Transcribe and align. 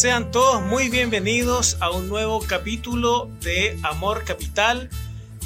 Sean 0.00 0.30
todos 0.30 0.62
muy 0.62 0.88
bienvenidos 0.88 1.76
a 1.80 1.90
un 1.90 2.08
nuevo 2.08 2.40
capítulo 2.40 3.28
de 3.42 3.78
Amor 3.82 4.24
Capital. 4.24 4.88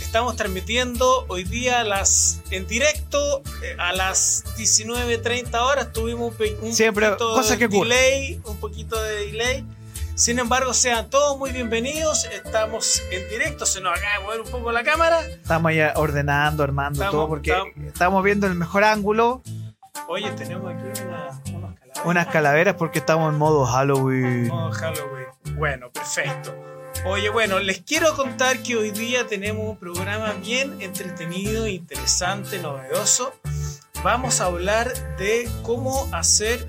Estamos 0.00 0.36
transmitiendo 0.36 1.26
hoy 1.26 1.42
día 1.42 1.80
a 1.80 1.84
las, 1.84 2.40
en 2.52 2.64
directo 2.68 3.42
eh, 3.64 3.74
a 3.80 3.92
las 3.92 4.44
19.30 4.56 5.54
horas. 5.60 5.92
Tuvimos 5.92 6.34
un, 6.62 6.72
Siempre, 6.72 7.10
poquito 7.16 7.42
de 7.42 7.58
que 7.58 7.66
delay, 7.66 8.40
un 8.44 8.56
poquito 8.58 9.02
de 9.02 9.26
delay. 9.26 9.66
Sin 10.14 10.38
embargo, 10.38 10.72
sean 10.72 11.10
todos 11.10 11.36
muy 11.36 11.50
bienvenidos. 11.50 12.24
Estamos 12.26 13.02
en 13.10 13.28
directo, 13.30 13.66
se 13.66 13.80
nos 13.80 13.98
acaba 13.98 14.18
de 14.18 14.22
mover 14.22 14.40
un 14.42 14.50
poco 14.52 14.70
la 14.70 14.84
cámara. 14.84 15.20
Estamos 15.26 15.74
ya 15.74 15.94
ordenando, 15.96 16.62
armando 16.62 17.00
Estamos- 17.02 17.12
todo, 17.12 17.28
porque 17.28 17.50
estamos- 17.50 17.72
estamos 17.88 18.22
viendo 18.22 18.46
el 18.46 18.54
mejor 18.54 18.84
ángulo, 18.84 19.42
Oye, 20.06 20.30
tenemos 20.32 20.72
aquí 20.72 21.02
una. 21.02 21.53
Unas 22.04 22.26
calaveras, 22.28 22.74
porque 22.76 22.98
estamos 22.98 23.32
en 23.32 23.38
modo 23.38 23.64
Halloween. 23.64 24.48
Modo 24.48 24.72
Halloween. 24.72 25.26
Bueno, 25.56 25.90
perfecto. 25.90 26.54
Oye, 27.06 27.28
bueno, 27.28 27.58
les 27.58 27.80
quiero 27.82 28.14
contar 28.16 28.62
que 28.62 28.76
hoy 28.76 28.90
día 28.90 29.26
tenemos 29.26 29.68
un 29.68 29.76
programa 29.76 30.32
bien 30.32 30.80
entretenido, 30.80 31.66
interesante, 31.66 32.58
novedoso. 32.58 33.32
Vamos 34.02 34.40
a 34.40 34.46
hablar 34.46 34.92
de 35.18 35.48
cómo 35.62 36.08
hacer. 36.12 36.68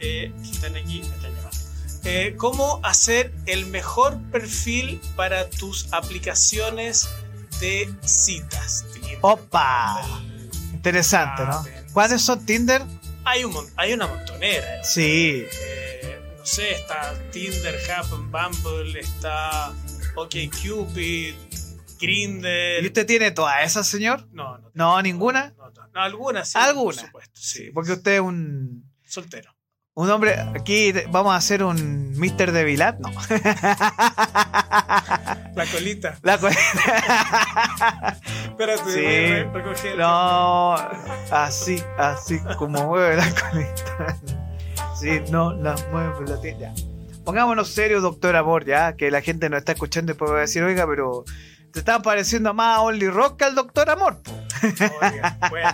Eh, 0.00 0.32
están 0.42 0.76
aquí, 0.76 1.00
me 1.00 1.14
están 1.14 1.34
llamando. 1.34 1.56
Eh, 2.04 2.34
cómo 2.36 2.80
hacer 2.82 3.32
el 3.46 3.66
mejor 3.66 4.18
perfil 4.32 5.00
para 5.14 5.48
tus 5.48 5.92
aplicaciones 5.92 7.08
de 7.60 7.88
citas. 8.00 8.84
Tinder, 8.92 9.18
¡Opa! 9.20 10.02
Interesante, 10.72 11.44
¿no? 11.44 11.52
Appen. 11.52 11.86
¿Cuáles 11.92 12.22
son 12.22 12.44
Tinder? 12.44 12.82
Hay, 13.24 13.44
un, 13.44 13.54
hay 13.76 13.92
una 13.94 14.06
montonera. 14.06 14.82
Sí. 14.84 15.44
Eh, 15.52 16.20
no 16.38 16.46
sé, 16.46 16.72
está 16.72 17.14
Tinder, 17.30 17.78
Happen, 17.90 18.30
Bumble, 18.30 19.00
está 19.00 19.72
OkCupid, 20.16 21.34
¿Y 21.34 21.36
Grindr. 22.00 22.84
usted 22.84 23.06
tiene 23.06 23.30
todas 23.30 23.64
esas, 23.64 23.86
señor? 23.86 24.26
No, 24.32 24.58
no. 24.58 24.70
No, 24.74 25.00
ninguna. 25.02 25.54
No, 25.56 25.70
no, 25.70 25.86
no, 25.94 26.00
algunas 26.02 26.50
sí. 26.50 26.58
¿Alguna? 26.58 26.96
Por 26.96 27.06
supuesto, 27.06 27.40
sí. 27.40 27.70
Porque 27.72 27.92
usted 27.92 28.14
es 28.14 28.20
un, 28.20 28.90
Soltero. 29.04 29.54
un 29.94 30.10
hombre. 30.10 30.34
Aquí 30.56 30.92
vamos 31.10 31.32
a 31.32 31.36
hacer 31.36 31.62
un 31.62 32.12
Mr. 32.18 32.50
de 32.50 32.64
Vilat. 32.64 32.98
No. 32.98 33.10
La 35.54 35.66
colita. 35.70 36.18
La 36.22 36.38
co- 36.38 36.48
Espérate, 38.52 38.90
Sí. 38.90 39.04
a 39.06 39.52
re- 39.52 39.96
no. 39.96 40.74
Así, 41.30 41.82
así 41.98 42.38
como 42.58 42.86
mueve 42.86 43.16
la 43.16 43.24
colita. 43.34 44.16
Sí, 44.98 45.20
no 45.30 45.52
la 45.54 45.74
mueve 45.90 46.26
la 46.28 46.40
tía. 46.40 46.72
Pongámonos 47.24 47.68
serios, 47.68 48.02
doctor 48.02 48.36
Amor, 48.36 48.64
ya, 48.64 48.94
que 48.96 49.10
la 49.10 49.20
gente 49.20 49.48
nos 49.48 49.58
está 49.60 49.72
escuchando 49.72 50.12
y 50.12 50.14
puede 50.14 50.40
decir, 50.40 50.62
oiga, 50.62 50.86
pero 50.86 51.24
te 51.72 51.78
están 51.80 52.02
pareciendo 52.02 52.52
más 52.54 52.78
a 52.78 52.80
Only 52.82 53.08
Rock 53.08 53.38
que 53.38 53.44
al 53.44 53.54
doctor 53.54 53.88
Amor. 53.90 54.22
po". 54.22 54.32
Oiga, 55.00 55.38
bueno. 55.50 55.72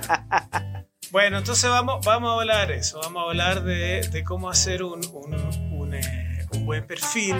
Bueno, 1.10 1.38
entonces 1.38 1.68
vamos, 1.70 2.04
vamos 2.04 2.30
a 2.30 2.40
hablar 2.40 2.68
de 2.68 2.76
eso. 2.76 3.00
Vamos 3.02 3.22
a 3.22 3.26
hablar 3.28 3.62
de, 3.64 4.06
de 4.12 4.24
cómo 4.24 4.50
hacer 4.50 4.82
un, 4.82 5.00
un, 5.14 5.72
un, 5.72 5.94
eh, 5.94 6.46
un 6.52 6.66
buen 6.66 6.86
perfil. 6.86 7.34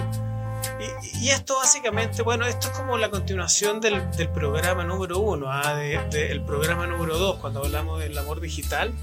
Y, 1.13 1.25
y 1.25 1.29
esto 1.29 1.55
básicamente, 1.57 2.21
bueno, 2.21 2.45
esto 2.45 2.67
es 2.67 2.73
como 2.77 2.97
la 2.97 3.09
continuación 3.09 3.81
del, 3.81 4.09
del 4.11 4.29
programa 4.29 4.83
número 4.83 5.19
uno, 5.19 5.47
ah, 5.51 5.73
de- 5.75 5.99
del 6.11 6.41
programa 6.41 6.87
número 6.87 7.17
dos, 7.17 7.37
cuando 7.39 7.63
hablamos 7.63 7.99
del 7.99 8.17
amor 8.17 8.39
digital. 8.39 8.93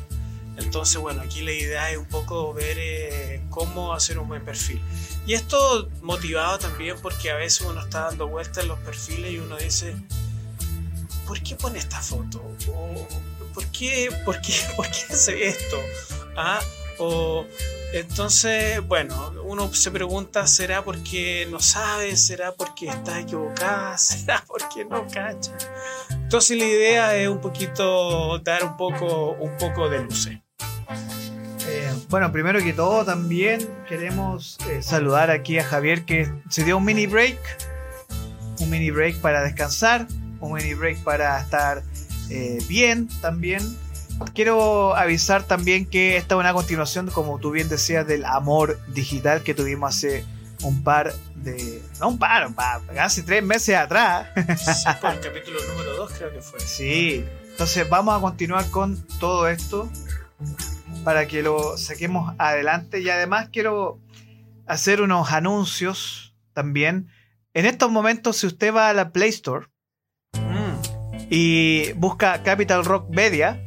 Entonces, 0.59 0.97
bueno, 0.99 1.21
aquí 1.23 1.43
la 1.43 1.53
idea 1.53 1.91
es 1.91 1.99
un 1.99 2.07
poco 2.07 2.55
ver 2.55 2.77
eh, 2.79 3.43
cómo 3.51 3.93
hacer 3.93 4.19
un 4.19 4.27
buen 4.29 4.43
perfil. 4.45 4.81
Y 5.27 5.35
esto 5.35 5.89
motivado 6.01 6.59
también 6.59 6.97
porque 7.03 7.31
a 7.31 7.35
veces 7.37 7.61
uno 7.61 7.81
está 7.81 8.05
dando 8.07 8.27
vueltas 8.29 8.63
en 8.63 8.69
los 8.69 8.79
perfiles 8.79 9.33
y 9.33 9.39
uno 9.39 9.57
dice, 9.57 9.95
¿por 11.27 11.43
qué 11.43 11.57
pone 11.57 11.79
esta 11.79 12.01
foto? 12.01 12.43
O, 12.73 13.07
¿por, 13.53 13.67
qué, 13.67 14.09
por, 14.25 14.41
qué, 14.41 14.55
¿Por 14.77 14.87
qué 14.87 15.05
hace 15.11 15.47
esto? 15.47 15.77
¿Ah? 16.37 16.59
O, 16.99 17.45
entonces, 17.93 18.87
bueno, 18.87 19.33
uno 19.45 19.73
se 19.73 19.91
pregunta, 19.91 20.47
¿será 20.47 20.83
porque 20.85 21.47
no 21.51 21.61
sabe? 21.61 22.17
¿Será 22.17 22.53
porque 22.53 22.89
está 22.89 23.21
equivocada? 23.21 23.97
¿Será 23.99 24.45
porque 24.47 24.85
no 24.85 25.07
cacha? 25.07 25.57
Entonces 26.11 26.59
la 26.59 26.65
idea 26.65 27.17
es 27.17 27.29
un 27.29 27.41
poquito 27.41 28.39
dar 28.41 28.65
un 28.65 28.77
poco, 28.77 29.33
un 29.33 29.57
poco 29.57 29.89
de 29.89 30.03
luces. 30.03 30.39
Eh, 31.69 31.93
bueno, 32.09 32.31
primero 32.33 32.61
que 32.61 32.73
todo, 32.73 33.05
también 33.05 33.67
queremos 33.89 34.59
eh, 34.69 34.83
saludar 34.83 35.31
aquí 35.31 35.59
a 35.59 35.65
Javier 35.65 36.05
que 36.05 36.31
se 36.49 36.65
dio 36.65 36.77
un 36.77 36.85
mini 36.85 37.07
break. 37.07 37.39
Un 38.61 38.71
mini 38.71 38.91
break 38.91 39.21
para 39.21 39.43
descansar. 39.43 40.07
Un 40.41 40.53
mini 40.53 40.75
break 40.75 41.03
para 41.03 41.41
estar 41.41 41.83
eh, 42.31 42.59
bien 42.69 43.09
también. 43.21 43.63
Quiero 44.35 44.95
avisar 44.97 45.45
también 45.45 45.87
que 45.87 46.17
esta 46.17 46.35
es 46.35 46.41
una 46.41 46.53
continuación, 46.53 47.11
como 47.11 47.39
tú 47.39 47.51
bien 47.51 47.69
decías, 47.69 48.07
del 48.07 48.25
amor 48.25 48.79
digital 48.89 49.43
que 49.43 49.55
tuvimos 49.55 49.95
hace 49.97 50.25
un 50.63 50.83
par 50.83 51.15
de. 51.35 51.83
No 52.01 52.09
un 52.09 52.19
par, 52.19 52.47
un 52.47 52.55
par, 52.55 52.83
casi 52.95 53.23
tres 53.23 53.43
meses 53.43 53.77
atrás. 53.77 54.29
Sí, 54.59 54.85
por 55.01 55.13
el 55.13 55.21
capítulo 55.21 55.59
número 55.69 55.97
2 55.97 56.13
creo 56.13 56.33
que 56.33 56.41
fue. 56.41 56.61
Sí, 56.61 57.25
entonces 57.51 57.89
vamos 57.89 58.17
a 58.17 58.21
continuar 58.21 58.69
con 58.71 59.03
todo 59.19 59.49
esto 59.49 59.91
para 61.05 61.27
que 61.27 61.43
lo 61.43 61.77
saquemos 61.79 62.35
adelante 62.39 63.01
y 63.01 63.09
además 63.09 63.49
quiero 63.53 64.01
hacer 64.67 65.01
unos 65.01 65.33
anuncios 65.33 66.35
también. 66.53 67.09
En 67.55 67.65
estos 67.65 67.91
momentos, 67.91 68.37
si 68.37 68.47
usted 68.47 68.75
va 68.75 68.91
a 68.91 68.93
la 68.93 69.11
Play 69.13 69.31
Store 69.31 69.67
Mm, 70.35 71.27
y 71.31 71.93
busca 71.95 72.43
Capital 72.43 72.85
Rock 72.85 73.09
Media, 73.11 73.61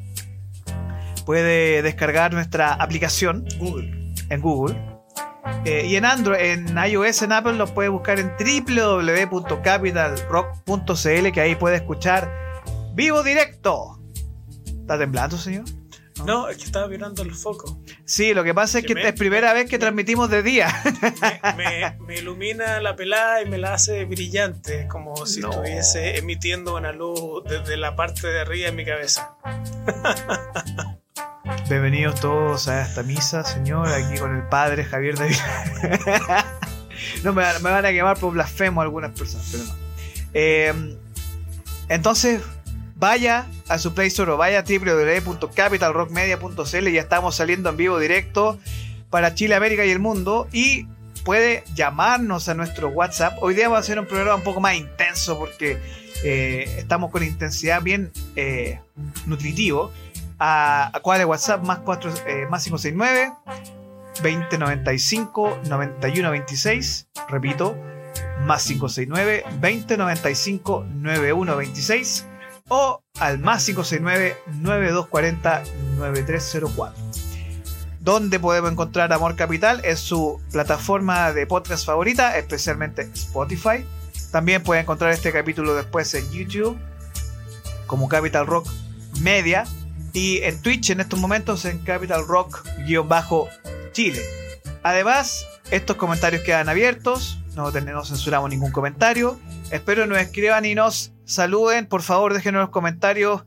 puede 1.30 1.84
descargar 1.84 2.34
nuestra 2.34 2.74
aplicación 2.74 3.46
Google. 3.60 3.92
en 4.32 4.42
Google. 4.42 4.76
Eh, 5.64 5.86
y 5.86 5.96
en 5.96 6.06
Android, 6.06 6.40
en 6.40 6.76
iOS, 6.76 7.22
en 7.22 7.34
Apple, 7.34 7.54
lo 7.54 7.72
puede 7.72 7.90
buscar 7.90 8.18
en 8.20 8.32
www.capitalrock.cl, 8.40 11.32
que 11.32 11.42
ahí 11.42 11.54
puede 11.54 11.76
escuchar 11.76 12.32
vivo 12.96 13.22
directo. 13.22 14.00
¿Está 14.66 14.98
temblando, 14.98 15.38
señor? 15.38 15.66
No, 16.26 16.50
es 16.50 16.58
que 16.58 16.64
estaba 16.64 16.88
mirando 16.88 17.22
el 17.22 17.36
foco. 17.36 17.80
Sí, 18.06 18.34
lo 18.34 18.44
que 18.44 18.56
pasa 18.56 18.80
es 18.80 18.86
Que 18.86 18.96
que 18.96 19.00
me- 19.02 19.08
es 19.10 19.14
primera 19.14 19.54
vez 19.54 19.70
que 19.70 19.78
transmitimos 19.78 20.32
de 20.32 20.42
día. 20.42 20.74
me, 21.56 21.64
me- 21.64 21.96
me 22.08 22.16
ilumina 22.18 22.80
la 22.82 22.96
pelada 22.96 23.44
y 23.44 23.46
me 23.46 23.60
la 23.60 23.76
hace 23.76 24.04
brillante, 24.06 24.88
como 24.88 25.28
si 25.28 25.42
No. 25.42 25.52
estuviese 25.52 26.18
emitiendo 26.18 26.76
una 26.76 26.92
luz 26.92 27.44
desde 27.48 27.78
la 27.78 27.96
parte 27.96 28.26
de 28.28 28.42
arriba 28.42 28.66
de 28.66 28.72
mi 28.76 28.84
cabeza. 28.84 29.36
Bienvenidos 31.70 32.20
todos 32.20 32.68
a 32.68 32.82
esta 32.82 33.04
misa, 33.04 33.44
señor, 33.44 33.88
aquí 33.90 34.18
con 34.18 34.36
el 34.36 34.42
padre 34.44 34.84
Javier 34.84 35.16
David. 35.18 35.36
no, 37.24 37.34
me, 37.34 37.44
van- 37.62 37.86
a 37.86 37.92
quemar 37.92 38.18
por 38.18 38.34
blasfemo 38.34 38.82
algunas 38.82 39.12
personas, 39.18 39.48
pero 39.52 39.64
no. 39.66 39.74
Eh, 40.34 40.98
entonces, 41.90 42.42
vaya 42.96 43.46
a 43.68 43.78
su 43.80 43.94
Play 43.94 44.08
Store 44.08 44.32
o 44.32 44.38
vaya 44.38 44.60
a 44.60 44.64
www.capitalrockmedia.cl. 44.64 46.88
Ya 46.90 47.02
estamos 47.02 47.36
saliendo 47.36 47.70
en 47.70 47.78
vivo 47.78 48.00
directo 48.00 48.58
para 49.10 49.34
Chile, 49.36 49.56
América 49.56 49.86
y 49.86 49.92
el 49.92 50.00
mundo. 50.00 50.48
Y 50.52 50.88
puede 51.24 51.64
llamarnos 51.76 52.50
a 52.50 52.54
nuestro 52.56 52.90
WhatsApp. 52.90 53.38
Hoy 53.42 53.54
día 53.56 53.70
va 53.70 53.78
a 53.80 53.84
ser 53.84 54.00
un 54.00 54.06
programa 54.08 54.36
un 54.36 54.44
poco 54.44 54.60
más 54.60 54.76
intenso 54.76 55.38
porque 55.38 55.78
eh, 56.24 56.66
estamos 56.78 57.12
con 57.12 57.24
intensidad 57.24 57.82
bien 57.82 58.12
eh, 58.36 58.80
nutritivo. 59.26 59.92
A, 60.40 60.92
a 60.94 61.16
es 61.18 61.26
WhatsApp 61.26 61.64
más, 61.64 61.80
4, 61.80 62.12
eh, 62.26 62.48
más 62.50 62.64
569 62.64 63.34
2095 64.24 65.60
9126. 65.66 67.08
Repito, 67.28 67.76
más 68.42 68.66
569 68.66 69.44
2095 69.62 70.86
9126 70.90 72.26
o 72.70 73.04
al 73.20 73.40
más 73.40 73.66
569 73.66 74.38
9240 74.62 75.64
9304. 75.98 77.04
Donde 78.00 78.40
podemos 78.40 78.72
encontrar 78.72 79.12
Amor 79.12 79.36
Capital 79.36 79.82
es 79.84 80.00
su 80.00 80.42
plataforma 80.52 81.34
de 81.34 81.46
podcast 81.46 81.86
favorita, 81.86 82.38
especialmente 82.38 83.04
Spotify. 83.14 83.86
También 84.32 84.64
puede 84.64 84.82
encontrar 84.82 85.12
este 85.12 85.32
capítulo 85.34 85.76
después 85.76 86.14
en 86.14 86.30
YouTube 86.32 86.78
como 87.88 88.08
Capital 88.08 88.48
Rock 88.48 88.68
Media 89.22 89.66
y 90.14 90.40
en 90.44 90.62
Twitch 90.62 90.90
en 90.90 91.00
estos 91.00 91.20
momentos 91.20 91.66
en 91.66 91.80
Capital 91.80 92.26
Rock-Chile. 92.28 94.22
Además, 94.84 95.46
estos 95.72 95.98
comentarios 95.98 96.42
quedan 96.44 96.70
abiertos, 96.70 97.40
no, 97.56 97.72
no 97.72 98.06
censuramos 98.06 98.50
ningún 98.50 98.72
comentario. 98.72 99.40
Espero 99.72 100.08
nos 100.08 100.18
escriban 100.20 100.66
y 100.66 100.76
nos 100.76 101.12
saluden. 101.26 101.86
Por 101.86 102.02
favor, 102.02 102.34
déjenos 102.34 102.62
los 102.62 102.70
comentarios. 102.70 103.46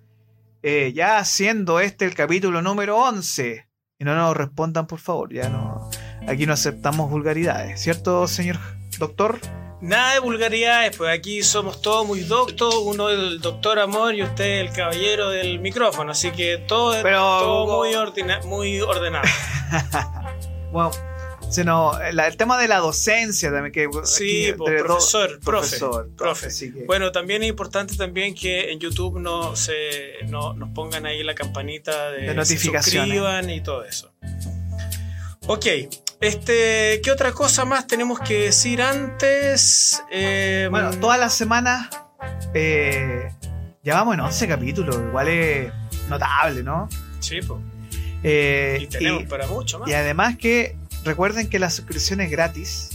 eh, 0.62 0.92
ya 0.94 1.24
siendo 1.24 1.80
este 1.80 2.04
el 2.04 2.14
capítulo 2.14 2.62
número 2.62 2.96
11 2.98 3.66
Y 3.98 4.04
no 4.04 4.14
nos 4.14 4.36
respondan, 4.36 4.86
por 4.86 5.00
favor. 5.00 5.32
Ya 5.32 5.48
no. 5.48 5.90
Aquí 6.28 6.46
no 6.46 6.52
aceptamos 6.52 7.10
vulgaridades, 7.10 7.80
¿cierto, 7.80 8.28
señor 8.28 8.58
doctor? 8.98 9.40
Nada 9.82 10.14
de 10.14 10.20
vulgaridades, 10.20 10.96
pues 10.96 11.10
aquí 11.18 11.42
somos 11.42 11.82
todos 11.82 12.06
muy 12.06 12.20
doctos, 12.20 12.72
uno 12.84 13.08
el 13.10 13.40
doctor 13.40 13.80
amor 13.80 14.14
y 14.14 14.22
usted 14.22 14.60
el 14.60 14.72
caballero 14.72 15.28
del 15.30 15.58
micrófono, 15.58 16.12
así 16.12 16.30
que 16.30 16.58
todo, 16.58 16.94
es 16.94 17.02
Pero- 17.02 17.18
todo 17.40 17.78
muy, 17.78 17.92
ordina- 17.94 18.40
muy 18.44 18.80
ordenado. 18.80 19.24
Bueno, 20.72 20.90
sino 21.50 21.92
la- 22.12 22.28
el 22.28 22.36
tema 22.38 22.58
de 22.58 22.66
la 22.68 22.78
docencia 22.78 23.50
también 23.52 23.72
que 23.72 23.88
Sí, 24.06 24.46
aquí 24.50 24.52
pues, 24.56 24.82
profesor, 24.82 25.28
profe, 25.40 25.44
profesor, 25.44 26.10
profe. 26.16 26.46
así 26.46 26.72
que- 26.72 26.84
Bueno, 26.84 27.10
también 27.12 27.42
es 27.42 27.48
importante 27.50 27.94
también 27.96 28.34
que 28.34 28.70
en 28.72 28.78
YouTube 28.78 29.18
no 29.18 29.54
se 29.56 29.74
no, 30.28 30.54
nos 30.54 30.70
pongan 30.70 31.04
ahí 31.06 31.22
la 31.24 31.34
campanita 31.34 32.10
de, 32.12 32.22
De 32.28 32.34
notificaciones. 32.34 33.08
suscriban 33.08 33.50
y 33.50 33.60
todo 33.60 33.84
eso. 33.84 34.12
Ok, 35.48 35.66
este, 36.22 37.00
¿qué 37.02 37.10
otra 37.10 37.32
cosa 37.32 37.64
más 37.64 37.86
tenemos 37.86 38.20
que 38.20 38.44
decir 38.44 38.80
antes? 38.82 40.02
Eh, 40.10 40.68
Bueno, 40.70 40.90
todas 40.92 41.18
las 41.18 41.34
semanas 41.34 41.88
eh, 42.54 43.28
llevamos 43.82 44.14
en 44.14 44.20
11 44.20 44.48
capítulos, 44.48 44.96
igual 44.96 45.28
es 45.28 45.72
notable, 46.08 46.62
¿no? 46.62 46.88
Sí, 47.20 47.40
pues, 47.46 47.60
Eh, 48.22 48.78
y 48.82 48.86
tenemos 48.86 49.22
y- 49.22 49.26
para 49.26 49.46
mucho 49.48 49.80
más. 49.80 49.88
Y 49.88 49.94
además 49.94 50.36
que 50.38 50.76
recuerden 51.04 51.48
que 51.50 51.58
la 51.58 51.70
suscripción 51.70 52.20
es 52.20 52.30
gratis 52.30 52.90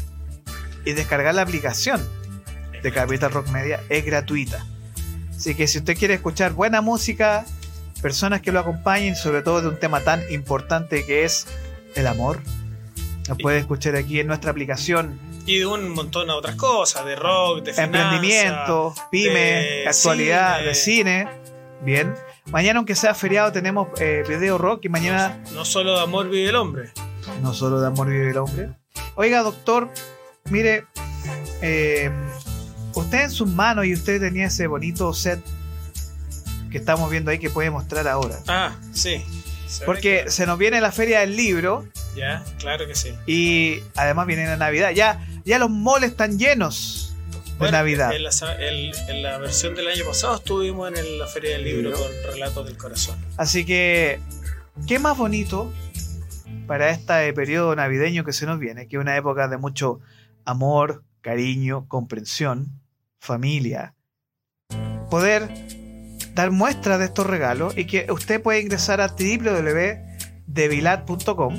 y 0.86 0.94
descargar 0.94 1.36
la 1.36 1.42
aplicación 1.42 2.02
de 2.82 2.92
Capital 2.94 3.32
Rock 3.32 3.50
Media 3.50 3.82
es 3.90 4.06
gratuita. 4.06 4.66
Así 5.36 5.54
que 5.54 5.68
si 5.68 5.80
usted 5.80 5.98
quiere 5.98 6.14
escuchar 6.14 6.54
buena 6.54 6.80
música, 6.82 7.46
personas 8.02 8.42
que 8.42 8.52
lo 8.54 8.60
acompañen, 8.62 9.16
sobre 9.18 9.42
todo 9.42 9.62
de 9.62 9.68
un 9.68 9.78
tema 9.80 10.00
tan 10.02 10.22
importante 10.32 11.06
que 11.06 11.26
es 11.26 11.46
el 11.96 12.08
amor, 12.08 12.40
lo 13.28 13.38
puede 13.38 13.60
escuchar 13.60 13.96
aquí 13.96 14.20
en 14.20 14.28
nuestra 14.28 14.52
aplicación. 14.52 15.20
Y 15.46 15.60
de 15.60 15.66
un 15.66 15.90
montón 15.90 16.28
de 16.28 16.34
otras 16.34 16.56
cosas, 16.56 17.06
de 17.06 17.16
rock, 17.16 17.64
de 17.64 17.72
Emprendimiento, 17.82 18.94
pyme, 19.12 19.34
de 19.40 19.86
actualidad, 19.88 20.58
cine. 20.58 20.68
de 20.68 20.76
cine. 20.76 21.28
Bien. 21.84 22.16
Mañana, 22.52 22.78
aunque 22.80 22.96
sea 22.96 23.14
feriado, 23.14 23.52
tenemos 23.52 23.88
eh, 24.00 24.24
video 24.28 24.58
rock 24.58 24.86
y 24.86 24.90
mañana 24.90 25.42
No 25.54 25.66
solo 25.66 25.96
de 25.98 26.02
amor 26.04 26.30
vive 26.30 26.50
el 26.50 26.56
hombre. 26.56 26.92
no 27.42 27.54
solo 27.54 27.80
de 27.82 27.88
amor 27.88 28.08
vive 28.08 28.30
el 28.32 28.38
hombre. 28.38 28.70
Oiga, 29.16 29.42
doctor, 29.42 29.90
mire, 30.46 30.86
eh, 31.62 32.10
usted 32.96 33.24
en 33.26 33.32
sus 33.32 33.48
manos 33.50 33.86
y 33.86 33.94
usted 33.94 34.20
tenía 34.22 34.48
ese 34.48 34.68
bonito 34.68 35.14
set 35.14 35.40
que 36.72 36.78
estamos 36.78 37.10
viendo 37.10 37.32
ahí 37.32 37.40
que 37.40 37.50
puede 37.50 37.70
mostrar 37.70 38.08
ahora. 38.08 38.38
Ah, 38.48 38.76
sí. 38.94 39.24
Se 39.68 39.86
Porque 39.86 40.24
que- 40.26 40.32
se 40.32 40.46
nos 40.46 40.58
viene 40.58 40.80
la 40.82 40.92
feria 40.92 41.20
del 41.22 41.36
libro 41.36 41.86
Ya, 42.18 42.44
claro 42.60 42.86
que 42.88 42.96
sí. 42.96 43.14
y 43.28 43.80
además 43.96 44.26
viene 44.28 44.46
la 44.46 44.58
Navidad. 44.58 44.92
Ya, 44.92 45.26
ya 45.46 45.58
los 45.60 45.70
moles 45.70 46.10
están 46.12 46.38
llenos 46.40 47.14
de 47.32 47.38
Bueno, 47.60 47.78
Navidad. 47.78 48.12
En 48.14 48.24
la, 48.24 48.32
el- 48.60 48.92
en 49.08 49.22
la 49.24 49.38
versión 49.38 49.74
del 49.76 49.88
año 49.88 50.04
pasado 50.06 50.36
estuvimos 50.38 50.90
en 50.92 50.98
el- 50.98 51.20
la 51.20 51.28
Feria 51.28 51.52
del 51.52 51.64
Libro 51.64 51.90
Libro. 51.92 51.98
con 52.00 52.12
Relatos 52.34 52.66
del 52.66 52.76
Corazón. 52.78 53.18
Así 53.38 53.64
que, 53.66 54.20
¿qué 54.88 55.00
más 55.00 55.18
bonito 55.18 55.72
para 56.68 56.90
este 56.90 57.32
periodo 57.34 57.74
navideño 57.76 58.24
que 58.26 58.34
se 58.34 58.46
nos 58.46 58.60
viene? 58.60 58.88
Que 58.88 58.98
es 58.98 59.02
una 59.02 59.16
época 59.16 59.48
de 59.48 59.58
mucho 59.58 60.00
amor, 60.46 61.04
cariño, 61.22 61.88
comprensión, 61.88 62.82
familia. 63.20 63.94
Poder 65.10 65.48
dar 66.34 66.52
muestra 66.52 66.98
de 66.98 67.06
estos 67.06 67.26
regalos 67.26 67.78
y 67.78 67.86
que 67.86 68.08
usted 68.12 68.42
puede 68.42 68.60
ingresar 68.62 69.00
a 69.02 69.08
www.devilat.com 69.08 71.56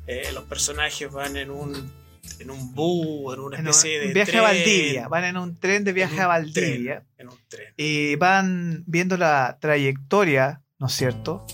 eh, 0.07 0.31
los 0.33 0.43
personajes 0.45 1.11
van 1.11 1.37
en 1.37 1.49
un 1.49 1.91
en 2.39 2.49
un 2.51 2.73
bus, 2.73 3.33
en 3.35 3.39
una 3.39 3.57
En 3.57 3.63
un 3.65 3.69
especie 3.69 3.99
de 3.99 4.13
viaje 4.13 4.31
tren, 4.31 4.43
a 4.43 4.47
Valdivia, 4.47 5.07
van 5.07 5.23
en 5.23 5.37
un 5.37 5.57
tren 5.59 5.83
de 5.83 5.93
viaje 5.93 6.19
a 6.19 6.27
Valdivia 6.27 7.03
en 7.17 7.29
un 7.29 7.37
tren. 7.47 7.73
y 7.77 8.15
van 8.15 8.83
viendo 8.85 9.15
la 9.17 9.57
trayectoria, 9.61 10.61
¿no 10.79 10.87
es 10.87 10.93
cierto?, 10.93 11.45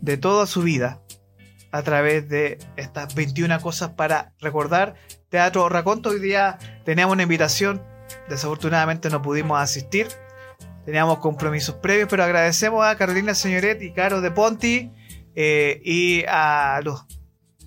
de 0.00 0.16
toda 0.18 0.46
su 0.46 0.62
vida 0.62 1.00
a 1.70 1.82
través 1.82 2.28
de 2.28 2.58
estas 2.76 3.14
21 3.14 3.58
cosas 3.60 3.90
para 3.90 4.32
recordar. 4.40 4.94
Teatro 5.34 5.68
Raconto, 5.68 6.10
hoy 6.10 6.20
día 6.20 6.58
teníamos 6.84 7.14
una 7.14 7.24
invitación, 7.24 7.82
desafortunadamente 8.28 9.10
no 9.10 9.20
pudimos 9.20 9.60
asistir, 9.60 10.06
teníamos 10.84 11.18
compromisos 11.18 11.74
previos, 11.74 12.06
pero 12.08 12.22
agradecemos 12.22 12.86
a 12.86 12.96
Carolina 12.96 13.34
Señoret 13.34 13.82
y 13.82 13.90
Caro 13.90 14.20
de 14.20 14.30
Ponti 14.30 14.92
eh, 15.34 15.80
y 15.84 16.22
a 16.28 16.80
los 16.84 17.06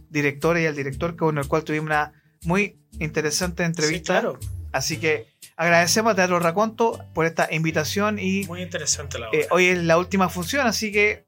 directores 0.09 0.63
y 0.63 0.67
al 0.67 0.77
director 0.77 1.17
con 1.17 1.37
el 1.37 1.49
cual 1.49 1.65
tuvimos 1.65 1.87
una 1.87 2.13
muy 2.45 2.79
interesante 2.99 3.65
entrevista. 3.65 4.13
Sí, 4.15 4.21
claro, 4.21 4.39
Así 4.71 4.95
que 4.95 5.27
agradecemos 5.57 6.13
a 6.13 6.15
Teatro 6.15 6.39
Raconto 6.39 7.03
por 7.13 7.25
esta 7.25 7.49
invitación 7.53 8.17
y 8.17 8.45
muy 8.45 8.61
interesante 8.61 9.19
la 9.19 9.27
obra. 9.27 9.39
eh, 9.39 9.47
hoy 9.51 9.65
es 9.65 9.83
la 9.83 9.97
última 9.97 10.29
función, 10.29 10.65
así 10.67 10.93
que 10.93 11.27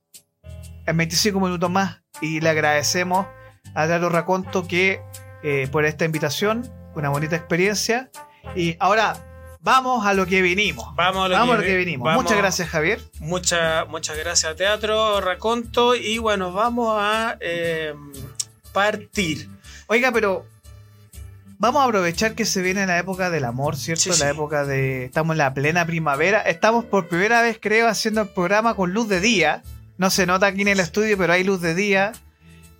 en 0.86 0.96
25 0.96 1.38
minutos 1.38 1.69
más 1.69 2.01
y 2.22 2.39
le 2.39 2.48
agradecemos 2.48 3.27
a 3.75 3.88
Teatro 3.88 4.08
Raconto 4.08 4.65
que 4.65 5.01
eh, 5.43 5.67
por 5.72 5.86
esta 5.86 6.05
invitación, 6.05 6.69
una 6.96 7.10
bonita 7.10 7.36
experiencia 7.36 8.10
y 8.55 8.75
ahora 8.79 9.15
vamos 9.62 10.05
a 10.05 10.13
lo 10.13 10.25
que 10.25 10.41
vinimos. 10.41 10.93
vamos 10.96 11.25
a 11.25 11.27
lo 11.29 11.36
Vamos 11.36 11.55
a 11.55 11.58
que, 11.60 11.63
lo 11.65 11.69
que 11.72 11.77
vinimos. 11.77 12.05
vamos- 12.05 12.24
Muchas 12.24 12.38
gracias 12.38 12.69
Javier. 12.69 13.01
Mucha- 13.19 13.86
muchas 13.86 14.17
gracias 14.17 14.51
a 14.51 14.55
Teatro 14.55 15.19
Raconto 15.22 15.96
y 15.96 16.17
bueno, 16.17 16.51
vamos 16.53 16.96
a 17.00 17.38
eh, 17.41 17.93
partir. 18.74 19.50
Oiga, 19.88 20.12
pero 20.12 20.46
vamos 21.58 21.81
a 21.81 21.86
aprovechar 21.86 22.36
que 22.36 22.46
se 22.46 22.62
viene 22.62 22.86
la 22.86 22.98
época 23.00 23.29
del 23.29 23.46
amor, 23.46 23.75
¿cierto? 23.75 24.13
Sí, 24.13 24.19
la 24.22 24.29
época 24.29 24.65
de... 24.65 25.05
Estamos 25.05 25.34
en 25.34 25.39
la 25.39 25.53
plena 25.53 25.86
primavera. 25.86 26.41
Estamos 26.41 26.86
por 26.86 27.08
primera 27.08 27.41
vez, 27.41 27.58
creo, 27.62 27.88
haciendo 27.88 28.22
el 28.22 28.29
programa 28.29 28.75
con 28.75 28.93
luz 28.93 29.10
de 29.10 29.19
día. 29.19 29.63
No 29.98 30.10
se 30.10 30.25
nota 30.25 30.48
aquí 30.48 30.62
en 30.62 30.69
el 30.69 30.79
estudio, 30.79 31.17
pero 31.17 31.34
hay 31.34 31.43
luz 31.43 31.60
de 31.62 31.75
día. 31.75 32.13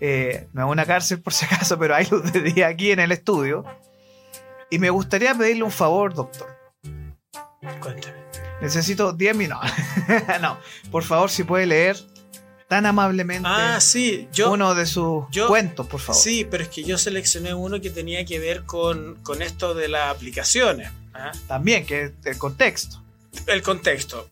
Eh, 0.02 0.48
no 0.54 0.66
es 0.68 0.72
una 0.72 0.86
cárcel 0.86 1.22
por 1.22 1.34
si 1.34 1.46
acaso, 1.46 1.78
pero 1.78 1.96
hay 1.96 2.06
luz 2.10 2.32
de 2.32 2.42
día 2.42 2.68
aquí 2.68 2.92
en 2.92 3.00
el 3.00 3.12
estudio. 3.12 3.66
Y 4.70 4.80
me 4.80 4.90
gustaría 4.90 5.34
pedirle 5.36 5.64
un 5.64 5.72
favor, 5.72 6.14
doctor. 6.14 6.48
Cuéntame. 7.82 8.18
Necesito 8.62 9.14
10 9.14 9.36
minutos. 9.36 9.70
no, 10.42 10.58
por 10.92 11.04
favor, 11.04 11.30
si 11.30 11.44
puede 11.44 11.66
leer 11.66 11.98
tan 12.68 12.86
amablemente 12.86 13.48
Ah, 13.52 13.80
sí, 13.82 14.28
yo. 14.32 14.52
uno 14.52 14.76
de 14.76 14.86
sus 14.86 15.24
yo- 15.32 15.48
cuentos, 15.48 15.88
por 15.88 16.00
favor. 16.00 16.22
Sí, 16.22 16.46
pero 16.50 16.64
es 16.64 16.70
que 16.70 16.84
yo 16.84 16.98
seleccioné 16.98 17.54
uno 17.54 17.82
que 17.82 17.90
tenía 17.90 18.24
que 18.26 18.38
ver 18.38 18.64
con, 18.66 19.16
con 19.24 19.42
esto 19.42 19.74
de 19.74 19.88
las 19.88 20.14
aplicaciones. 20.16 20.92
¿ah? 21.14 21.32
También, 21.48 21.86
que 21.86 22.04
es 22.04 22.12
el 22.26 22.38
contexto. 22.38 23.02
El 23.48 23.62
contexto. 23.64 24.30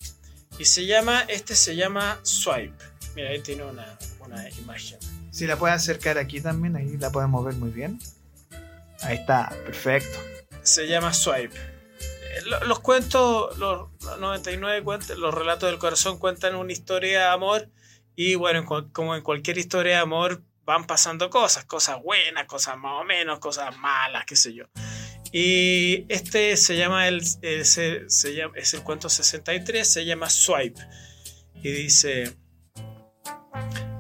Y 0.60 0.66
se 0.66 0.86
llama, 0.86 1.22
este 1.28 1.56
se 1.56 1.76
llama 1.76 2.20
Swipe. 2.22 2.74
Mira, 3.16 3.30
ahí 3.30 3.40
tiene 3.42 3.64
una, 3.64 3.98
una 4.26 4.48
imagen. 4.52 5.00
Si 5.38 5.46
la 5.46 5.56
puede 5.56 5.74
acercar 5.74 6.18
aquí 6.18 6.42
también, 6.42 6.76
ahí 6.76 6.98
la 6.98 7.12
podemos 7.12 7.46
ver 7.46 7.54
muy 7.56 7.70
bien. 7.70 8.00
Ahí 9.02 9.18
está, 9.18 9.50
perfecto. 9.66 10.18
Se 10.64 10.88
llama 10.88 11.14
Swipe. 11.14 11.56
Eh, 11.56 12.42
lo- 12.46 12.64
Los 12.64 12.80
cuentos, 12.80 13.56
los 13.60 13.90
99 14.20 14.82
cuentos, 14.84 15.16
los 15.16 15.32
relatos 15.32 15.70
del 15.70 15.78
corazón 15.78 16.18
cuentan 16.18 16.56
una 16.56 16.72
historia 16.72 17.20
de 17.20 17.26
amor 17.28 17.70
y 18.16 18.34
bueno, 18.34 18.66
como 18.92 19.16
en 19.16 19.22
cualquier 19.22 19.60
historia 19.60 19.94
de 19.98 20.00
amor 20.00 20.42
van 20.66 20.88
pasando 20.88 21.30
cosas, 21.30 21.66
cosas 21.66 22.02
buenas, 22.02 22.46
cosas 22.48 22.76
más 22.78 23.00
o 23.02 23.06
menos, 23.06 23.38
cosas 23.38 23.78
malas, 23.78 24.26
qué 24.26 24.36
sé 24.36 24.56
yo. 24.56 24.66
Y 25.32 26.06
este 26.10 26.58
se 26.58 26.76
llama 26.78 27.08
el, 27.08 27.22
el- 27.44 27.64
se, 27.66 28.10
se 28.10 28.34
llama, 28.34 28.54
es 28.58 28.74
el 28.74 28.82
cuento 28.82 29.08
63, 29.08 29.88
se 29.88 30.04
llama 30.04 30.32
Swipe. 30.32 30.82
Y 31.54 31.72
dice, 31.72 32.36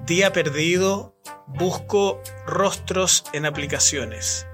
día 0.05 0.31
perdido, 0.33 1.16
busco 1.47 2.21
rostros 2.45 3.23
en 3.33 3.45
aplicaciones. 3.45 4.45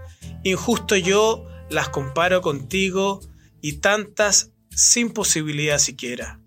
Injusto 0.44 0.96
yo 0.96 1.46
las 1.70 1.90
comparo 1.90 2.42
contigo 2.42 3.20
y 3.62 3.74
tantas 3.80 4.52
sin 4.70 5.12
posibilidad 5.12 5.78
siquiera. 5.78 6.40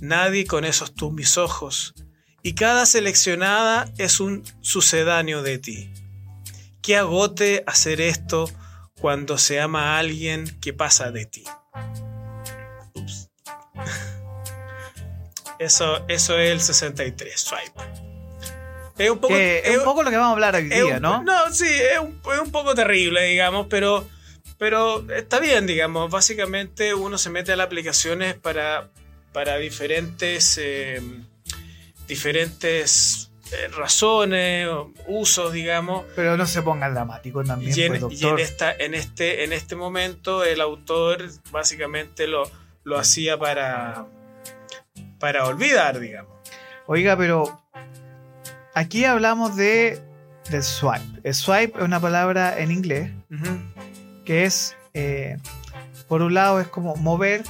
Nadie 0.00 0.46
con 0.46 0.64
esos 0.64 0.94
tus 0.94 1.12
mis 1.12 1.36
ojos, 1.38 1.94
y 2.42 2.54
cada 2.54 2.86
seleccionada 2.86 3.92
es 3.98 4.20
un 4.20 4.44
sucedáneo 4.60 5.42
de 5.42 5.58
ti. 5.58 5.92
Qué 6.80 6.96
agote 6.96 7.64
hacer 7.66 8.00
esto 8.00 8.48
cuando 9.00 9.38
se 9.38 9.60
ama 9.60 9.96
a 9.96 9.98
alguien 9.98 10.58
que 10.60 10.72
pasa 10.72 11.10
de 11.10 11.26
ti. 11.26 11.44
Eso, 15.58 16.06
eso 16.06 16.38
es 16.38 16.52
el 16.52 16.60
63, 16.60 17.40
swipe. 17.40 18.07
Es 18.98 19.10
un 19.10 19.18
poco, 19.18 19.34
Que 19.34 19.58
es 19.60 19.66
es- 19.70 19.78
un 19.78 19.84
poco 19.84 20.02
lo 20.02 20.10
que 20.10 20.16
vamos 20.16 20.30
a 20.30 20.32
hablar 20.32 20.54
hoy 20.56 20.68
día, 20.68 20.96
un- 20.96 21.02
¿no? 21.02 21.22
No, 21.22 21.52
sí, 21.52 21.66
es 21.68 21.98
un, 22.00 22.20
es 22.34 22.40
un 22.40 22.50
poco 22.50 22.74
terrible, 22.74 23.22
digamos, 23.26 23.66
pero, 23.70 24.06
pero 24.58 25.08
está 25.12 25.38
bien, 25.38 25.66
digamos. 25.66 26.10
Básicamente 26.10 26.94
uno 26.94 27.16
se 27.18 27.30
mete 27.30 27.52
a 27.52 27.56
las 27.56 27.66
aplicaciones 27.66 28.34
para, 28.34 28.88
para 29.32 29.56
diferentes, 29.58 30.58
eh, 30.60 31.00
diferentes 32.08 33.30
eh, 33.52 33.68
razones, 33.68 34.68
usos, 35.06 35.52
digamos. 35.52 36.04
Pero 36.16 36.36
no 36.36 36.46
se 36.46 36.60
ponga 36.62 36.90
dramático 36.90 37.42
también, 37.44 37.72
Y, 37.78 37.82
en, 37.82 38.00
pues, 38.00 38.20
y 38.20 38.26
en 38.26 38.38
esta, 38.38 38.72
en, 38.74 38.94
este, 38.94 39.44
en 39.44 39.52
este 39.52 39.74
momento 39.76 40.44
el 40.44 40.60
autor 40.60 41.24
básicamente 41.50 42.26
lo, 42.26 42.50
lo 42.84 42.98
hacía 42.98 43.38
para, 43.38 44.06
para 45.18 45.46
olvidar, 45.46 45.98
digamos. 45.98 46.32
Oiga, 46.86 47.16
pero 47.16 47.62
aquí 48.78 49.04
hablamos 49.04 49.56
de 49.56 50.00
del 50.50 50.62
swipe. 50.62 51.20
El 51.24 51.34
swipe 51.34 51.78
es 51.78 51.84
una 51.84 52.00
palabra 52.00 52.58
en 52.58 52.70
inglés 52.70 53.10
que 54.24 54.44
es, 54.44 54.76
eh, 54.94 55.36
por 56.06 56.22
un 56.22 56.32
lado, 56.32 56.60
es 56.60 56.68
como 56.68 56.96
mover, 56.96 57.42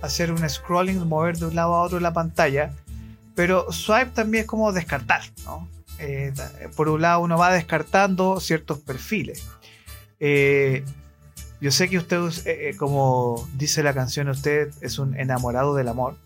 hacer 0.00 0.32
un 0.32 0.48
scrolling, 0.48 1.06
mover 1.06 1.36
de 1.36 1.46
un 1.46 1.54
lado 1.54 1.74
a 1.74 1.82
otro 1.82 2.00
la 2.00 2.12
pantalla, 2.12 2.72
pero 3.34 3.70
swipe 3.72 4.12
también 4.14 4.42
es 4.42 4.48
como 4.48 4.72
descartar, 4.72 5.22
¿no? 5.44 5.68
Eh, 5.98 6.32
por 6.76 6.88
un 6.88 7.02
lado, 7.02 7.20
uno 7.20 7.36
va 7.36 7.52
descartando 7.52 8.40
ciertos 8.40 8.78
perfiles. 8.78 9.46
Eh, 10.18 10.84
yo 11.60 11.70
sé 11.70 11.90
que 11.90 11.98
usted, 11.98 12.20
como 12.78 13.46
dice 13.54 13.82
la 13.82 13.92
canción, 13.92 14.28
usted 14.30 14.70
es 14.80 14.98
un 14.98 15.18
enamorado 15.18 15.74
del 15.74 15.88
amor. 15.88 16.16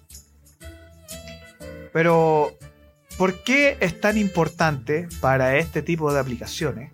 Pero, 1.92 2.56
¿por 3.18 3.42
qué 3.44 3.76
es 3.80 4.00
tan 4.00 4.16
importante 4.18 5.08
para 5.20 5.56
este 5.58 5.82
tipo 5.82 6.12
de 6.12 6.20
aplicaciones 6.20 6.92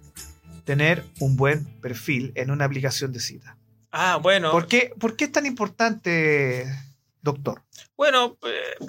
tener 0.64 1.04
un 1.20 1.36
buen 1.36 1.64
perfil 1.80 2.32
en 2.36 2.50
una 2.50 2.64
aplicación 2.64 3.12
de 3.12 3.20
cita? 3.20 3.56
Ah, 3.90 4.18
bueno. 4.22 4.50
¿Por 4.52 4.66
qué, 4.68 4.92
por 4.98 5.16
qué 5.16 5.24
es 5.24 5.32
tan 5.32 5.46
importante, 5.46 6.64
doctor? 7.22 7.62
Bueno, 7.96 8.38
eh, 8.44 8.86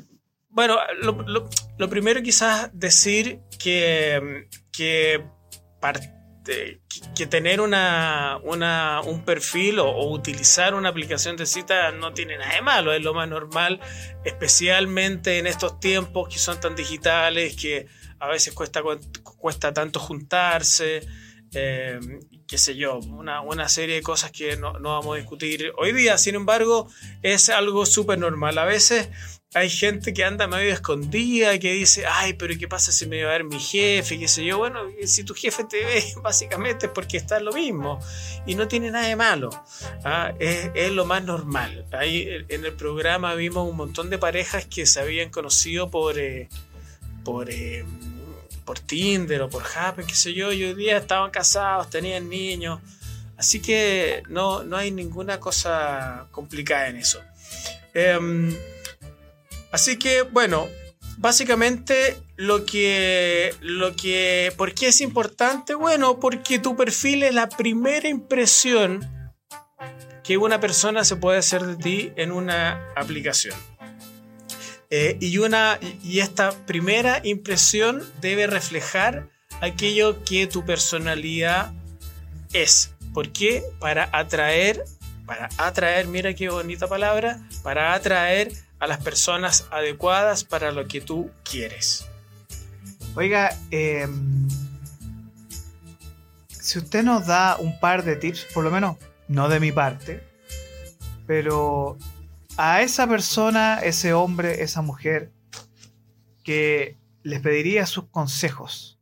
bueno 0.50 0.78
lo, 1.02 1.14
lo- 1.24 1.50
lo 1.78 1.90
primero 1.90 2.22
quizás 2.22 2.70
decir 2.74 3.40
que, 3.58 4.48
que, 4.72 5.24
parte- 5.80 6.14
que- 6.46 6.80
que 7.16 7.28
tener 7.28 7.62
una, 7.62 8.40
una- 8.44 9.02
un 9.02 9.24
perfil 9.26 9.80
o, 9.80 10.10
utilizar 10.12 10.74
una 10.74 10.90
aplicación 10.90 11.38
de 11.38 11.46
cita 11.46 11.92
no 11.92 12.14
tiene 12.14 12.38
nada 12.38 12.56
de 12.56 12.62
malo, 12.62 12.94
es 12.94 13.02
lo 13.04 13.14
más 13.14 13.30
normal, 13.30 13.80
especialmente 14.26 15.38
en 15.40 15.48
estos 15.48 15.80
tiempos 15.80 16.30
que 16.30 16.40
son 16.40 16.60
tan 16.60 16.76
digitales, 16.76 17.56
que 17.56 17.88
a 18.20 18.28
veces 18.28 18.54
cuesta, 18.54 18.82
cuesta 19.38 19.74
tanto 19.74 20.00
juntarse. 20.00 21.02
eh, 21.54 22.00
qué 22.48 22.58
sé 22.58 22.76
yo, 22.76 23.00
una, 23.00 23.42
una 23.42 23.68
serie 23.70 23.96
de 23.96 24.02
cosas 24.02 24.32
que 24.32 24.56
no, 24.58 24.74
no 24.80 24.90
vamos 24.90 25.16
a 25.16 25.18
discutir 25.20 25.72
hoy 25.78 25.92
día. 25.94 26.18
Sin 26.18 26.36
embargo, 26.36 26.90
es 27.22 27.50
algo 27.50 27.86
súper 27.86 28.20
normal. 28.20 28.58
A 28.58 28.66
veces 28.66 29.10
hay 29.54 29.70
gente 29.70 30.14
que 30.14 30.24
anda 30.24 30.48
medio 30.48 30.72
escondida, 30.72 31.60
que 31.60 31.74
dice, 31.74 32.06
ay, 32.06 32.34
pero 32.34 32.54
¿qué 32.58 32.70
pasa 32.70 32.92
si 32.92 33.06
me 33.06 33.22
va 33.24 33.32
a 33.32 33.34
ver 33.34 33.44
mi 33.44 33.60
jefe? 33.60 34.18
¿Qué 34.18 34.28
sé 34.30 34.46
yo? 34.46 34.58
Bueno, 34.58 34.80
si 35.06 35.26
tu 35.26 35.34
jefe 35.34 35.66
te 35.66 35.84
ve, 35.84 36.04
básicamente 36.24 36.86
es 36.86 36.92
porque 36.92 37.18
está 37.18 37.40
lo 37.42 37.52
mismo. 37.52 38.00
Y 38.46 38.56
no 38.56 38.68
tiene 38.68 38.92
nada 38.92 39.08
de 39.08 39.16
malo. 39.18 39.50
¿ah? 40.06 40.34
Es, 40.40 40.92
lo 40.92 41.06
más 41.06 41.24
normal. 41.24 41.86
Ahí 41.92 42.30
en 42.48 42.66
el 42.66 42.74
programa 42.74 43.36
vimos 43.36 43.70
un 43.70 43.76
montón 43.76 44.10
de 44.10 44.18
parejas 44.18 44.66
que 44.66 44.86
se 44.86 45.02
habían 45.02 45.30
conocido 45.30 45.90
por... 45.92 46.18
eh, 46.18 46.48
por 47.24 47.50
eh, 47.50 47.86
por 48.66 48.80
Tinder 48.80 49.42
o 49.42 49.50
por 49.50 49.64
Happen, 49.76 50.06
qué 50.06 50.16
sé 50.16 50.34
yo, 50.34 50.52
y 50.54 50.64
hoy 50.64 50.74
día 50.76 50.98
estaban 50.98 51.32
casados, 51.32 51.90
tenían 51.90 52.30
niños, 52.30 52.80
así 53.36 53.60
que 53.60 54.24
no, 54.30 54.64
no 54.64 54.78
hay 54.78 54.92
ninguna 54.92 55.40
cosa 55.40 56.28
complicada 56.32 56.88
en 56.88 56.98
eso. 56.98 57.20
Em, 57.94 58.56
así 59.72 59.98
que, 59.98 60.24
bueno, 60.24 60.68
básicamente 61.18 62.18
lo 62.36 62.66
que, 62.66 63.54
lo 63.62 63.96
que, 63.96 64.52
¿por 64.58 64.74
qué 64.74 64.88
es 64.88 65.02
importante? 65.02 65.76
Bueno, 65.76 66.20
porque 66.20 66.60
tu 66.60 66.76
perfil 66.76 67.24
es 67.24 67.34
la 67.34 67.50
primera 67.50 68.10
impresión 68.10 69.08
que 70.24 70.38
una 70.38 70.60
persona 70.60 71.04
se 71.04 71.16
puede 71.16 71.40
hacer 71.40 71.66
de 71.66 71.76
ti 71.76 72.14
en 72.16 72.32
una 72.32 72.92
aplicación. 72.96 73.56
Eh, 74.90 75.18
y, 75.22 75.38
una, 75.38 75.80
y 76.04 76.20
esta 76.20 76.52
primera 76.66 77.22
impresión 77.24 78.04
debe 78.20 78.46
reflejar 78.48 79.30
aquello 79.62 80.24
que 80.26 80.48
tu 80.48 80.66
personalidad 80.66 81.72
es. 82.52 82.92
¿Por 83.14 83.32
qué? 83.32 83.64
Para 83.80 84.10
atraer, 84.12 84.84
para 85.26 85.50
atraer, 85.58 86.08
mira 86.08 86.34
qué 86.34 86.50
bonita 86.50 86.88
palabra, 86.88 87.40
para 87.64 87.94
atraer 87.94 88.52
a 88.82 88.88
las 88.88 89.02
personas 89.02 89.68
adecuadas 89.72 90.44
para 90.44 90.72
lo 90.72 90.88
que 90.88 91.00
tú 91.02 91.30
quieres. 91.44 92.08
Oiga, 93.16 93.56
eh, 93.70 94.08
si 96.50 96.80
usted 96.80 97.04
nos 97.04 97.28
da 97.28 97.58
un 97.58 97.80
par 97.80 98.04
de 98.04 98.16
tips, 98.16 98.48
por 98.54 98.64
lo 98.64 98.72
menos 98.72 98.98
no 99.28 99.50
de 99.50 99.60
mi 99.60 99.72
parte, 99.72 100.24
pero 101.28 101.98
a 102.58 102.82
esa 102.82 103.08
persona, 103.08 103.80
ese 103.84 104.14
hombre, 104.14 104.64
esa 104.64 104.82
mujer, 104.82 105.32
que 106.44 106.98
les 107.22 107.40
pediría 107.40 107.86
sus 107.86 108.06
consejos 108.06 109.00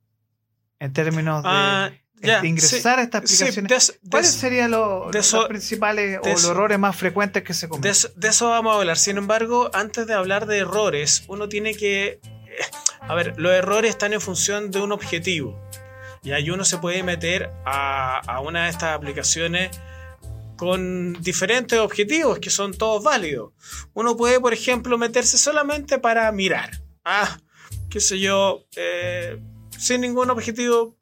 en 0.80 0.92
términos 0.92 1.42
de 1.42 1.50
Ah, 1.50 1.92
ya, 2.22 2.46
ingresar 2.46 2.80
sí, 2.80 2.88
a 3.02 3.04
estas 3.04 3.22
aplicaciones. 3.24 4.00
¿Cuáles 4.10 4.32
serían 4.32 4.72
lo- 4.72 5.10
de 5.12 5.20
los 5.20 5.48
principales 5.48 6.20
o 6.22 6.28
los 6.28 6.46
errores 6.46 6.78
más 6.80 6.96
frecuentes 6.96 7.44
que 7.44 7.54
se 7.54 7.68
cometen? 7.70 7.94
de 8.16 8.28
eso 8.28 8.50
vamos 8.50 8.76
a 8.76 8.80
hablar. 8.80 8.98
Sin 8.98 9.18
embargo, 9.18 9.70
antes 9.74 10.06
de 10.08 10.14
hablar 10.14 10.46
de 10.46 10.58
errores, 10.60 11.24
uno 11.28 11.48
tiene 11.50 11.74
que... 11.76 12.06
eh, 12.08 12.22
A 13.02 13.16
ver, 13.16 13.34
los 13.38 13.52
errores 13.52 13.90
están 13.92 14.14
en 14.14 14.22
función 14.22 14.72
de 14.72 14.82
un 14.82 14.92
objetivo. 14.92 15.60
Y 16.22 16.32
ahí 16.34 16.50
uno 16.50 16.66
se 16.66 16.78
puede 16.78 17.02
meter 17.04 17.50
a, 17.66 18.20
a 18.20 18.42
una 18.42 18.66
de 18.66 18.72
estas 18.72 18.94
aplicaciones 18.96 19.70
con 20.58 21.14
diferentes 21.22 21.80
objetivos 21.80 22.40
que 22.40 22.50
son 22.50 22.74
todos 22.74 23.02
válidos. 23.04 23.54
Uno 23.94 24.18
puede, 24.18 24.40
por 24.42 24.54
ejemplo, 24.54 24.98
meterse 24.98 25.38
solamente 25.38 25.98
para 26.00 26.30
mirar. 26.34 26.72
Ah, 27.06 27.40
qué 27.90 28.02
sé 28.02 28.20
yo, 28.20 28.66
eh, 28.76 29.40
sin 29.78 30.02
ningún 30.02 30.30
objetivo 30.30 30.98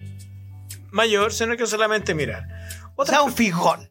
mayor, 0.98 1.32
sino 1.32 1.56
que 1.56 1.66
solamente 1.66 2.14
mirar. 2.14 2.46
O 2.96 3.06
sea, 3.06 3.22
un 3.22 3.34
fijón. 3.34 3.90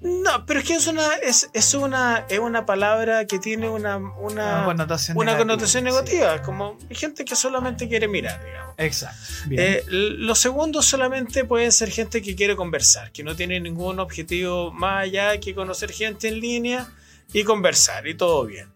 No, 0.00 0.44
pero 0.46 0.60
es 0.60 0.66
que 0.66 0.74
es 0.74 0.86
una, 0.86 1.14
es, 1.16 1.48
es 1.52 1.74
una, 1.74 2.26
es 2.28 2.38
una 2.38 2.66
palabra 2.66 3.26
que 3.26 3.38
tiene 3.38 3.68
una, 3.68 3.96
una, 3.96 4.18
Una 4.18 4.64
connotación 4.64 5.16
una 5.16 5.32
negativa, 5.32 5.38
connotación 5.38 5.84
sí. 6.06 6.44
Como 6.44 6.78
gente 6.90 7.24
que 7.24 7.34
solamente 7.34 7.88
quiere 7.88 8.06
mirar, 8.06 8.42
digamos. 8.44 8.74
Exacto. 8.78 9.18
Bien. 9.46 9.62
Eh, 9.62 9.84
los 9.88 10.38
segundos 10.38 10.86
solamente 10.86 11.44
pueden 11.44 11.72
ser 11.72 11.90
gente 11.90 12.20
que 12.22 12.36
quiere 12.36 12.56
conversar, 12.56 13.10
que 13.10 13.22
no 13.22 13.34
tiene 13.34 13.58
ningún 13.58 13.98
objetivo 13.98 14.70
más 14.70 15.04
allá 15.04 15.40
que 15.40 15.54
conocer 15.54 15.92
gente 15.92 16.28
en 16.28 16.40
línea 16.40 16.88
y 17.32 17.44
conversar, 17.44 18.06
y 18.06 18.14
todo 18.14 18.44
bien. 18.44 18.68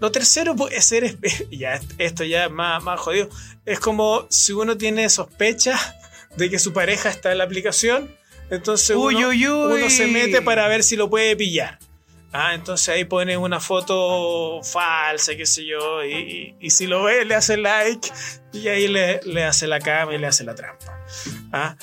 Lo 0.00 0.10
tercero 0.10 0.56
puede 0.56 0.80
ser, 0.80 1.18
ya, 1.50 1.80
esto 1.98 2.24
ya 2.24 2.46
es 2.46 2.50
más, 2.50 2.82
más 2.82 2.98
jodido, 3.00 3.28
es 3.64 3.80
como 3.80 4.26
si 4.30 4.52
uno 4.52 4.76
tiene 4.76 5.08
sospechas 5.08 5.94
de 6.36 6.50
que 6.50 6.58
su 6.58 6.72
pareja 6.72 7.08
está 7.08 7.32
en 7.32 7.38
la 7.38 7.44
aplicación, 7.44 8.10
entonces 8.50 8.96
Uy, 8.96 9.16
uno, 9.16 9.28
uy, 9.28 9.48
uy. 9.48 9.72
uno 9.78 9.90
se 9.90 10.06
mete 10.06 10.40
para 10.42 10.68
ver 10.68 10.82
si 10.82 10.96
lo 10.96 11.08
puede 11.10 11.36
pillar. 11.36 11.78
Ah, 12.32 12.54
entonces 12.54 12.88
ahí 12.90 13.04
pone 13.04 13.36
una 13.38 13.58
foto 13.58 14.60
falsa, 14.62 15.34
qué 15.34 15.46
sé 15.46 15.64
yo, 15.64 16.04
y, 16.04 16.12
y- 16.14 16.54
y 16.60 16.70
si 16.70 16.86
lo 16.86 17.02
ve, 17.04 17.24
le 17.24 17.34
hace 17.34 17.56
like 17.56 18.10
y 18.52 18.68
ahí 18.68 18.86
le, 18.86 19.20
le 19.24 19.44
hace 19.44 19.66
la 19.66 19.78
cama 19.80 20.14
y 20.14 20.18
le 20.18 20.26
hace 20.26 20.44
la 20.44 20.54
trampa. 20.54 21.00
Ah, 21.52 21.76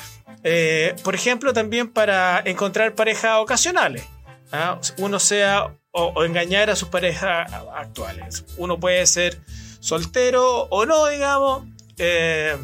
eh, 0.44 0.96
por 1.04 1.16
ejemplo, 1.16 1.52
también 1.52 1.88
para 1.92 2.42
encontrar 2.46 2.94
parejas 2.94 3.38
ocasionales. 3.40 4.04
Ah, 4.52 4.80
Uno 4.98 5.20
sea 5.20 5.74
o, 5.92 6.04
o 6.16 6.24
engañar 6.24 6.70
a 6.70 6.75
sus 6.75 6.90
parejas 6.90 7.52
actuales. 7.75 8.46
Uno 8.58 8.80
puede 8.80 9.06
ser 9.08 9.40
soltero 9.80 10.68
o 10.70 10.86
no, 10.86 11.08
digamos. 11.08 11.66
Eh, 11.98 12.56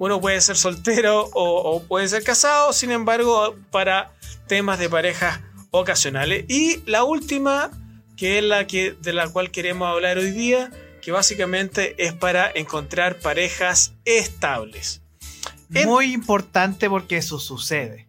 uno 0.00 0.20
puede 0.20 0.40
ser 0.40 0.56
soltero 0.56 1.26
o, 1.34 1.76
o 1.76 1.82
puede 1.84 2.08
ser 2.08 2.24
casado, 2.24 2.72
sin 2.72 2.90
embargo, 2.90 3.54
para 3.70 4.10
temas 4.48 4.78
de 4.78 4.88
parejas 4.88 5.40
ocasionales. 5.70 6.46
Y 6.48 6.80
la 6.86 7.04
última, 7.04 7.70
que 8.16 8.38
es 8.38 8.44
la 8.44 8.66
que, 8.66 8.96
de 9.00 9.12
la 9.12 9.28
cual 9.28 9.50
queremos 9.52 9.86
hablar 9.88 10.16
hoy 10.18 10.30
día, 10.32 10.70
que 11.02 11.12
básicamente 11.12 11.94
es 12.04 12.12
para 12.14 12.50
encontrar 12.54 13.18
parejas 13.20 13.92
estables. 14.06 15.02
en- 15.72 15.86
Muy 15.86 16.12
importante 16.12 16.88
porque 16.90 17.18
eso 17.18 17.38
sucede. 17.38 18.08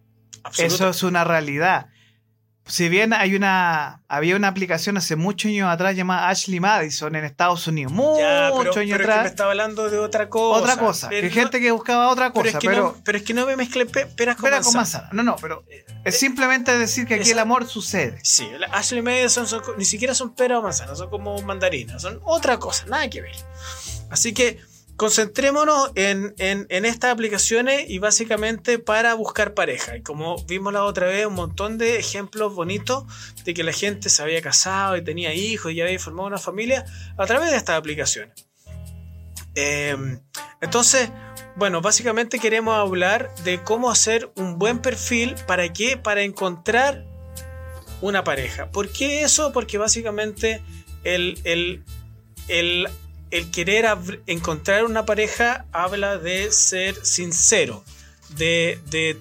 Eso 0.57 0.89
es 0.89 1.03
una 1.03 1.23
realidad. 1.23 1.87
Si 2.71 2.87
bien 2.87 3.11
hay 3.11 3.35
una, 3.35 3.99
había 4.07 4.37
una 4.37 4.47
aplicación 4.47 4.95
hace 4.95 5.17
muchos 5.17 5.49
años 5.49 5.67
atrás 5.69 5.93
llamada 5.93 6.29
Ashley 6.29 6.61
Madison 6.61 7.13
en 7.17 7.25
Estados 7.25 7.67
Unidos, 7.67 7.91
muchos 7.91 8.15
pero, 8.17 8.53
años 8.55 8.71
pero 8.71 8.81
es 8.81 8.87
que 8.87 8.95
me 8.97 9.03
atrás, 9.03 9.25
estaba 9.25 9.51
hablando 9.51 9.89
de 9.89 9.99
otra 9.99 10.29
cosa. 10.29 10.59
otra 10.61 10.77
cosa, 10.77 11.09
Pero 11.09 11.21
que 11.29 11.35
no- 11.35 11.41
gente 11.41 11.59
que 11.59 11.71
buscaba 11.71 12.07
otra 12.09 12.31
pero 12.31 12.45
cosa, 12.45 12.57
es 12.57 12.61
que 12.61 12.69
pero, 12.69 12.83
no, 12.83 13.03
pero 13.03 13.17
es 13.17 13.23
que 13.25 13.33
no 13.33 13.45
me 13.45 13.57
mezcle 13.57 13.85
pe- 13.87 14.05
peras 14.05 14.37
con 14.37 14.45
espera 14.45 14.61
con 14.63 14.73
manzana. 14.73 15.09
No, 15.11 15.21
no, 15.21 15.35
pero 15.35 15.65
es 16.05 16.17
simplemente 16.17 16.77
decir 16.77 17.05
que 17.05 17.15
aquí 17.15 17.23
Esa- 17.23 17.33
el 17.33 17.39
amor 17.39 17.67
sucede. 17.67 18.17
Sí, 18.23 18.49
Ashley 18.71 19.01
Madison 19.01 19.47
son 19.47 19.61
ni 19.77 19.83
siquiera 19.83 20.15
son 20.15 20.33
peras 20.33 20.59
o 20.59 20.61
manzanas, 20.61 20.97
son 20.97 21.09
como 21.09 21.41
mandarinas, 21.41 22.01
son 22.01 22.21
otra 22.23 22.57
cosa, 22.57 22.85
nada 22.85 23.09
que 23.09 23.21
ver. 23.21 23.35
Así 24.09 24.33
que 24.33 24.59
concentrémonos 25.01 25.93
en, 25.95 26.35
estas 26.37 27.11
aplicaciones 27.11 27.89
y 27.89 27.97
básicamente 27.97 28.77
para 28.77 29.15
buscar 29.15 29.55
pareja. 29.55 29.97
Y 29.97 30.03
como 30.03 30.35
vimos 30.45 30.71
la 30.73 30.83
otra 30.83 31.07
vez, 31.07 31.25
un 31.25 31.33
montón 31.33 31.79
de 31.79 31.97
ejemplos 31.97 32.53
bonitos 32.53 33.05
de 33.43 33.55
que 33.55 33.63
la 33.63 33.73
gente 33.73 34.09
se 34.09 34.21
había 34.21 34.43
casado 34.43 34.95
y 34.95 35.03
tenía 35.03 35.33
hijos 35.33 35.71
y 35.71 35.81
había 35.81 35.97
formado 35.97 36.27
una 36.27 36.37
familia 36.37 36.85
a 37.17 37.25
través 37.25 37.49
de 37.49 37.57
estas 37.57 37.79
aplicaciones. 37.79 38.45
Eh, 39.55 39.97
entonces, 40.61 41.09
bueno, 41.55 41.81
básicamente 41.81 42.37
queremos 42.37 42.75
hablar 42.75 43.33
de 43.43 43.63
cómo 43.63 43.89
hacer 43.89 44.31
un 44.35 44.59
buen 44.59 44.83
perfil. 44.83 45.33
¿Para 45.47 45.73
qué? 45.73 45.97
Para 45.97 46.21
encontrar 46.21 47.03
una 48.01 48.23
pareja. 48.23 48.69
¿Por 48.69 48.91
qué 48.91 49.23
eso? 49.23 49.51
Porque 49.51 49.79
básicamente 49.79 50.61
el, 51.03 51.41
el, 51.43 51.83
el, 52.49 52.87
el 53.31 53.49
querer 53.49 53.87
encontrar 54.27 54.85
una 54.85 55.05
pareja 55.05 55.65
habla 55.71 56.17
de 56.17 56.51
ser 56.51 57.05
sincero, 57.05 57.83
de, 58.29 58.79
de, 58.87 59.17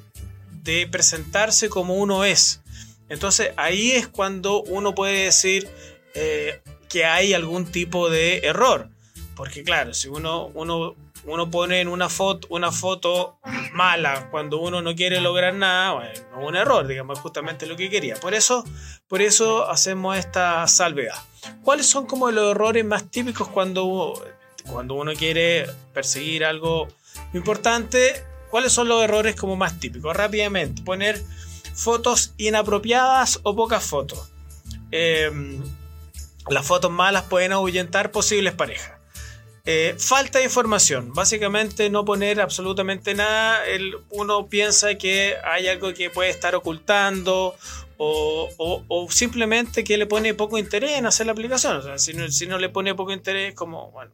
de 0.63 0.87
presentarse 0.89 1.69
como 1.69 1.95
uno 1.95 2.25
es. 2.25 2.61
Entonces 3.09 3.53
ahí 3.57 3.93
es 3.93 4.09
cuando 4.09 4.63
uno 4.63 4.95
puede 4.95 5.25
decir 5.25 5.69
eh, 6.15 6.61
que 6.89 7.05
hay 7.05 7.33
algún 7.33 7.67
tipo 7.67 8.11
de 8.11 8.39
error. 8.39 8.89
Porque 9.37 9.63
claro, 9.63 9.95
si 9.95 10.09
uno, 10.09 10.47
uno, 10.55 10.95
uno 11.25 11.51
pone 11.51 11.81
en 11.81 11.89
una 11.89 12.09
foto, 12.09 12.47
una 12.51 12.73
foto 12.73 13.39
mala 13.73 14.29
cuando 14.31 14.59
uno 14.59 14.83
no 14.83 14.95
quiere 14.95 15.21
lograr 15.21 15.55
nada, 15.55 15.93
bueno, 15.93 16.47
un 16.47 16.57
error, 16.57 16.87
digamos, 16.87 17.19
justamente 17.19 17.67
lo 17.67 17.77
que 17.77 17.91
quería. 17.91 18.17
Por 18.17 18.35
eso, 18.35 18.65
por 19.09 19.23
eso 19.23 19.69
hacemos 19.71 20.17
esta 20.17 20.67
salvedad. 20.67 21.17
¿Cuáles 21.63 21.87
son 21.87 22.07
como 22.07 22.31
los 22.31 22.53
errores 22.53 22.85
más 22.85 23.11
típicos 23.11 23.49
cuando, 23.49 24.23
cuando 24.71 24.95
uno 24.95 25.13
quiere 25.15 25.67
perseguir 25.93 26.45
algo 26.45 26.89
importante? 27.35 28.25
¿Cuáles 28.51 28.73
son 28.73 28.89
los 28.89 29.03
errores 29.03 29.37
como 29.37 29.57
más 29.57 29.79
típicos? 29.79 30.17
Rápidamente, 30.17 30.83
poner 30.83 31.23
fotos 31.75 32.35
inapropiadas 32.37 33.41
o 33.43 33.55
pocas 33.55 33.85
fotos. 33.85 34.31
Eh, 34.91 35.31
las 36.49 36.67
fotos 36.67 36.91
malas 36.91 37.25
pueden 37.25 37.53
ahuyentar 37.53 38.11
posibles 38.11 38.55
parejas. 38.55 39.00
Eh, 39.67 39.95
falta 39.99 40.39
de 40.39 40.45
información. 40.45 41.13
Básicamente 41.13 41.91
no 41.91 42.05
poner 42.05 42.41
absolutamente 42.41 43.15
nada. 43.15 43.65
El, 43.67 43.95
uno 44.11 44.49
piensa 44.49 44.95
que 44.97 45.37
hay 45.45 45.69
algo 45.69 45.93
que 45.93 46.11
puede 46.11 46.31
estar 46.31 46.55
ocultando 46.55 47.55
o, 47.99 48.49
o- 48.89 49.11
simplemente 49.11 49.85
que 49.85 49.99
le 49.99 50.07
pone 50.07 50.33
poco 50.35 50.57
interés 50.59 50.93
en 50.93 51.07
hacer 51.07 51.27
la 51.27 51.33
aplicación. 51.33 51.77
O 51.77 51.83
sea, 51.83 51.99
si 51.99 52.15
no, 52.15 52.29
si 52.31 52.47
no 52.47 52.59
le 52.59 52.71
pone 52.71 52.95
poco 52.95 53.13
interés, 53.13 53.55
como, 53.55 53.91
bueno, 53.91 54.13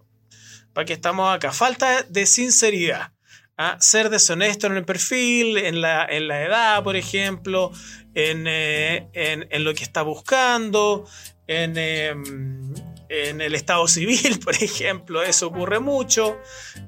¿para 0.72 0.84
qué 0.84 0.92
estamos 0.94 1.32
acá? 1.34 1.52
Falta 1.52 2.02
de 2.02 2.26
sinceridad. 2.26 3.12
¿ah? 3.56 3.76
Ser 3.80 4.10
deshonesto 4.10 4.66
en 4.66 4.76
el 4.76 4.84
perfil, 4.84 5.56
en 5.58 5.80
la, 5.80 6.04
en 6.04 6.26
la 6.26 6.42
edad, 6.42 6.82
por 6.82 6.96
ejemplo, 6.96 7.70
en, 8.14 8.46
eh, 8.48 9.08
en 9.14 9.64
lo 9.64 9.72
que 9.74 9.84
está 9.84 10.02
buscando, 10.02 11.08
en, 11.46 11.78
em, 11.78 12.74
en 13.08 13.40
el 13.40 13.54
estado 13.54 13.86
civil, 13.96 14.38
por 14.42 14.54
ejemplo, 14.54 15.22
eso 15.22 15.48
ocurre 15.48 15.80
mucho. 15.80 16.38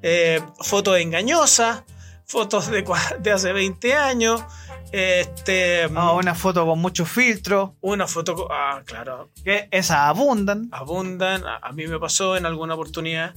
Eh, 0.03 0.41
fotos 0.61 0.99
engañosas, 0.99 1.85
fotos 2.27 2.71
de, 2.71 2.85
de 3.21 3.31
hace 3.33 3.53
20 3.53 3.95
años. 3.95 4.43
Este, 4.91 5.83
Ah, 5.95 6.13
una 6.13 6.35
foto 6.35 6.65
con 6.65 6.79
muchos 6.79 7.09
filtros, 7.11 7.71
una 7.83 8.07
foto, 8.07 8.35
co- 8.35 8.49
ah, 8.51 8.83
claro, 8.87 9.31
que 9.45 9.69
esas 9.71 9.99
abundan, 9.99 10.69
abundan. 10.73 11.45
A, 11.47 11.57
a 11.59 11.73
mí 11.73 11.87
me 11.87 11.99
pasó 11.99 12.37
en 12.39 12.47
alguna 12.47 12.73
oportunidad. 12.75 13.35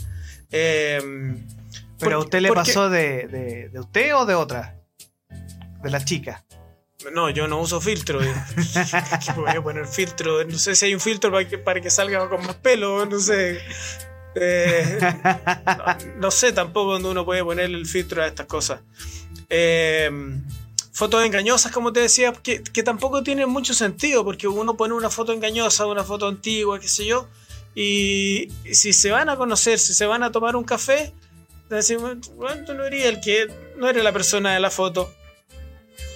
Eh, 0.49 0.99
pero 1.99 2.15
a 2.17 2.19
usted 2.19 2.39
le 2.41 2.51
pasó 2.53 2.89
de, 2.89 3.27
de, 3.27 3.69
de 3.69 3.79
usted 3.79 4.15
o 4.15 4.25
de 4.25 4.33
otra, 4.35 4.75
de 5.83 5.89
la 5.89 6.03
chica. 6.03 6.43
No, 7.13 7.29
yo 7.29 7.47
no 7.47 7.59
uso 7.59 7.81
filtro. 7.81 8.19
voy 9.35 9.49
a 9.49 9.61
poner 9.61 9.87
filtro. 9.87 10.43
No 10.43 10.57
sé 10.57 10.75
si 10.75 10.85
hay 10.85 10.93
un 10.93 10.99
filtro 10.99 11.31
para 11.63 11.81
que, 11.81 11.89
salga 11.89 12.29
con 12.29 12.45
más 12.45 12.55
pelo. 12.55 13.05
No 13.05 13.19
sé. 13.19 13.59
Eh, 14.35 14.99
no, 15.01 16.17
no 16.17 16.31
sé 16.31 16.53
tampoco 16.53 16.93
dónde 16.93 17.09
uno 17.09 17.25
puede 17.25 17.43
poner 17.43 17.65
el 17.65 17.85
filtro 17.85 18.23
a 18.23 18.27
estas 18.27 18.45
cosas. 18.45 18.81
Eh, 19.49 20.09
fotos 20.93 21.25
engañosas, 21.25 21.71
como 21.71 21.91
te 21.91 21.99
decía, 21.99 22.31
que, 22.31 22.59
tampoco 22.83 23.23
tienen 23.23 23.49
mucho 23.49 23.73
sentido, 23.73 24.23
porque 24.23 24.47
uno 24.47 24.77
pone 24.77 24.93
una 24.93 25.09
foto 25.09 25.33
engañosa, 25.33 25.85
una 25.85 26.03
foto 26.03 26.27
antigua, 26.27 26.79
qué 26.79 26.87
sé 26.87 27.05
yo, 27.05 27.27
y 27.73 28.49
si 28.71 28.93
se 28.93 29.11
van 29.11 29.27
a 29.29 29.35
conocer, 29.35 29.79
si 29.79 29.93
se 29.93 30.05
van 30.05 30.23
a 30.23 30.31
tomar 30.31 30.55
un 30.55 30.63
café, 30.63 31.13
decimos, 31.69 32.17
bueno, 32.35 32.73
no 32.73 32.85
eres 32.85 33.05
el 33.05 33.19
que, 33.19 33.47
no 33.77 33.89
eres 33.89 34.03
la 34.03 34.13
persona 34.13 34.53
de 34.53 34.59
la 34.59 34.69
foto. 34.69 35.13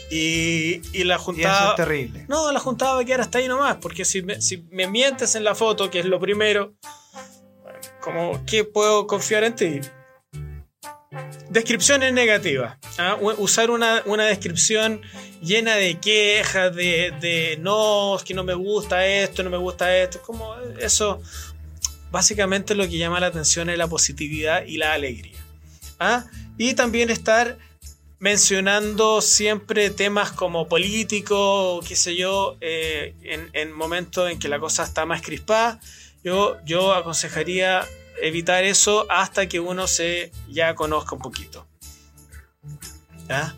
Y, 0.10 0.82
y 0.94 1.04
la 1.04 1.16
Y 1.16 1.18
eso 1.18 1.24
juntada. 1.26 1.70
es 1.72 1.76
terrible. 1.76 2.26
No, 2.28 2.52
la 2.52 2.60
juntada 2.60 2.94
va 2.94 3.02
a 3.02 3.06
quedar 3.06 3.22
hasta 3.22 3.40
ahí 3.40 3.48
nomás, 3.48 3.78
porque 3.78 4.06
si 4.06 4.22
me, 4.22 4.42
si 4.42 4.58
me 4.70 4.88
mientes 4.88 5.36
en 5.36 5.44
la 5.44 5.56
foto, 5.56 5.90
que 5.90 6.00
es 6.00 6.06
lo 6.06 6.20
primero, 6.20 6.76
como, 8.02 8.46
¿qué 8.46 8.64
puedo 8.64 9.08
confiar 9.08 9.44
en 9.44 9.56
ti? 9.56 9.82
Descripciones 11.50 12.14
negativas. 12.14 12.78
¿ah? 12.98 13.18
Usar 13.38 13.72
una, 13.72 14.04
una 14.06 14.26
descripción 14.26 15.02
llena 15.42 15.76
de 15.76 16.00
quejas, 16.00 16.76
de, 16.76 17.14
de 17.20 17.58
no, 17.62 18.16
es 18.18 18.24
que 18.24 18.34
no 18.34 18.44
me 18.44 18.54
gusta 18.54 19.06
esto, 19.06 19.44
no 19.44 19.50
me 19.50 19.58
gusta 19.58 19.96
esto. 19.98 20.22
Como 20.22 20.56
eso, 20.80 21.22
básicamente 22.12 22.76
lo 22.76 22.84
que 22.84 22.98
llama 22.98 23.20
la 23.20 23.28
atención 23.28 23.70
es 23.70 23.78
la 23.78 23.88
positividad 23.88 24.66
y 24.66 24.78
la 24.78 24.94
alegría. 24.94 25.38
¿ah? 26.00 26.26
Y 26.58 26.74
también 26.74 27.10
estar 27.10 27.58
mencionando 28.20 29.22
siempre 29.22 29.90
temas 29.90 30.32
como 30.32 30.68
político, 30.68 31.82
qué 31.88 31.96
sé 31.96 32.16
yo, 32.16 32.58
eh, 32.62 33.16
en, 33.24 33.50
en 33.54 33.72
momentos 33.72 34.32
en 34.32 34.40
que 34.40 34.48
la 34.48 34.60
cosa 34.60 34.84
está 34.84 35.06
más 35.06 35.22
crispada, 35.22 35.80
yo, 36.24 36.58
yo 36.66 36.94
aconsejaría 36.94 37.86
evitar 38.22 38.64
eso 38.64 39.06
hasta 39.10 39.48
que 39.48 39.60
uno 39.60 39.88
se 39.88 40.32
ya 40.50 40.76
conozca 40.76 41.16
un 41.16 41.22
poquito. 41.22 41.68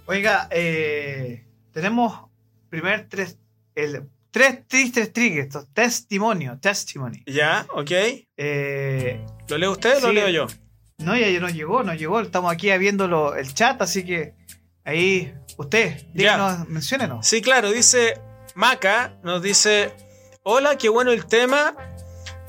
Oiga, 0.05 0.47
eh, 0.51 1.45
tenemos 1.71 2.29
primer 2.69 3.07
tres, 3.09 3.37
el 3.75 4.09
tres 4.31 4.67
tristes 4.67 5.11
triggers, 5.11 5.57
testimonio, 5.73 6.57
testimony. 6.59 7.23
Ya, 7.25 7.67
ok. 7.73 7.91
Eh, 8.37 9.25
¿Lo 9.47 9.57
lee 9.57 9.67
usted 9.67 9.97
o 9.97 10.07
lo 10.07 10.13
leo 10.13 10.29
yo? 10.29 10.47
no, 10.99 11.15
ya 11.15 11.39
no 11.39 11.49
llegó, 11.49 11.83
no 11.83 11.93
llegó. 11.93 12.19
Estamos 12.21 12.51
aquí 12.51 12.75
viendo 12.77 13.35
el 13.35 13.53
chat, 13.53 13.81
así 13.81 14.05
que 14.05 14.33
ahí, 14.87 15.35
usted, 15.57 16.01
díganos, 16.13 16.67
menciónenos. 16.69 17.27
Sí, 17.27 17.41
claro, 17.41 17.71
dice 17.71 18.19
Maca, 18.55 19.13
nos 19.21 19.41
dice, 19.41 19.93
hola, 20.43 20.77
qué 20.77 20.89
bueno 20.89 21.11
el 21.11 21.25
tema. 21.25 21.75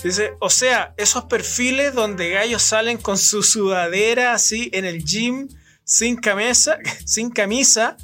Dice, 0.02 0.34
o 0.38 0.48
sea, 0.48 0.94
esos 0.96 1.24
perfiles 1.24 1.92
donde 1.92 2.30
gallos 2.30 2.62
salen 2.62 2.98
con 2.98 3.18
su 3.18 3.42
sudadera 3.42 4.32
así 4.32 4.70
en 4.72 4.84
el 4.84 5.04
gym, 5.04 5.48
sin 5.82 6.16
camisa, 6.16 6.78
sin 7.04 7.30
camisa, 7.30 7.96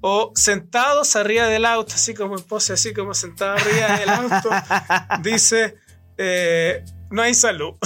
o 0.00 0.32
sentados 0.34 1.14
arriba 1.14 1.46
del 1.46 1.66
auto, 1.66 1.94
así 1.94 2.14
como 2.14 2.38
en 2.38 2.44
pose, 2.44 2.72
así 2.72 2.94
como 2.94 3.12
sentado 3.12 3.52
arriba 3.56 3.98
del 3.98 4.08
auto. 4.08 4.48
Dice, 5.22 5.76
eh, 6.16 6.82
no 7.10 7.22
hay 7.22 7.34
salud. 7.34 7.74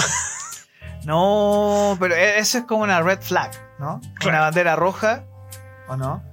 No, 1.03 1.97
pero 1.99 2.13
e- 2.15 2.37
eso 2.37 2.59
es 2.59 2.65
como 2.65 2.83
una 2.83 3.01
red 3.01 3.19
flag, 3.21 3.49
¿no? 3.79 3.99
Claro. 4.19 4.29
Una 4.29 4.39
bandera 4.41 4.75
roja, 4.75 5.25
¿o 5.91 5.97
no? 5.97 6.23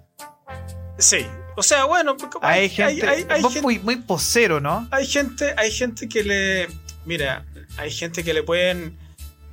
Sí, 0.99 1.27
o 1.57 1.63
sea, 1.63 1.85
bueno, 1.85 2.17
Hay, 2.43 2.69
gente, 2.69 3.07
hay- 3.09 3.27
hay 3.29 3.43
vos 3.43 3.53
gente- 3.53 3.63
muy, 3.63 3.79
muy 3.81 3.97
posero, 3.97 4.61
¿no? 4.61 4.89
hay 4.91 5.07
gente, 5.07 5.55
hay 5.57 5.71
gente 5.71 6.09
que 6.09 6.23
le. 6.25 6.69
Mira, 7.05 7.45
hay 7.77 7.91
gente 7.91 8.23
que 8.25 8.35
le 8.35 8.43
pueden 8.43 8.99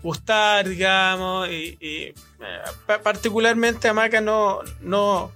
gustar, 0.03 0.67
digamos, 0.67 1.47
y, 1.49 1.77
y, 1.79 1.95
eh, 2.05 2.13
pa- 2.85 2.99
particularmente 3.01 3.87
a 3.87 3.93
Maca 3.93 4.21
no, 4.21 4.59
no, 4.81 5.31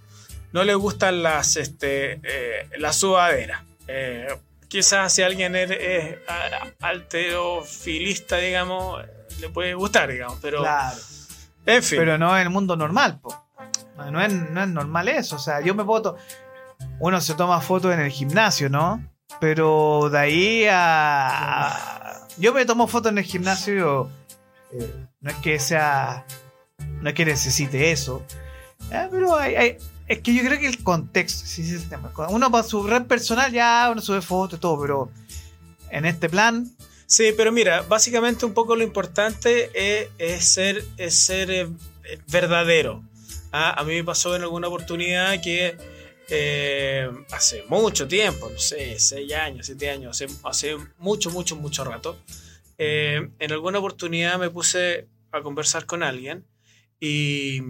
no 0.52 0.64
le 0.64 0.74
gustan 0.76 1.24
las, 1.24 1.56
este, 1.58 2.20
eh, 2.24 2.70
las 2.78 2.98
sudaderas. 2.98 3.64
Eh, 3.88 4.28
quizás 4.68 5.14
si 5.14 5.22
alguien 5.24 5.56
es, 5.56 5.72
alterofilista, 6.82 8.38
digamos, 8.38 9.04
le 9.40 9.50
puede 9.50 9.74
gustar, 9.74 10.12
digamos, 10.12 10.38
pero 10.42 10.60
Claro. 10.62 10.98
en 11.66 11.84
fin. 11.84 12.00
Pero 12.00 12.18
no 12.18 12.36
en 12.36 12.44
el 12.44 12.50
mundo 12.50 12.76
normal, 12.76 13.20
po. 13.22 13.49
No, 14.12 14.22
es, 14.22 14.34
no 14.34 14.62
es 14.64 14.70
normal 14.70 15.08
eso. 15.08 15.36
O 15.36 15.40
sea, 15.40 15.62
yo 15.62 15.74
me 15.76 15.84
puedo. 15.84 16.18
Uno 17.00 17.20
se 17.22 17.34
toma 17.36 17.62
fotos 17.62 17.94
en 17.94 18.00
el 18.00 18.12
gimnasio, 18.12 18.70
¿no? 18.70 19.04
Pero 19.40 20.10
de 20.12 20.18
ahí 20.20 20.66
a. 20.70 22.26
Yo 22.38 22.54
me 22.54 22.66
tomo 22.66 22.88
fotos 22.88 23.12
en 23.12 23.18
el 23.18 23.24
gimnasio. 23.24 24.10
eh, 24.72 24.94
no 25.22 25.32
es 25.32 25.38
que 25.38 25.60
sea. 25.60 26.26
No 27.02 27.10
es 27.10 27.16
que 27.16 27.26
necesite 27.26 27.92
eso. 27.92 28.24
eh, 28.92 29.08
pero 29.12 29.36
hay, 29.38 29.56
hay- 29.56 29.78
es 30.08 30.20
que 30.22 30.34
yo 30.34 30.44
creo 30.44 30.60
que 30.60 30.68
el 30.68 30.84
contexto. 30.84 31.46
Sí, 31.46 31.64
sí, 31.64 31.76
el 31.76 31.88
tema. 31.88 32.12
Uno 32.30 32.50
para 32.50 32.64
su 32.64 32.82
red 32.88 33.04
personal 33.04 33.52
ya 33.52 33.90
uno 33.92 34.02
sube 34.02 34.22
fotos 34.22 34.58
y 34.58 34.62
todo, 34.62 34.82
pero 34.82 35.12
en 35.92 36.06
este 36.06 36.30
plan. 36.30 36.66
Sí, 37.06 37.34
pero 37.36 37.52
mira, 37.52 37.82
básicamente 37.88 38.46
un 38.46 38.54
poco 38.54 38.76
lo 38.76 38.84
importante 38.84 39.70
es, 39.74 40.10
es 40.18 40.46
ser, 40.46 40.84
es 40.98 41.16
ser 41.18 41.50
eh, 41.52 41.68
verdadero. 42.32 43.04
Ah, 43.52 43.74
a 43.80 43.84
mí 43.84 43.96
me 43.96 44.04
pasó 44.04 44.36
en 44.36 44.44
alguna 44.44 44.68
oportunidad 44.68 45.42
que 45.42 45.76
eh, 46.30 47.10
hace 47.32 47.64
mucho 47.64 48.08
tiempo, 48.08 48.50
no 48.50 48.60
sé, 48.60 49.00
seis 49.00 49.34
años, 49.34 49.66
siete 49.66 49.90
años, 49.90 50.12
hace, 50.22 50.32
hace 50.44 50.78
mucho, 51.00 51.32
mucho, 51.32 51.56
mucho 51.56 51.84
rato, 51.84 52.18
eh, 52.78 53.30
en 53.40 53.52
alguna 53.52 53.80
oportunidad 53.80 54.38
me 54.38 54.52
puse 54.52 55.08
a 55.32 55.42
conversar 55.42 55.88
con 55.88 56.04
alguien 56.04 56.46
y, 57.00 57.62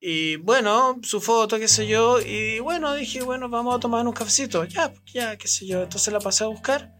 y 0.00 0.36
bueno, 0.36 0.98
su 1.02 1.20
foto, 1.20 1.58
qué 1.58 1.68
sé 1.68 1.86
yo, 1.86 2.18
y 2.18 2.60
bueno, 2.60 2.94
dije, 2.94 3.22
bueno, 3.22 3.50
vamos 3.50 3.76
a 3.76 3.80
tomar 3.80 4.06
un 4.06 4.14
cafecito, 4.14 4.64
ya, 4.64 4.94
ya, 5.12 5.36
qué 5.36 5.48
sé 5.48 5.66
yo, 5.66 5.82
entonces 5.82 6.10
la 6.10 6.20
pasé 6.20 6.44
a 6.44 6.46
buscar 6.46 6.95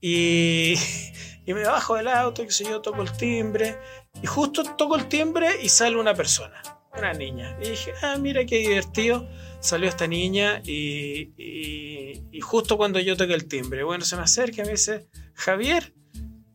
y, 0.00 0.74
y 1.46 1.54
me 1.54 1.64
bajo 1.64 1.96
del 1.96 2.08
auto, 2.08 2.44
qué 2.44 2.50
sé 2.52 2.64
yo, 2.64 2.80
toco 2.80 3.02
el 3.02 3.12
timbre. 3.16 3.76
Y 4.22 4.26
justo 4.26 4.62
toco 4.76 4.96
el 4.96 5.08
timbre 5.08 5.48
y 5.62 5.68
sale 5.68 5.96
una 5.96 6.14
persona, 6.14 6.60
una 6.96 7.12
niña. 7.12 7.56
Y 7.62 7.70
dije, 7.70 7.92
ah, 8.02 8.16
mira 8.18 8.44
qué 8.44 8.58
divertido. 8.58 9.28
Salió 9.60 9.88
esta 9.88 10.06
niña 10.06 10.62
y, 10.64 11.32
y- 11.36 12.40
justo 12.40 12.76
cuando 12.78 12.98
yo 12.98 13.16
toqué 13.16 13.34
el 13.34 13.46
timbre, 13.46 13.84
bueno, 13.84 14.04
se 14.04 14.16
me 14.16 14.22
acerca 14.22 14.62
y 14.62 14.64
me 14.64 14.70
dice, 14.72 15.06
Javier. 15.34 15.94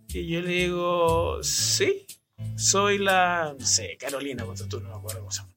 Y 0.10 0.28
yo 0.28 0.42
le 0.42 0.50
digo, 0.50 1.44
sí, 1.44 2.08
soy 2.58 2.98
la, 2.98 3.56
no 3.58 3.66
sé, 3.66 3.96
Carolina, 4.00 4.44
porque 4.46 4.64
tú 4.64 4.80
no 4.82 4.90
me 4.90 4.96
acuerdo 4.96 5.20
cómo 5.20 5.32
se 5.32 5.42
llama. 5.42 5.54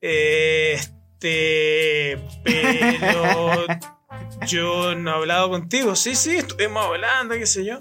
Este, 0.00 2.18
pero 2.44 3.66
yo 4.46 4.94
no 4.94 5.10
he 5.10 5.14
hablado 5.14 5.50
contigo. 5.50 5.94
Sí, 5.96 6.14
sí, 6.14 6.36
estuvimos 6.36 6.84
hablando, 6.84 7.34
qué 7.34 7.46
sé 7.46 7.64
yo. 7.64 7.78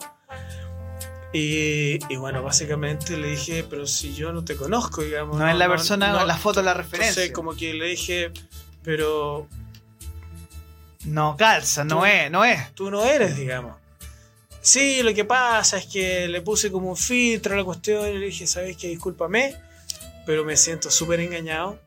Y, 1.33 1.99
y 2.11 2.15
bueno, 2.15 2.41
básicamente 2.41 3.17
le 3.17 3.29
dije, 3.31 3.63
pero 3.69 3.85
si 3.85 4.13
yo 4.13 4.31
no 4.31 4.43
te 4.45 4.55
conozco, 4.55 5.01
digamos. 5.03 5.37
No, 5.37 5.47
es 5.47 5.55
la 5.55 5.67
persona, 5.67 6.11
no, 6.11 6.25
la 6.25 6.37
foto, 6.37 6.61
la 6.61 6.73
referencia. 6.73 7.09
Entonces, 7.09 7.31
como 7.33 7.55
que 7.55 7.73
le 7.73 7.85
dije, 7.87 8.31
pero 8.83 9.47
No 11.05 11.35
calza, 11.37 11.83
no 11.83 11.99
Tú- 11.99 12.05
es, 12.05 12.31
no 12.31 12.45
es. 12.45 12.73
tú 12.73 12.89
no 12.89 13.03
eres, 13.03 13.35
digamos. 13.37 13.75
Sí, 14.61 15.01
lo 15.03 15.13
que 15.13 15.23
pasa 15.25 15.77
es 15.77 15.85
que 15.85 16.27
le 16.27 16.41
puse 16.41 16.71
como 16.71 16.89
un 16.89 16.97
filtro 16.97 17.53
a 17.53 17.57
la 17.57 17.63
cuestión 17.63 18.07
y 18.09 18.17
le 18.17 18.25
dije, 18.27 18.47
¿sabes 18.47 18.75
qué? 18.75 18.87
Discúlpame, 18.87 19.55
pero 20.25 20.43
me 20.43 20.57
siento 20.57 20.89
súper 20.91 21.19
engañado. 21.21 21.79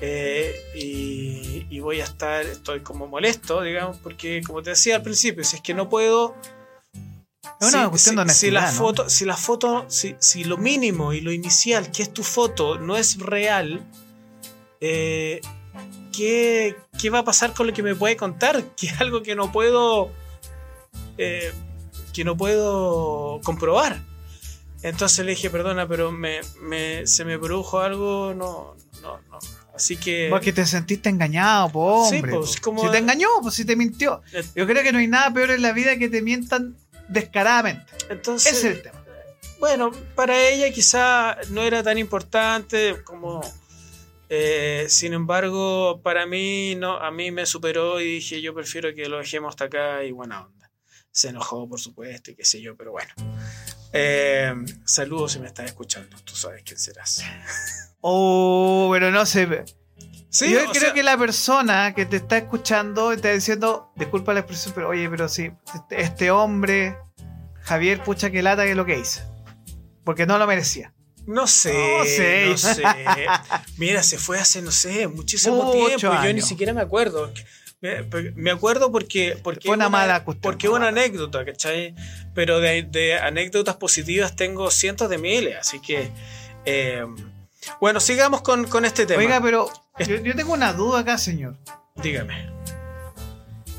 Eh, 0.00 0.54
y, 0.74 1.66
y 1.68 1.80
voy 1.80 2.00
a 2.00 2.04
estar, 2.04 2.42
estoy 2.46 2.80
como 2.80 3.06
molesto, 3.06 3.62
digamos, 3.62 3.98
porque 3.98 4.42
como 4.46 4.62
te 4.62 4.70
decía 4.70 4.96
al 4.96 5.02
principio, 5.02 5.44
si 5.44 5.56
es 5.56 5.62
que 5.62 5.74
no 5.74 5.88
puedo... 5.88 6.34
Es 7.60 7.74
una 7.74 7.88
cuestión 7.90 8.16
de 8.26 8.32
si 8.32 8.50
la 8.50 8.62
¿no? 8.70 8.72
foto, 8.78 9.10
si 9.10 9.24
la 9.24 9.36
foto, 9.36 9.84
si, 9.88 10.14
si 10.18 10.44
lo 10.44 10.56
mínimo 10.56 11.12
y 11.12 11.20
lo 11.20 11.32
inicial, 11.32 11.90
que 11.90 12.02
es 12.02 12.12
tu 12.12 12.22
foto, 12.22 12.78
no 12.78 12.96
es 12.96 13.18
real, 13.18 13.82
eh, 14.80 15.40
¿qué, 16.14 16.76
qué 16.98 17.10
va 17.10 17.18
a 17.20 17.24
pasar 17.24 17.52
con 17.54 17.66
lo 17.66 17.72
que 17.72 17.82
me 17.82 17.94
puede 17.94 18.16
contar? 18.16 18.62
Que 18.76 18.86
es 18.86 19.00
algo 19.00 19.22
que 19.22 19.34
no 19.34 19.52
puedo. 19.52 20.10
eh, 21.18 21.52
que 22.14 22.24
no 22.24 22.36
puedo 22.36 23.40
comprobar. 23.44 24.00
Entonces 24.82 25.24
le 25.24 25.32
dije, 25.32 25.50
perdona, 25.50 25.86
pero 25.86 26.10
me, 26.10 26.40
me- 26.62 27.06
se 27.06 27.24
me 27.24 27.38
produjo 27.38 27.80
algo, 27.80 28.32
no, 28.34 28.74
no, 29.02 29.20
no. 29.30 29.38
Así 29.80 29.96
que. 29.96 30.26
Porque 30.28 30.52
te 30.52 30.66
sentiste 30.66 31.08
engañado, 31.08 31.70
po, 31.72 32.06
Sí, 32.08 32.16
hombre. 32.16 32.32
pues, 32.36 32.56
po. 32.56 32.62
como- 32.64 32.84
Si 32.84 32.90
te 32.92 32.98
engañó, 32.98 33.28
pues 33.40 33.54
si 33.54 33.64
te 33.64 33.76
mintió. 33.76 34.20
Eh. 34.34 34.44
Yo 34.54 34.66
creo 34.66 34.82
que 34.82 34.92
no 34.92 34.98
hay 34.98 35.08
nada 35.08 35.32
peor 35.32 35.50
en 35.52 35.62
la 35.62 35.72
vida 35.72 35.96
que 35.96 36.10
te 36.10 36.20
mientan 36.20 36.76
descaradamente. 37.08 37.90
Entonces, 38.10 38.52
Ese 38.52 38.68
es 38.68 38.76
el 38.76 38.82
tema. 38.82 39.02
bueno, 39.58 39.90
para 40.14 40.38
ella 40.50 40.70
quizá 40.70 41.38
no 41.48 41.62
era 41.62 41.82
tan 41.82 41.96
importante 41.96 43.02
como. 43.04 43.40
eh, 44.28 44.84
sin 44.88 45.12
embargo, 45.14 46.00
para 46.04 46.24
mí, 46.26 46.74
no, 46.76 46.98
a 46.98 47.10
mí 47.10 47.30
me 47.30 47.46
superó 47.46 48.00
y 48.00 48.04
dije, 48.16 48.40
yo 48.42 48.54
prefiero 48.54 48.94
que 48.94 49.08
lo 49.08 49.18
dejemos 49.18 49.48
hasta 49.50 49.64
acá 49.64 50.04
y 50.04 50.12
buena 50.12 50.42
onda. 50.44 50.70
Se 51.10 51.30
enojó, 51.30 51.68
por 51.68 51.80
supuesto, 51.80 52.30
y 52.30 52.36
qué 52.36 52.44
sé 52.44 52.60
yo, 52.60 52.76
pero 52.76 52.92
bueno. 52.92 53.10
Eh, 53.92 54.54
saludos 54.84 55.32
si 55.32 55.40
me 55.40 55.46
estás 55.46 55.66
escuchando, 55.66 56.16
tú 56.24 56.34
sabes 56.36 56.62
quién 56.64 56.78
serás. 56.78 57.22
Oh, 58.02 58.88
pero 58.94 59.10
no 59.10 59.26
sé. 59.26 59.64
Sí, 60.30 60.50
Yo 60.50 60.60
creo 60.70 60.72
sea, 60.72 60.94
que 60.94 61.02
la 61.02 61.18
persona 61.18 61.92
que 61.94 62.06
te 62.06 62.16
está 62.16 62.38
escuchando 62.38 63.12
está 63.12 63.30
diciendo, 63.30 63.92
disculpa 63.94 64.32
la 64.32 64.40
expresión, 64.40 64.72
pero 64.74 64.88
oye, 64.88 65.06
pero 65.10 65.28
sí, 65.28 65.50
este, 65.74 66.00
este 66.00 66.30
hombre, 66.30 66.96
Javier, 67.60 68.02
pucha 68.02 68.30
que 68.30 68.40
lata 68.42 68.64
que 68.64 68.70
es 68.70 68.76
lo 68.76 68.86
que 68.86 68.98
hizo. 68.98 69.20
Porque 70.02 70.24
no 70.24 70.38
lo 70.38 70.46
merecía. 70.46 70.94
No 71.26 71.46
sé, 71.46 71.74
No 71.98 72.04
sé. 72.06 72.46
no 72.48 72.56
sé. 72.56 72.82
Mira, 73.76 74.02
se 74.02 74.16
fue 74.16 74.38
hace, 74.38 74.62
no 74.62 74.70
sé, 74.70 75.06
muchísimo 75.08 75.68
Ocho 75.68 75.98
tiempo. 75.98 76.24
Yo 76.24 76.32
ni 76.32 76.40
siquiera 76.40 76.72
me 76.72 76.80
acuerdo. 76.80 77.30
Me, 77.82 78.02
me 78.34 78.50
acuerdo 78.50 78.92
porque, 78.92 79.38
porque 79.42 79.68
Fue 79.68 79.76
una 79.76 79.88
mala 79.88 80.22
cuestión. 80.24 80.42
Porque 80.42 80.68
una 80.68 80.88
anécdota, 80.88 81.44
¿cachai? 81.46 81.94
Pero 82.34 82.60
de, 82.60 82.82
de 82.82 83.18
anécdotas 83.18 83.76
positivas 83.76 84.36
tengo 84.36 84.70
cientos 84.70 85.08
de 85.08 85.16
miles, 85.18 85.56
así 85.58 85.80
que. 85.80 86.10
eh, 86.66 87.04
bueno, 87.80 88.00
sigamos 88.00 88.42
con, 88.42 88.64
con 88.66 88.84
este 88.84 89.06
tema. 89.06 89.18
Oiga, 89.22 89.40
pero 89.40 89.70
yo, 89.98 90.16
yo 90.16 90.34
tengo 90.34 90.52
una 90.52 90.72
duda 90.74 91.00
acá, 91.00 91.16
señor. 91.18 91.56
Dígame. 92.02 92.50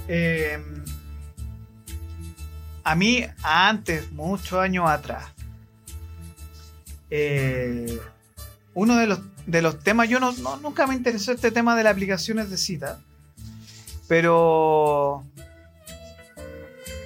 Eh, 0.07 0.59
a 2.83 2.95
mí, 2.95 3.25
antes, 3.43 4.11
muchos 4.11 4.59
años 4.59 4.89
atrás, 4.89 5.25
eh, 7.09 7.99
uno 8.73 8.95
de 8.97 9.07
los, 9.07 9.19
de 9.45 9.61
los 9.61 9.79
temas, 9.83 10.09
yo 10.09 10.19
no, 10.19 10.31
no- 10.33 10.57
nunca 10.57 10.87
me 10.87 10.95
interesó 10.95 11.31
este 11.31 11.51
tema 11.51 11.75
de 11.75 11.83
las 11.83 11.93
aplicaciones 11.93 12.49
de 12.49 12.57
cita, 12.57 12.99
pero 14.11 15.23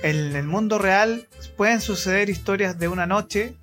en 0.02 0.36
el 0.36 0.48
mundo 0.48 0.80
real 0.80 1.28
pueden 1.56 1.80
suceder 1.80 2.32
historias 2.32 2.80
de 2.80 2.88
una 2.88 3.06
noche, 3.06 3.56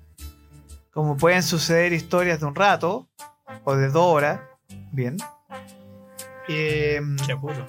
como 0.93 1.17
pueden 1.17 1.43
suceder 1.43 1.91
historias 1.91 2.39
de 2.39 2.45
un 2.45 2.55
rato 2.55 3.09
o 3.65 3.75
de 3.75 3.89
dos 3.89 4.05
horas, 4.05 4.39
bien. 4.93 5.17
Eh, 6.47 7.01
Qué 7.25 7.33
apuro. 7.33 7.67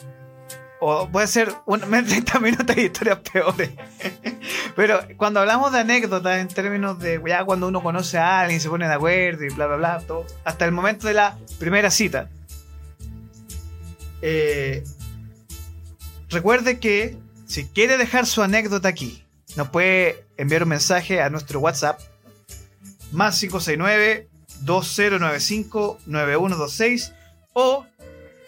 o 0.78 1.08
puede 1.08 1.26
ser 1.26 1.52
un, 1.66 1.80
30 2.06 2.38
minutos 2.38 2.76
de 2.76 2.82
historias 2.82 3.18
peores. 3.32 3.70
Pero 4.76 5.00
cuando 5.16 5.40
hablamos 5.40 5.72
de 5.72 5.80
anécdotas 5.80 6.38
en 6.38 6.46
términos 6.46 7.00
de 7.00 7.20
ya 7.26 7.44
cuando 7.44 7.66
uno 7.66 7.82
conoce 7.82 8.16
a 8.16 8.42
alguien, 8.42 8.60
se 8.60 8.68
pone 8.68 8.86
de 8.86 8.94
acuerdo 8.94 9.44
y 9.44 9.48
bla, 9.48 9.66
bla, 9.66 9.76
bla, 9.76 10.00
todo, 10.06 10.24
hasta 10.44 10.66
el 10.66 10.70
momento 10.70 11.08
de 11.08 11.14
la 11.14 11.36
primera 11.58 11.90
cita. 11.90 12.30
Eh, 14.22 14.84
recuerde 16.34 16.78
que 16.78 17.16
si 17.46 17.64
quiere 17.66 17.96
dejar 17.96 18.26
su 18.26 18.42
anécdota 18.42 18.88
aquí, 18.88 19.24
nos 19.56 19.68
puede 19.70 20.24
enviar 20.36 20.62
un 20.64 20.68
mensaje 20.70 21.20
a 21.22 21.30
nuestro 21.30 21.60
WhatsApp 21.60 22.00
más 23.12 23.38
569 23.40 24.28
2095 24.62 25.98
9126 26.06 27.12
o 27.54 27.86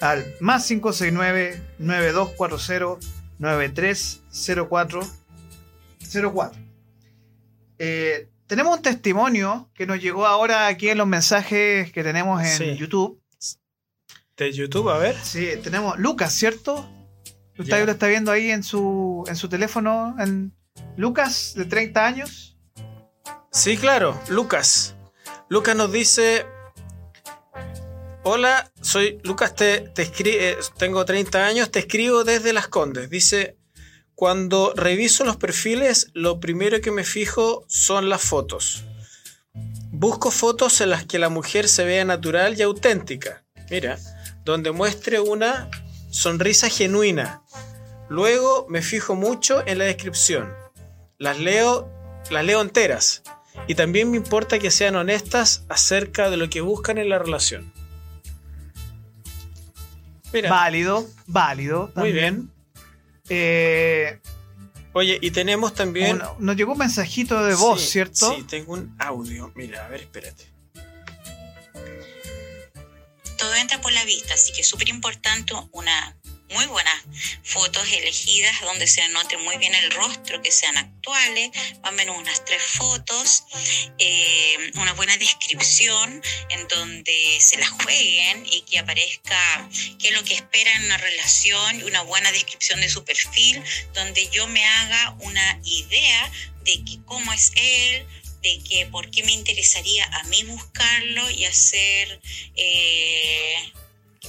al 0.00 0.24
más 0.40 0.66
569 0.66 1.62
9240 1.78 3.06
9304 3.38 5.00
04. 6.32 6.60
Eh, 7.78 8.28
tenemos 8.46 8.76
un 8.76 8.82
testimonio 8.82 9.70
que 9.74 9.86
nos 9.86 10.00
llegó 10.00 10.26
ahora 10.26 10.66
aquí 10.66 10.88
en 10.88 10.98
los 10.98 11.06
mensajes 11.06 11.92
que 11.92 12.02
tenemos 12.02 12.42
en 12.42 12.56
Sí. 12.58 12.76
YouTube. 12.76 13.20
De 14.36 14.52
YouTube, 14.52 14.88
a 14.90 14.98
ver. 14.98 15.16
Sí, 15.22 15.48
tenemos 15.62 15.98
Lucas, 15.98 16.32
¿cierto? 16.32 16.88
Usted 17.58 17.78
Ya. 17.78 17.84
lo 17.84 17.92
está 17.92 18.06
viendo 18.06 18.30
ahí 18.32 18.50
en 18.50 18.62
su, 18.62 19.24
en 19.28 19.36
su 19.36 19.48
teléfono. 19.48 20.14
En 20.18 20.52
Lucas, 20.96 21.54
de 21.56 21.64
30 21.64 22.06
años. 22.06 22.56
Sí, 23.50 23.76
claro, 23.76 24.20
Lucas. 24.28 24.94
Lucas 25.48 25.74
nos 25.76 25.90
dice: 25.92 26.46
Hola, 28.24 28.70
soy 28.80 29.20
Lucas, 29.22 29.54
te, 29.54 29.80
te 29.80 30.02
eh, 30.24 30.56
tengo 30.78 31.04
30 31.04 31.46
años, 31.46 31.70
te 31.70 31.78
escribo 31.78 32.24
desde 32.24 32.52
Las 32.52 32.68
Condes. 32.68 33.08
Dice: 33.08 33.56
Cuando 34.14 34.72
reviso 34.74 35.24
los 35.24 35.36
perfiles, 35.36 36.10
lo 36.12 36.40
primero 36.40 36.80
que 36.80 36.90
me 36.90 37.04
fijo 37.04 37.64
son 37.68 38.08
las 38.08 38.22
fotos. 38.22 38.84
Busco 39.92 40.30
fotos 40.30 40.80
en 40.82 40.90
las 40.90 41.06
que 41.06 41.18
la 41.18 41.30
mujer 41.30 41.68
se 41.68 41.84
vea 41.84 42.04
natural 42.04 42.58
y 42.58 42.62
auténtica. 42.62 43.44
Mira, 43.70 43.98
donde 44.44 44.70
muestre 44.72 45.20
una 45.20 45.70
sonrisa 46.10 46.68
genuina. 46.68 47.42
Luego 48.08 48.66
me 48.68 48.82
fijo 48.82 49.14
mucho 49.14 49.66
en 49.66 49.78
la 49.78 49.84
descripción. 49.84 50.52
Las 51.18 51.38
leo, 51.38 51.90
las 52.30 52.44
leo 52.44 52.60
enteras. 52.60 53.22
Y 53.66 53.74
también 53.74 54.10
me 54.10 54.16
importa 54.16 54.58
que 54.58 54.70
sean 54.70 54.96
honestas 54.96 55.64
acerca 55.68 56.30
de 56.30 56.36
lo 56.36 56.48
que 56.50 56.60
buscan 56.60 56.98
en 56.98 57.08
la 57.08 57.18
relación. 57.18 57.72
Mira, 60.32 60.50
Válido, 60.50 61.06
válido. 61.26 61.90
muy 61.94 62.12
bien. 62.12 62.50
Eh, 63.28 64.20
Oye, 64.92 65.18
y 65.20 65.30
tenemos 65.30 65.74
también. 65.74 66.20
nos 66.38 66.56
llegó 66.56 66.72
un 66.72 66.78
mensajito 66.78 67.42
de 67.44 67.54
voz, 67.54 67.80
Sí, 67.80 67.86
¿cierto? 67.88 68.34
Sí, 68.34 68.42
tengo 68.44 68.72
un 68.74 68.94
audio. 68.98 69.52
Mira, 69.54 69.84
a 69.86 69.88
ver, 69.88 70.02
espérate. 70.02 70.44
Todo 73.36 73.54
entra 73.54 73.80
por 73.80 73.92
la 73.92 74.04
vista, 74.04 74.34
así 74.34 74.52
que 74.52 74.60
es 74.60 74.68
súper 74.68 74.88
importante 74.88 75.54
una 75.72 76.16
muy 76.50 76.66
buenas 76.66 77.02
fotos 77.42 77.92
elegidas 77.92 78.60
donde 78.60 78.86
se 78.86 79.06
note 79.08 79.36
muy 79.38 79.56
bien 79.58 79.74
el 79.74 79.90
rostro, 79.90 80.40
que 80.42 80.52
sean 80.52 80.76
actuales, 80.76 81.50
más 81.82 81.92
o 81.92 81.94
menos 81.96 82.16
unas 82.16 82.44
tres 82.44 82.62
fotos, 82.62 83.44
eh, 83.98 84.70
una 84.76 84.92
buena 84.92 85.16
descripción 85.16 86.22
en 86.50 86.68
donde 86.68 87.38
se 87.40 87.58
la 87.58 87.66
jueguen 87.66 88.46
y 88.46 88.62
que 88.62 88.78
aparezca 88.78 89.68
qué 89.98 90.08
es 90.08 90.14
lo 90.14 90.22
que 90.24 90.34
espera 90.34 90.72
en 90.76 90.84
una 90.84 90.98
relación 90.98 91.82
una 91.82 92.02
buena 92.02 92.32
descripción 92.32 92.80
de 92.80 92.88
su 92.88 93.04
perfil, 93.04 93.62
donde 93.94 94.28
yo 94.30 94.46
me 94.48 94.64
haga 94.64 95.16
una 95.20 95.60
idea 95.64 96.30
de 96.62 96.84
que 96.84 96.98
cómo 97.04 97.32
es 97.32 97.52
él, 97.56 98.06
de 98.46 98.62
que 98.62 98.86
por 98.86 99.10
qué 99.10 99.24
me 99.24 99.32
interesaría 99.32 100.04
a 100.04 100.22
mí 100.24 100.44
buscarlo 100.44 101.28
y 101.30 101.44
hacer 101.44 102.20
eh, 102.54 103.72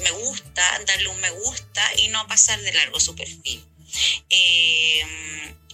me 0.01 0.11
gusta, 0.11 0.63
darle 0.87 1.07
un 1.09 1.19
me 1.21 1.29
gusta 1.29 1.83
y 1.97 2.07
no 2.07 2.27
pasar 2.27 2.59
de 2.61 2.73
largo 2.73 2.99
su 2.99 3.15
perfil. 3.15 3.63
Eh, 4.29 5.01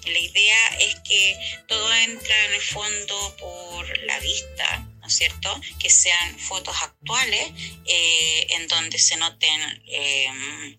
la 0.05 0.19
idea 0.19 0.67
es 0.79 0.95
que 1.07 1.37
todo 1.67 1.93
entra 1.93 2.45
en 2.45 2.53
el 2.53 2.61
fondo 2.61 3.35
por 3.37 3.97
la 3.99 4.19
vista, 4.19 4.79
¿no 4.99 5.07
es 5.07 5.15
cierto? 5.15 5.49
Que 5.79 5.89
sean 5.89 6.37
fotos 6.37 6.75
actuales 6.81 7.51
eh, 7.85 8.47
en 8.49 8.67
donde 8.67 8.99
se 8.99 9.15
noten 9.15 9.83
eh, 9.87 10.77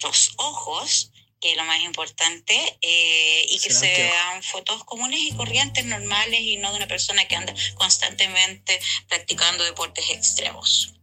los 0.00 0.32
ojos 0.36 1.07
que 1.40 1.52
es 1.52 1.56
lo 1.56 1.64
más 1.64 1.80
importante, 1.80 2.54
eh, 2.80 3.46
y 3.48 3.58
que 3.60 3.70
¿Será 3.72 3.92
que 3.94 3.96
sean 4.10 4.42
fotos 4.42 4.84
comunes 4.84 5.20
y 5.20 5.32
corrientes, 5.36 5.84
normales, 5.86 6.40
y 6.40 6.56
no 6.56 6.70
de 6.72 6.76
una 6.78 6.86
persona 6.88 7.26
que 7.26 7.36
anda 7.36 7.54
constantemente 7.76 8.78
practicando 9.08 9.64
deportes 9.64 10.04
extremos. 10.10 10.94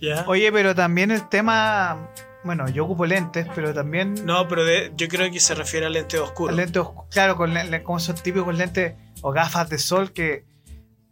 ¿Ya? 0.00 0.24
Oye, 0.26 0.52
pero 0.52 0.74
también 0.74 1.10
el 1.10 1.28
tema. 1.28 2.10
Bueno, 2.42 2.68
yo 2.68 2.84
ocupo 2.84 3.06
lentes, 3.06 3.46
pero 3.54 3.72
también. 3.72 4.14
No, 4.26 4.46
pero 4.48 4.64
de- 4.64 4.92
yo 4.96 5.08
creo 5.08 5.30
que 5.30 5.40
se 5.40 5.54
refiere 5.54 5.86
al 5.86 5.94
lente 5.94 6.18
oscuro. 6.18 6.54
Lentes, 6.54 6.82
oscu- 6.82 7.08
claro, 7.10 7.36
con 7.36 7.54
como 7.84 7.98
esos 7.98 8.22
típicos 8.22 8.54
lentes 8.54 8.94
o 9.22 9.30
gafas 9.32 9.68
de 9.70 9.78
sol 9.78 10.12
que. 10.12 10.44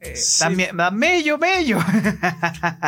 eh, 0.01 0.17
Sí. 0.17 0.45
dan 0.75 0.97
mello, 0.99 1.39
mello. 1.39 1.79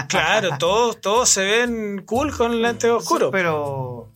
Claro, 0.08 0.58
todos, 0.58 1.00
todos 1.00 1.28
se 1.28 1.44
ven 1.44 2.02
cool 2.04 2.37
con 2.37 2.60
lente 2.60 2.90
oscuro. 2.90 3.30
Pero. 3.30 4.12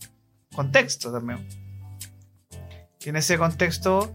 Contexto 0.63 1.09
también. 1.09 1.47
Y 2.99 3.07
en 3.09 3.15
ese 3.15 3.37
contexto. 3.37 4.11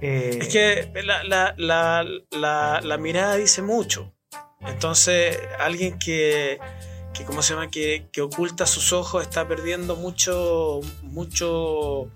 eh, 0.00 0.38
Es 0.40 0.48
que 0.48 0.92
la, 1.02 1.24
la- 1.24 1.52
la- 1.58 2.04
la- 2.30 2.80
la 2.80 2.96
mirada 2.96 3.34
dice 3.34 3.60
mucho. 3.60 4.12
Entonces, 4.60 5.36
alguien 5.58 5.98
que, 5.98 6.60
que 7.12 7.24
¿cómo 7.24 7.42
se 7.42 7.54
llama? 7.54 7.70
Que, 7.72 8.06
que 8.12 8.20
oculta 8.20 8.66
sus 8.66 8.92
ojos 8.92 9.22
está 9.22 9.48
perdiendo 9.48 9.96
mucho, 9.96 10.80
mucho, 11.02 12.08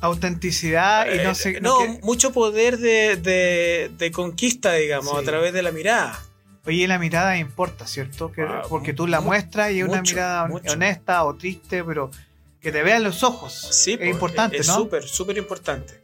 autenticidad 0.00 1.06
y 1.12 1.18
no 1.18 1.30
eh, 1.30 1.34
sé. 1.34 1.60
no, 1.60 1.78
que- 1.78 2.00
mucho 2.02 2.32
poder 2.32 2.78
de, 2.78 3.16
de- 3.16 3.90
de 3.98 4.10
conquista, 4.12 4.72
digamos, 4.72 5.12
Sí. 5.12 5.18
a 5.18 5.22
través 5.24 5.52
de 5.52 5.62
la 5.62 5.72
mirada. 5.72 6.18
Oye, 6.64 6.88
la 6.88 6.98
mirada 6.98 7.36
importa, 7.36 7.86
¿cierto? 7.86 8.32
Que- 8.32 8.42
Ah, 8.42 8.62
porque 8.68 8.94
tú 8.94 9.06
la 9.06 9.20
mu- 9.20 9.26
muestras 9.26 9.72
y 9.72 9.80
es 9.80 9.88
una 9.88 10.00
mirada 10.00 10.46
mucho. 10.46 10.72
honesta 10.72 11.22
o 11.24 11.34
triste, 11.36 11.84
pero 11.84 12.10
que 12.62 12.70
te 12.72 12.82
vean 12.82 13.02
los 13.02 13.22
ojos. 13.24 13.52
Sí, 13.72 13.98
es 14.00 14.08
importante, 14.08 14.56
es 14.58 14.68
¿no? 14.68 14.74
súper, 14.76 15.06
súper 15.06 15.36
importante. 15.38 16.00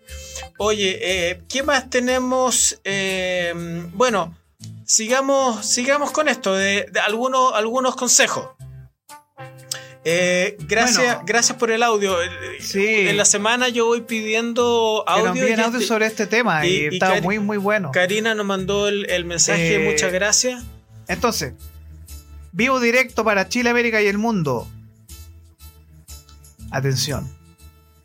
Oye, 0.59 0.99
eh, 1.01 1.43
¿qué 1.49 1.63
más 1.63 1.89
tenemos? 1.89 2.81
Eh, 2.85 3.53
bueno, 3.95 4.37
sigamos, 4.85 5.65
sigamos 5.67 6.11
con 6.11 6.29
esto, 6.29 6.55
de, 6.55 6.87
de 6.91 7.01
algunos, 7.01 7.53
algunos 7.55 7.95
consejos. 7.97 8.49
Eh, 10.05 10.57
gracias, 10.61 11.05
Bueno. 11.07 11.23
gracias 11.27 11.59
por 11.59 11.71
el 11.71 11.83
audio. 11.83 12.17
Sí. 12.61 12.87
En 13.09 13.17
la 13.17 13.25
semana 13.25 13.69
yo 13.69 13.87
voy 13.87 14.01
pidiendo 14.03 15.05
Que 15.07 15.13
nos 15.13 15.29
audio. 15.29 15.43
envíen 15.43 15.59
y 15.59 15.63
audio 15.63 15.79
este- 15.79 15.87
sobre 15.89 16.07
este 16.07 16.27
tema 16.27 16.67
y, 16.67 16.71
y- 16.71 16.83
y 16.85 16.87
está 16.95 17.17
Cari- 17.17 17.23
muy, 17.23 17.39
muy 17.41 17.57
bueno. 17.59 17.91
Karina 17.93 18.35
nos 18.35 18.47
mandó 18.47 18.89
el, 18.89 19.09
el 19.11 19.25
mensaje, 19.27 19.79
muchas 19.81 20.13
gracias. 20.13 20.63
Entonces, 21.09 21.53
vivo 22.53 22.81
directo 22.81 23.23
para 23.25 23.49
Chile, 23.49 23.71
América 23.71 24.01
y 24.01 24.07
el 24.07 24.19
mundo. 24.19 24.67
Atención, 26.71 27.29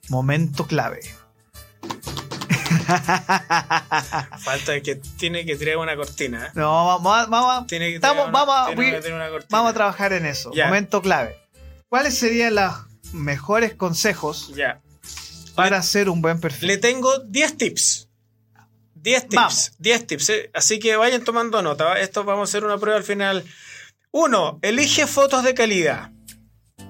momento 0.09 0.65
clave. 0.67 1.01
Falta 4.43 4.79
que 4.81 4.95
tiene 5.17 5.45
que 5.45 5.55
tirar 5.55 5.77
una 5.77 5.95
cortina. 5.95 6.51
No, 6.55 6.85
vamos 6.85 7.17
a, 7.17 7.25
vamos 7.27 7.63
a- 7.63 7.67
Tiene 7.67 7.89
que 7.89 7.95
Estamos- 7.95 8.25
tirar 8.25 8.29
una- 8.29 8.39
vamos 8.45 8.55
a- 8.55 8.65
tiene 8.67 8.85
que 8.85 8.91
voy- 8.91 9.01
tirar 9.01 9.17
una 9.17 9.29
cortina. 9.29 9.47
vamos 9.57 9.71
a 9.71 9.73
trabajar 9.73 10.13
en 10.13 10.25
eso. 10.25 10.51
Ya. 10.53 10.65
Momento 10.65 11.01
clave. 11.01 11.37
¿Cuáles 11.89 12.17
serían 12.17 12.55
los 12.55 12.73
mejores 13.13 13.73
consejos 13.75 14.51
Ya. 14.55 14.81
para 15.55 15.77
hacer 15.77 16.09
un 16.09 16.21
buen 16.21 16.39
perfil? 16.39 16.67
Le 16.67 16.77
tengo 16.77 17.19
10 17.19 17.57
tips. 17.57 18.09
10 18.95 19.23
tips. 19.23 19.35
Vamos. 19.35 19.71
10 19.79 20.07
tips. 20.07 20.29
eh. 20.29 20.49
Así 20.53 20.79
que 20.79 20.95
vayan 20.95 21.23
tomando 21.23 21.61
nota. 21.61 21.99
Esto 21.99 22.23
vamos 22.23 22.49
a 22.49 22.49
hacer 22.51 22.63
una 22.65 22.77
prueba 22.77 22.97
al 22.97 23.03
final. 23.03 23.43
Uno, 24.11 24.59
elige 24.61 25.07
fotos 25.07 25.43
de 25.43 25.53
calidad. 25.53 26.11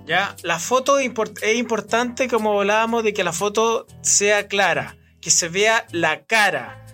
¿Ya? 0.06 0.36
La 0.42 0.60
foto 0.60 1.00
es 1.00 1.06
importante, 1.56 2.28
como 2.28 2.60
hablábamos, 2.60 3.04
de 3.04 3.14
que 3.14 3.24
la 3.24 3.34
foto 3.34 3.88
sea 4.02 4.48
clara, 4.48 4.98
que 5.22 5.32
se 5.32 5.48
vea 5.50 5.88
la 5.92 6.26
cara. 6.26 6.86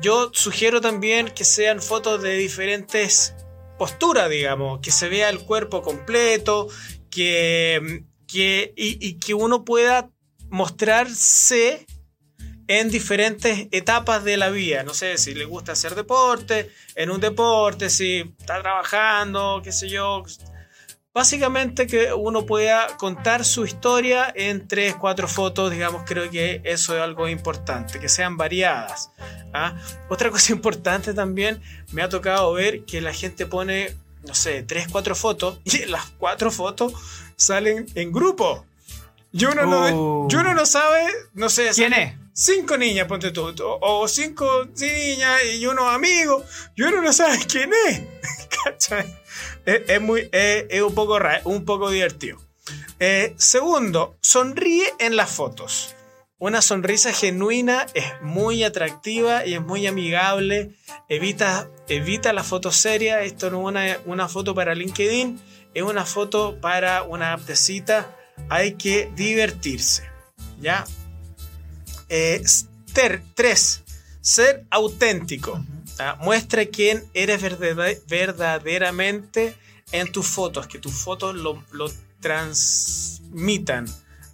Yo 0.00 0.30
sugiero 0.32 0.80
también 0.80 1.30
que 1.30 1.44
sean 1.44 1.82
fotos 1.82 2.22
de 2.22 2.36
diferentes 2.36 3.34
posturas, 3.78 4.30
digamos, 4.30 4.80
que 4.80 4.92
se 4.92 5.08
vea 5.08 5.30
el 5.30 5.40
cuerpo 5.40 5.82
completo, 5.82 6.68
que, 7.10 8.04
que, 8.26 8.72
y 8.76 9.18
que 9.18 9.34
uno 9.34 9.64
pueda 9.64 10.10
mostrarse 10.48 11.86
en 12.66 12.90
diferentes 12.90 13.68
etapas 13.72 14.24
de 14.24 14.36
la 14.36 14.50
vida. 14.50 14.82
No 14.82 14.94
sé 14.94 15.18
si 15.18 15.34
le 15.34 15.44
gusta 15.44 15.72
hacer 15.72 15.94
deporte, 15.94 16.70
en 16.94 17.10
un 17.10 17.20
deporte, 17.20 17.90
si 17.90 18.34
está 18.38 18.62
trabajando, 18.62 19.60
qué 19.62 19.72
sé 19.72 19.88
yo. 19.88 20.22
Básicamente 21.14 21.86
que 21.86 22.12
uno 22.12 22.44
pueda 22.44 22.88
contar 22.96 23.44
su 23.44 23.64
historia 23.64 24.30
en 24.34 24.66
tres, 24.66 24.96
cuatro 24.96 25.28
fotos, 25.28 25.70
digamos, 25.70 26.02
creo 26.04 26.28
que 26.28 26.60
eso 26.64 26.96
es 26.96 27.00
algo 27.00 27.28
importante, 27.28 28.00
que 28.00 28.08
sean 28.08 28.36
variadas. 28.36 29.10
¿ah? 29.54 29.76
Otra 30.10 30.30
cosa 30.32 30.52
importante 30.52 31.14
también, 31.14 31.62
me 31.92 32.02
ha 32.02 32.08
tocado 32.08 32.52
ver 32.52 32.84
que 32.84 33.00
la 33.00 33.14
gente 33.14 33.46
pone, 33.46 33.96
no 34.26 34.34
sé, 34.34 34.64
tres, 34.64 34.88
cuatro 34.90 35.14
fotos 35.14 35.60
y 35.64 35.86
las 35.86 36.04
cuatro 36.18 36.50
fotos 36.50 36.92
salen 37.36 37.86
en 37.94 38.12
grupo. 38.12 38.66
Y 39.32 39.44
uno, 39.46 39.66
no, 39.66 39.86
Oh. 39.86 40.28
y 40.30 40.34
uno 40.36 40.54
no 40.54 40.66
sabe, 40.66 41.06
no 41.34 41.48
sé, 41.48 41.70
¿Quién 41.74 41.92
es? 41.92 42.14
Cinco 42.32 42.76
niñas, 42.76 43.06
ponte 43.06 43.30
tú, 43.30 43.52
o 43.62 43.78
o 43.80 44.08
cinco 44.08 44.66
niñas 44.76 45.40
y 45.56 45.64
unos 45.66 45.92
amigos, 45.92 46.44
y 46.74 46.82
uno 46.82 47.00
no 47.00 47.12
sabe 47.12 47.38
quién 47.46 47.70
es. 47.88 48.02
¿Cachai? 48.64 49.23
Es, 49.66 49.82
es 49.88 50.00
muy, 50.00 50.28
es, 50.32 50.82
un, 50.82 50.94
poco 50.94 51.18
un 51.44 51.64
poco 51.64 51.90
divertido. 51.90 52.38
Eh, 53.00 53.34
segundo, 53.36 54.16
sonríe 54.20 54.84
en 54.98 55.16
las 55.16 55.30
fotos. 55.30 55.94
Una 56.38 56.60
sonrisa 56.60 57.12
genuina 57.12 57.86
es 57.94 58.04
muy 58.20 58.64
atractiva 58.64 59.46
y 59.46 59.54
es 59.54 59.60
muy 59.62 59.86
amigable. 59.86 60.74
Evita, 61.08 61.68
evita 61.88 62.32
la 62.32 62.44
foto 62.44 62.70
seria. 62.72 63.22
Esto 63.22 63.50
no 63.50 63.60
es 63.60 63.66
una, 63.66 63.98
una 64.04 64.28
foto 64.28 64.54
para 64.54 64.74
LinkedIn, 64.74 65.40
es 65.72 65.82
una 65.82 66.04
foto 66.04 66.60
para 66.60 67.02
una 67.02 67.32
app 67.32 67.40
de 67.42 67.56
cita. 67.56 68.14
Hay 68.50 68.74
que 68.74 69.10
divertirse. 69.14 70.02
¿Ya? 70.60 70.84
Eh, 72.08 72.42
ter- 72.92 73.22
tres, 73.34 73.82
ser 74.20 74.64
auténtico. 74.70 75.64
Muestra 76.20 76.66
quién 76.66 77.04
eres 77.14 77.40
verdad- 77.40 77.98
verdaderamente 78.08 79.54
en 79.92 80.10
tus 80.10 80.26
fotos, 80.26 80.66
que 80.66 80.78
tus 80.78 80.92
fotos 80.92 81.34
lo, 81.36 81.62
lo 81.72 81.90
transmitan. 82.20 83.86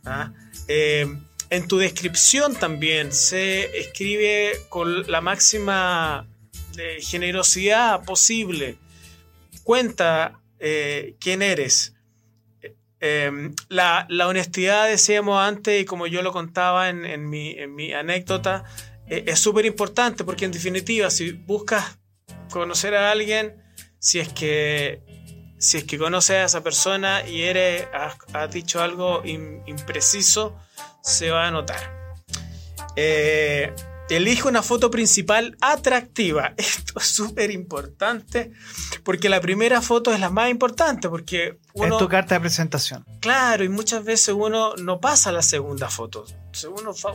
¿ah? 0.05 0.33
Eh, 0.68 1.07
en 1.51 1.68
tu 1.68 1.79
descripción 1.79 2.55
también 2.55 3.12
se 3.12 3.79
escribe 3.79 4.53
con 4.68 5.11
la 5.11 5.20
máxima 5.20 6.27
eh, 6.79 6.99
generosidad 7.03 8.05
posible. 8.05 8.79
Cuenta 9.64 10.40
eh, 10.61 11.16
quién 11.20 11.42
eres. 11.42 11.94
Eh, 13.01 13.51
la, 13.68 14.07
la 14.09 14.29
honestidad, 14.29 14.87
decíamos 14.87 15.40
antes, 15.40 15.83
y 15.83 15.85
como 15.85 16.07
yo 16.07 16.23
lo 16.23 16.33
contaba 16.33 16.88
en, 16.90 17.05
en 17.05 17.29
mi, 17.29 17.53
en 17.53 17.75
mi 17.75 17.92
anécdota, 17.92 18.64
es 19.11 19.38
súper 19.40 19.66
importante 19.66 20.25
porque 20.25 20.44
en 20.44 20.53
definitiva, 20.53 21.11
si 21.11 21.33
buscas 21.33 21.99
conocer 22.51 22.94
a 22.94 23.11
alguien, 23.11 23.62
si 23.99 24.18
es 24.20 24.29
que, 24.31 25.03
si 25.59 25.79
es 25.79 25.85
que 25.85 25.99
conoces 25.99 26.37
a 26.37 26.44
esa 26.44 26.62
persona 26.62 27.27
y 27.27 27.42
eres, 27.42 27.87
has, 27.92 28.51
dicho 28.51 28.81
algo 28.81 29.23
im- 29.25 29.62
impreciso, 29.66 30.57
se 31.03 31.31
va 31.31 31.46
a 31.49 31.51
notar. 31.51 32.14
Eh, 32.96 33.73
elige 34.16 34.49
una 34.49 34.62
foto 34.62 34.90
principal 34.90 35.57
atractiva. 35.61 36.53
Esto 36.57 36.99
es 36.99 37.07
súper 37.07 37.51
importante 37.51 38.53
porque 39.05 39.29
la 39.29 39.40
primera 39.40 39.81
foto 39.81 40.12
es 40.12 40.20
la 40.20 40.31
más 40.31 40.51
importante 40.51 41.09
porque 41.09 41.59
uno... 41.75 41.94
Es 41.94 41.99
tu 41.99 42.09
carta 42.09 42.35
de 42.35 42.40
presentación. 42.40 43.05
Claro, 43.20 43.64
y 43.64 43.68
muchas 43.68 44.05
veces 44.05 44.35
uno 44.37 44.75
no 44.77 45.01
pasa 45.01 45.33
la 45.33 45.42
segunda 45.42 45.88
foto. 45.88 46.25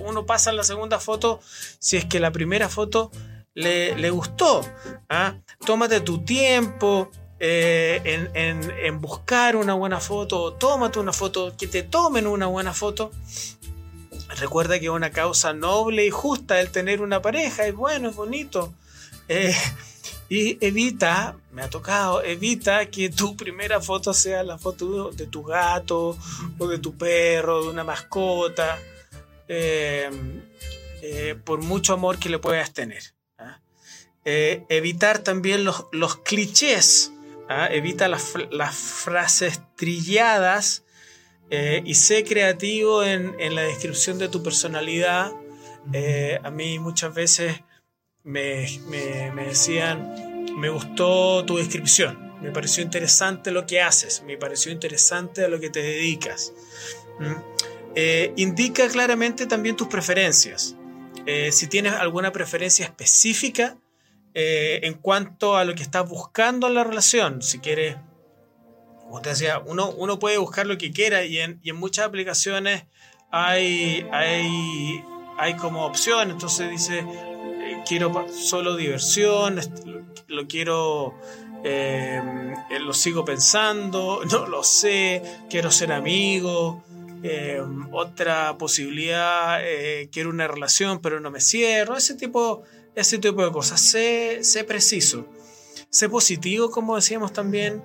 Uno, 0.08 0.26
pasa 0.26 0.52
la 0.54 0.64
segunda 0.64 1.00
foto 1.00 1.40
si 1.80 1.98
es 1.98 2.06
que 2.06 2.20
la 2.20 2.32
primera 2.32 2.70
foto 2.70 3.12
le, 3.54 3.96
le 3.96 4.10
gustó. 4.10 4.62
¿ah? 5.10 5.36
Tómate 5.66 6.00
tu 6.02 6.24
tiempo 6.24 7.12
eh, 7.40 8.02
en, 8.06 8.30
en- 8.36 8.72
en 8.72 9.02
buscar 9.02 9.56
una 9.58 9.74
buena 9.74 10.00
foto. 10.00 10.54
Tómate 10.54 11.00
una 11.00 11.12
foto, 11.14 11.54
que 11.58 11.68
te 11.68 11.84
tomen 11.84 12.28
una 12.28 12.46
buena 12.48 12.74
foto. 12.74 13.12
Recuerda 14.30 14.80
que 14.80 14.86
es 14.86 14.92
una 14.92 15.12
causa 15.12 15.54
noble 15.54 16.06
y 16.06 16.10
justa 16.10 16.60
el 16.60 16.72
tener 16.72 17.02
una 17.02 17.22
pareja. 17.22 17.68
Es 17.68 17.76
bueno, 17.76 18.10
es 18.10 18.16
bonito. 18.16 18.74
Eh, 19.28 19.56
y 20.30 20.58
evita, 20.66 21.38
me 21.52 21.62
ha 21.62 21.70
tocado, 21.70 22.24
evita 22.24 22.88
que 22.88 23.10
tu 23.10 23.36
primera 23.36 23.80
foto 23.82 24.14
sea 24.14 24.44
la 24.44 24.58
foto 24.58 25.12
de 25.12 25.28
tu 25.28 25.44
gato 25.44 26.18
o 26.58 26.68
de 26.68 26.80
tu 26.80 26.98
perro, 26.98 27.64
de 27.64 27.70
una 27.70 27.84
mascota, 27.84 28.80
eh, 29.48 30.10
eh, 31.02 31.36
por 31.44 31.62
mucho 31.62 31.94
amor 31.94 32.18
que 32.18 32.30
le 32.30 32.40
puedas 32.40 32.74
tener. 32.74 33.04
¿ah? 33.38 33.60
Evitar 34.24 35.20
también 35.20 35.64
los, 35.64 35.86
los 35.92 36.18
clichés, 36.18 37.12
¿ah? 37.48 37.68
evita 37.72 38.08
las, 38.08 38.34
las 38.50 38.76
frases 38.76 39.62
trilladas 39.76 40.85
eh, 41.50 41.82
y 41.86 41.96
sé 41.96 42.24
creativo 42.24 43.04
en, 43.04 43.36
en 43.40 43.56
la 43.56 43.62
descripción 43.62 44.18
de 44.18 44.30
tu 44.30 44.42
personalidad. 44.44 45.32
Eh, 45.94 46.40
a 46.44 46.50
mí 46.52 46.80
muchas 46.80 47.14
veces 47.14 47.62
me, 48.24 48.66
me- 48.88 49.32
me 49.32 49.46
decían, 49.48 50.46
me 50.58 50.70
gustó 50.70 51.46
tu 51.46 51.58
descripción, 51.58 52.34
me 52.42 52.52
pareció 52.52 52.82
interesante 52.84 53.52
lo 53.52 53.66
que 53.66 53.82
haces, 53.82 54.24
me 54.26 54.38
pareció 54.38 54.72
interesante 54.72 55.44
a 55.46 55.48
lo 55.48 55.60
que 55.60 55.70
te 55.70 55.82
dedicas. 55.82 56.54
¿Mm? 57.20 57.34
Eh, 57.96 58.34
indica 58.36 58.88
claramente 58.90 59.46
también 59.46 59.76
tus 59.78 59.88
preferencias. 59.88 60.76
Eh, 61.28 61.52
si 61.52 61.68
tienes 61.68 61.94
alguna 61.94 62.32
preferencia 62.32 62.86
específica 62.86 63.78
eh, 64.34 64.80
en 64.84 64.96
cuanto 64.96 65.56
a 65.56 65.64
lo 65.66 65.74
que 65.76 65.84
estás 65.84 66.08
buscando 66.10 66.68
en 66.68 66.74
la 66.76 66.84
relación, 66.84 67.42
si 67.42 67.60
quieres, 67.60 67.96
como 69.06 69.22
te 69.22 69.30
decía, 69.30 69.62
uno, 69.64 69.92
uno 69.92 70.18
puede 70.18 70.40
buscar 70.40 70.66
lo 70.66 70.80
que 70.80 70.92
quiera 70.92 71.24
y 71.24 71.38
en, 71.38 71.60
y 71.62 71.70
en 71.70 71.76
muchas 71.76 72.08
aplicaciones 72.08 72.86
hay, 73.30 74.06
hay, 74.12 75.04
hay 75.38 75.56
como 75.58 75.86
opción, 75.86 76.32
entonces 76.32 76.72
dice, 76.72 77.00
eh, 77.00 77.84
quiero 77.88 78.28
solo 78.34 78.76
diversión, 78.76 79.60
lo, 80.28 80.48
quiero, 80.48 81.14
eh, 81.64 82.20
lo 82.80 82.94
sigo 82.94 83.24
pensando, 83.24 84.22
no 84.32 84.48
lo 84.48 84.64
sé, 84.64 85.22
quiero 85.50 85.70
ser 85.70 85.92
amigo. 85.92 86.84
eh, 87.22 87.62
otra 87.92 88.58
posibilidad, 88.58 89.60
quiero 90.12 90.30
una 90.30 90.48
relación 90.48 91.00
pero 91.00 91.20
no 91.20 91.30
me 91.30 91.42
cierro, 91.42 91.96
ese 91.96 92.16
tipo, 92.16 92.64
ese 92.96 93.20
tipo 93.20 93.46
de 93.46 93.52
cosas. 93.52 93.82
Sé, 93.82 94.44
sé 94.44 94.64
preciso, 94.64 95.28
sé 95.90 96.10
positivo, 96.10 96.72
como 96.72 96.96
decíamos 96.96 97.34
también, 97.34 97.84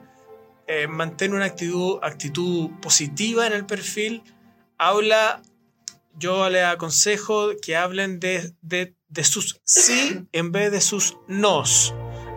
eh, 0.73 0.87
mantén 0.87 1.35
una 1.35 1.47
actitud, 1.47 2.71
positiva 2.81 3.45
en 3.45 3.53
el 3.55 3.67
perfil, 3.67 4.23
habla, 4.79 5.43
yo 6.17 6.49
les 6.49 6.65
aconsejo 6.65 7.51
que 7.61 7.75
hablen 7.75 8.21
de, 8.21 8.55
sus 9.25 9.61
sí 9.65 10.29
en 10.31 10.53
vez 10.53 10.71
de 10.71 10.81
sus 10.81 11.17
nos. 11.27 11.93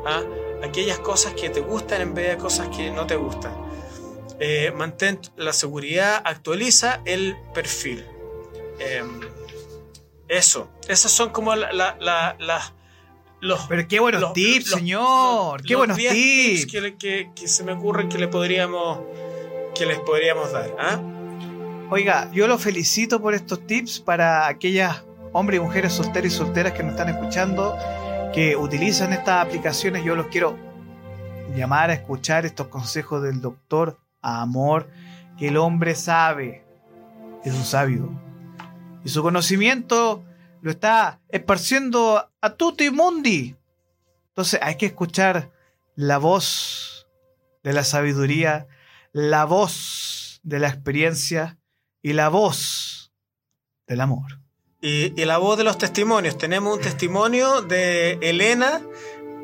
¿ah? 0.07 0.23
Aquellas 0.63 0.97
cosas 0.97 1.35
que 1.35 1.51
te 1.51 1.59
gustan 1.59 2.01
en 2.01 2.15
vez 2.15 2.29
de 2.29 2.37
cosas 2.37 2.75
que 2.75 2.89
no 2.89 3.05
te 3.05 3.17
gustan. 3.17 3.53
Eh, 4.39 4.71
mantén 4.75 5.19
la 5.37 5.53
seguridad, 5.53 6.19
actualiza 6.25 7.01
el 7.05 7.35
perfil. 7.53 8.03
Em, 8.79 9.21
eso, 10.27 10.71
esas 10.87 11.11
son 11.11 11.29
como 11.29 11.55
la- 11.55 12.75
los, 13.43 13.65
Pero 13.67 13.87
qué 13.87 13.99
buenos 13.99 14.21
los- 14.21 14.33
tips, 14.33 14.69
los- 14.71 14.79
señor. 14.79 15.61
qué 15.63 15.75
buenos 15.75 15.97
10 15.97 16.13
tips. 16.13 16.65
que, 16.71 16.81
le- 16.81 16.95
que- 16.97 17.29
que 17.35 17.47
se 17.47 17.63
me 17.63 17.73
ocurren 17.73 18.09
que 18.09 18.17
le 18.17 18.27
podríamos 18.27 18.99
que 19.75 19.85
les 19.87 19.99
podríamos 19.99 20.51
dar. 20.51 20.75
¿ah? 20.79 20.99
Oiga, 21.89 22.29
yo 22.31 22.47
lo 22.47 22.57
felicito 22.59 23.21
por 23.21 23.33
estos 23.33 23.65
tips 23.65 23.99
para 23.99 24.47
aquellas 24.47 25.03
hombres 25.31 25.59
y 25.59 25.63
mujeres 25.63 25.93
solteras 25.93 26.31
y 26.31 26.35
solteras 26.35 26.73
que 26.73 26.83
nos 26.83 26.91
están 26.93 27.09
escuchando, 27.09 27.75
que 28.33 28.55
utilizan 28.55 29.13
estas 29.13 29.45
aplicaciones. 29.45 30.03
Yo 30.03 30.15
los 30.15 30.27
quiero 30.27 30.55
llamar 31.55 31.89
a 31.89 31.93
escuchar 31.93 32.45
estos 32.45 32.67
consejos 32.67 33.21
del 33.23 33.41
doctor 33.41 33.97
Amor, 34.21 34.87
que 35.37 35.47
el 35.49 35.57
hombre 35.57 35.95
sabe, 35.95 36.63
es 37.43 37.53
un 37.53 37.63
sabio. 37.65 38.09
Y 39.03 39.09
su 39.09 39.21
conocimiento 39.23 40.23
lo 40.63 40.71
está 40.71 41.19
esparciendo 41.27 42.31
a 42.39 42.55
tutti 42.55 42.89
mundi. 42.89 43.53
Entonces 44.29 44.61
hay 44.63 44.77
que 44.77 44.85
escuchar 44.85 45.51
la 45.97 46.17
voz 46.19 47.05
de 47.63 47.73
la 47.73 47.83
sabiduría, 47.83 48.67
la 49.11 49.43
voz 49.43 50.39
de 50.41 50.59
la 50.59 50.69
experiencia 50.69 51.59
y 52.01 52.13
la 52.13 52.29
voz 52.29 53.11
del 53.87 53.99
amor. 53.99 54.39
Y, 54.79 55.11
y 55.21 55.25
la 55.25 55.37
voz 55.37 55.57
de 55.57 55.65
los 55.65 55.77
testimonios. 55.77 56.37
Tenemos 56.37 56.77
un 56.77 56.81
testimonio 56.81 57.61
de 57.61 58.13
Elena. 58.21 58.81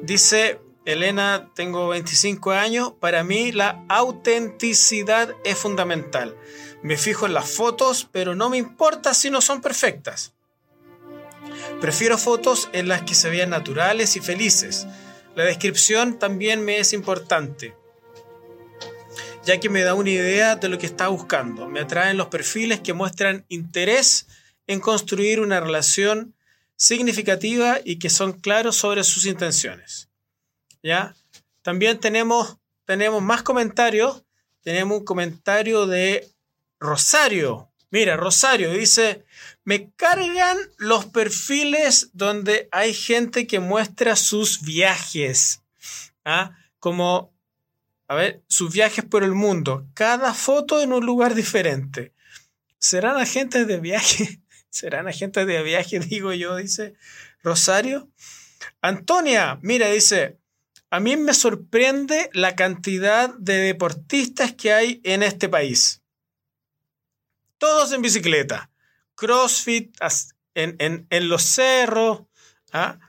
Dice, 0.02 0.62
Elena, 0.86 1.52
tengo 1.54 1.90
25 1.90 2.52
años. 2.52 2.94
Para 2.98 3.26
mí 3.26 3.52
la 3.52 3.84
autenticidad 3.90 5.36
es 5.44 5.58
fundamental. 5.58 6.38
Me 6.82 6.96
fijo 6.96 7.26
en 7.26 7.34
las 7.34 7.50
fotos, 7.52 8.08
pero 8.10 8.36
no 8.36 8.50
me 8.50 8.56
importa 8.56 9.14
si 9.14 9.30
no 9.30 9.42
son 9.42 9.60
perfectas. 9.60 10.34
Prefiero 11.82 12.18
fotos 12.18 12.70
en 12.74 12.88
las 12.88 13.04
que 13.04 13.16
se 13.16 13.30
vean 13.30 13.50
naturales 13.50 14.16
y 14.16 14.20
felices. 14.20 14.88
La 15.36 15.44
descripción 15.44 16.20
también 16.20 16.64
me 16.64 16.80
es 16.80 16.94
importante. 16.94 17.76
ya 19.46 19.60
que 19.60 19.70
me 19.70 19.82
da 19.82 19.96
una 19.96 20.10
idea 20.10 20.58
de 20.58 20.70
lo 20.70 20.78
que 20.78 20.86
está 20.86 21.08
buscando. 21.08 21.68
Me 21.68 21.80
atraen 21.80 22.18
los 22.18 22.28
perfiles 22.28 22.82
que 22.82 22.94
muestran 22.94 23.46
interés 23.48 24.28
en 24.68 24.80
construir 24.80 25.40
una 25.40 25.60
relación 25.60 26.36
significativa 26.76 27.80
y 27.84 27.98
que 27.98 28.10
son 28.10 28.34
claros 28.34 28.76
sobre 28.76 29.04
sus 29.04 29.26
intenciones. 29.26 30.10
¿Ya? 30.84 31.16
También 31.62 32.00
tenemos, 32.00 32.58
tenemos 32.86 33.22
más 33.22 33.42
comentarios. 33.42 34.24
Tenemos 34.62 35.00
un 35.00 35.06
comentario 35.06 35.88
de 35.88 36.30
Rosario. 36.80 37.72
Mira, 37.92 38.18
Rosario 38.18 38.72
dice, 38.72 39.26
me 39.70 39.92
cargan 39.92 40.58
los 40.78 41.06
perfiles 41.06 42.10
donde 42.14 42.68
hay 42.72 42.92
gente 42.92 43.46
que 43.46 43.60
muestra 43.60 44.16
sus 44.16 44.64
viajes. 44.64 45.62
¿Ah? 46.26 46.58
Como, 46.80 47.32
a 48.08 48.16
ver, 48.16 48.42
sus 48.48 48.74
viajes 48.74 49.06
por 49.06 49.24
el 49.24 49.34
mundo. 49.34 49.88
Cada 49.94 50.34
foto 50.34 50.82
en 50.82 50.92
un 50.92 51.06
lugar 51.06 51.36
diferente. 51.36 52.16
¿Serán 52.80 53.18
agentes 53.18 53.68
de 53.68 53.80
viaje? 53.80 54.42
¿Serán 54.72 55.08
agentes 55.08 55.46
de 55.46 55.62
viaje, 55.62 56.00
digo 56.10 56.34
yo? 56.34 56.56
Dice 56.56 56.96
Rosario. 57.44 58.10
Antonia, 58.82 59.60
mira, 59.62 59.88
dice, 59.92 60.40
a 60.90 61.00
mí 61.00 61.16
me 61.16 61.36
sorprende 61.36 62.32
la 62.34 62.56
cantidad 62.56 63.36
de 63.38 63.58
deportistas 63.58 64.52
que 64.52 64.74
hay 64.74 65.00
en 65.04 65.22
este 65.22 65.48
país. 65.48 66.02
Todos 67.60 67.92
en 67.92 68.02
bicicleta. 68.02 68.72
CrossFit 69.20 69.98
en, 70.56 71.08
los 71.28 71.44
cerros. 71.44 72.24
¿ah? 72.72 73.00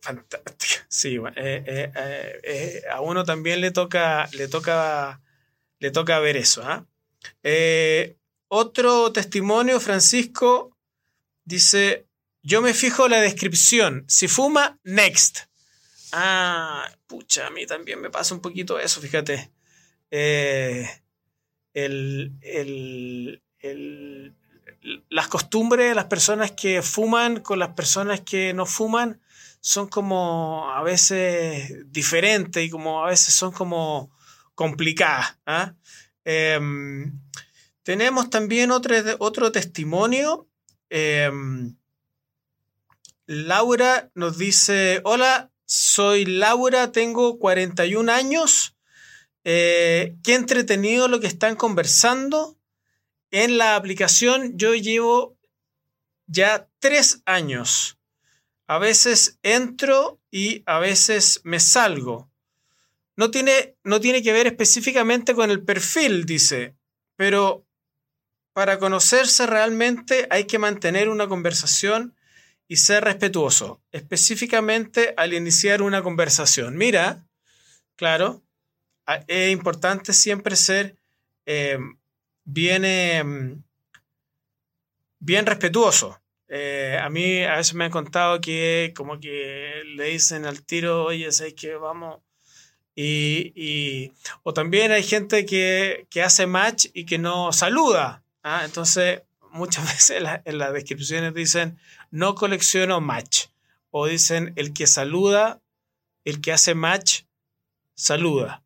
Fantástico. 0.00 0.84
Sí, 0.88 1.16
eh, 1.16 1.64
eh, 1.66 2.40
eh, 2.44 2.82
a 2.88 3.00
uno 3.00 3.24
también 3.24 3.60
le 3.60 3.72
toca, 3.72 4.28
le 4.32 4.46
toca, 4.46 5.20
le 5.80 5.90
toca 5.90 6.20
ver 6.20 6.36
eso. 6.36 6.62
¿ah? 6.62 6.86
otro 8.46 9.10
testimonio, 9.12 9.80
Francisco, 9.80 10.78
dice, 11.44 12.06
yo 12.44 12.62
me 12.62 12.74
fijo 12.74 13.08
la 13.08 13.20
descripción. 13.20 14.04
Si 14.06 14.28
fuma, 14.28 14.78
next. 14.84 15.46
Ah, 16.12 16.88
pucha, 17.08 17.48
a 17.48 17.50
mí 17.50 17.66
también 17.66 18.00
me 18.00 18.10
pasa 18.10 18.36
un 18.36 18.40
poquito 18.40 18.78
eso, 18.78 19.00
fíjate. 19.00 19.50
Las 25.08 25.28
costumbres 25.28 25.88
de 25.88 25.94
las 25.94 26.06
personas 26.06 26.52
que 26.52 26.82
fuman 26.82 27.40
con 27.40 27.58
las 27.58 27.70
personas 27.70 28.20
que 28.20 28.52
no 28.52 28.66
fuman 28.66 29.20
son 29.60 29.88
como 29.88 30.70
a 30.70 30.82
veces 30.82 31.90
diferentes 31.90 32.62
y 32.62 32.68
como 32.68 33.02
a 33.02 33.08
veces 33.08 33.32
son 33.32 33.50
como 33.50 34.10
complicadas. 34.54 35.38
¿ah? 35.46 35.74
Em, 36.24 37.18
tenemos 37.82 38.28
también 38.28 38.70
otro, 38.70 38.94
otro 39.20 39.52
testimonio. 39.52 40.46
Em, 40.90 41.74
Laura 43.26 44.10
nos 44.14 44.36
dice, 44.36 45.00
hola, 45.04 45.50
soy 45.64 46.26
Laura, 46.26 46.92
tengo 46.92 47.38
41 47.38 48.12
años. 48.12 48.76
Eh, 49.44 50.16
qué 50.22 50.34
entretenido 50.34 51.08
lo 51.08 51.20
que 51.20 51.26
están 51.26 51.56
conversando. 51.56 52.58
En 53.34 53.58
la 53.58 53.74
aplicación 53.74 54.56
yo 54.56 54.76
llevo 54.76 55.36
ya 56.28 56.68
tres 56.78 57.20
años. 57.26 57.98
A 58.68 58.78
veces 58.78 59.40
entro 59.42 60.20
y 60.30 60.62
a 60.66 60.78
veces 60.78 61.40
me 61.42 61.58
salgo. 61.58 62.30
No 63.16 63.32
tiene, 63.32 63.74
no 63.82 64.00
tiene 64.00 64.22
que 64.22 64.32
ver 64.32 64.46
específicamente 64.46 65.34
con 65.34 65.50
el 65.50 65.64
perfil, 65.64 66.26
dice, 66.26 66.76
pero 67.16 67.66
para 68.52 68.78
conocerse 68.78 69.48
realmente 69.48 70.28
hay 70.30 70.44
que 70.44 70.60
mantener 70.60 71.08
una 71.08 71.26
conversación 71.26 72.14
y 72.68 72.76
ser 72.76 73.02
respetuoso, 73.02 73.82
específicamente 73.90 75.12
al 75.16 75.34
iniciar 75.34 75.82
una 75.82 76.04
conversación. 76.04 76.76
Mira, 76.76 77.26
claro, 77.96 78.44
es 79.26 79.50
importante 79.50 80.12
siempre 80.12 80.54
ser 80.54 80.96
eh, 81.46 81.80
bien, 82.44 82.84
em, 82.84 83.62
bien 85.18 85.46
respetuoso. 85.46 86.20
Eh, 86.48 86.98
a 87.02 87.08
mí 87.10 87.42
a 87.42 87.56
veces 87.56 87.74
me 87.74 87.84
han 87.84 87.90
contado 87.90 88.40
que 88.40 88.92
como 88.96 89.18
que 89.18 89.82
le 89.96 90.04
dicen 90.04 90.44
al 90.46 90.62
tiro, 90.64 91.04
oye, 91.04 91.32
¿sabes 91.32 91.54
que 91.54 91.74
vamos? 91.74 92.20
Y, 92.96 94.12
o 94.44 94.54
también 94.54 94.92
hay 94.92 95.02
gente 95.02 95.44
que, 95.46 96.06
hace 96.22 96.46
match 96.46 96.86
y 96.94 97.06
que 97.06 97.18
no 97.18 97.52
saluda. 97.52 98.24
¿ah? 98.42 98.62
Entonces, 98.64 99.22
muchas 99.50 99.84
veces 99.92 100.22
en, 100.44 100.58
las 100.58 100.72
descripciones 100.72 101.34
dicen, 101.34 101.78
no 102.10 102.34
colecciono 102.34 103.00
match. 103.00 103.46
O 103.90 104.06
dicen, 104.06 104.52
el 104.56 104.72
que 104.72 104.86
saluda, 104.86 105.60
el 106.24 106.40
que 106.40 106.52
hace 106.52 106.74
match, 106.74 107.22
saluda. 107.94 108.64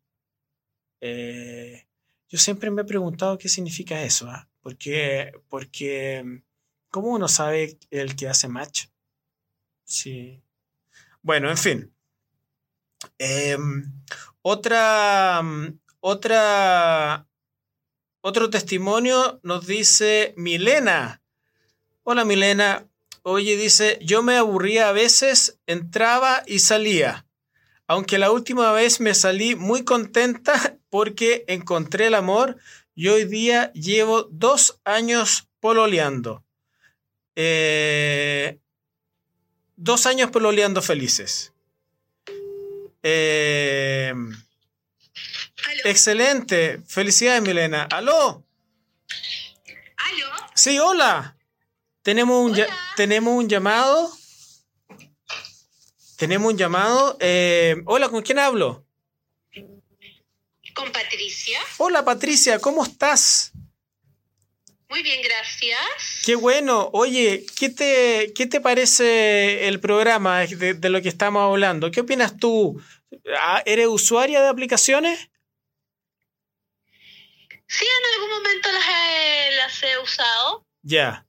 Eh, 1.01 1.85
yo 2.29 2.37
siempre 2.37 2.71
me 2.71 2.83
he 2.83 2.85
preguntado 2.85 3.37
qué 3.37 3.49
significa 3.49 4.01
eso. 4.03 4.29
¿ah? 4.29 4.47
Porque, 4.61 5.31
porque 5.49 6.43
¿Cómo 6.91 7.09
uno 7.09 7.27
sabe 7.27 7.77
el 7.91 8.15
que 8.15 8.27
hace 8.27 8.47
match? 8.47 8.85
Sí. 9.83 10.41
Bueno, 11.21 11.49
en 11.49 11.57
fin. 11.57 11.95
Em, 13.19 13.93
otra, 14.41 15.41
otra, 15.99 17.27
otro 18.21 18.49
testimonio 18.49 19.39
nos 19.43 19.67
dice 19.67 20.33
Milena. 20.35 21.21
Hola 22.01 22.25
Milena. 22.25 22.87
Oye, 23.21 23.55
dice, 23.55 23.99
yo 24.01 24.23
me 24.23 24.37
aburría 24.37 24.89
a 24.89 24.93
veces, 24.93 25.59
entraba 25.67 26.41
y 26.47 26.59
salía. 26.59 27.27
Aunque 27.85 28.17
la 28.17 28.31
última 28.31 28.71
vez 28.71 28.99
me 28.99 29.13
salí 29.13 29.55
muy 29.55 29.83
contenta 29.83 30.78
porque 30.89 31.45
encontré 31.47 32.07
el 32.07 32.15
amor 32.15 32.57
y 32.95 33.07
hoy 33.07 33.25
día 33.25 33.71
llevo 33.73 34.23
dos 34.23 34.79
años 34.83 35.47
pololeando. 35.59 36.43
Eh, 37.35 38.59
dos 39.75 40.05
años 40.05 40.31
pololeando 40.31 40.81
felices. 40.81 41.53
Eh, 43.03 44.13
excelente. 45.85 46.81
Felicidades, 46.87 47.41
Milena. 47.41 47.83
¿Aló? 47.83 48.43
¿Aló? 49.97 50.27
Sí, 50.55 50.77
hola. 50.79 51.37
Tenemos 52.01 52.51
un, 52.51 52.57
¿tenemos 52.95 53.33
un 53.33 53.47
llamado. 53.47 54.11
Tenemos 56.17 56.51
un 56.51 56.57
llamado. 56.57 57.17
Eh, 57.21 57.81
hola, 57.85 58.09
¿con 58.09 58.21
quién 58.23 58.39
hablo? 58.39 58.85
Con 60.79 60.93
Patricia. 60.93 61.59
Hola, 61.77 62.05
Patricia, 62.05 62.57
¿cómo 62.59 62.85
estás? 62.85 63.51
Muy 64.87 65.03
bien, 65.03 65.21
gracias. 65.21 66.21
Qué 66.25 66.35
bueno. 66.35 66.89
Oye, 66.93 67.45
¿qué 67.59 67.69
te, 67.69 68.31
qué 68.33 68.45
te 68.45 68.61
parece 68.61 69.67
el 69.67 69.81
programa 69.81 70.39
de, 70.45 70.89
lo 70.89 71.01
que 71.01 71.09
estamos 71.09 71.43
hablando? 71.43 71.91
¿Qué 71.91 71.99
opinas 71.99 72.37
tú? 72.37 72.81
Ah, 73.37 73.61
¿Eres 73.65 73.87
usuaria 73.87 74.41
de 74.41 74.47
aplicaciones? 74.47 75.29
Sí, 77.67 77.85
en 77.85 78.13
algún 78.13 78.37
momento 78.37 78.71
las 78.71 78.85
he, 78.87 79.55
las 79.57 79.83
he 79.83 79.99
usado. 79.99 80.65
Ya. 80.81 81.27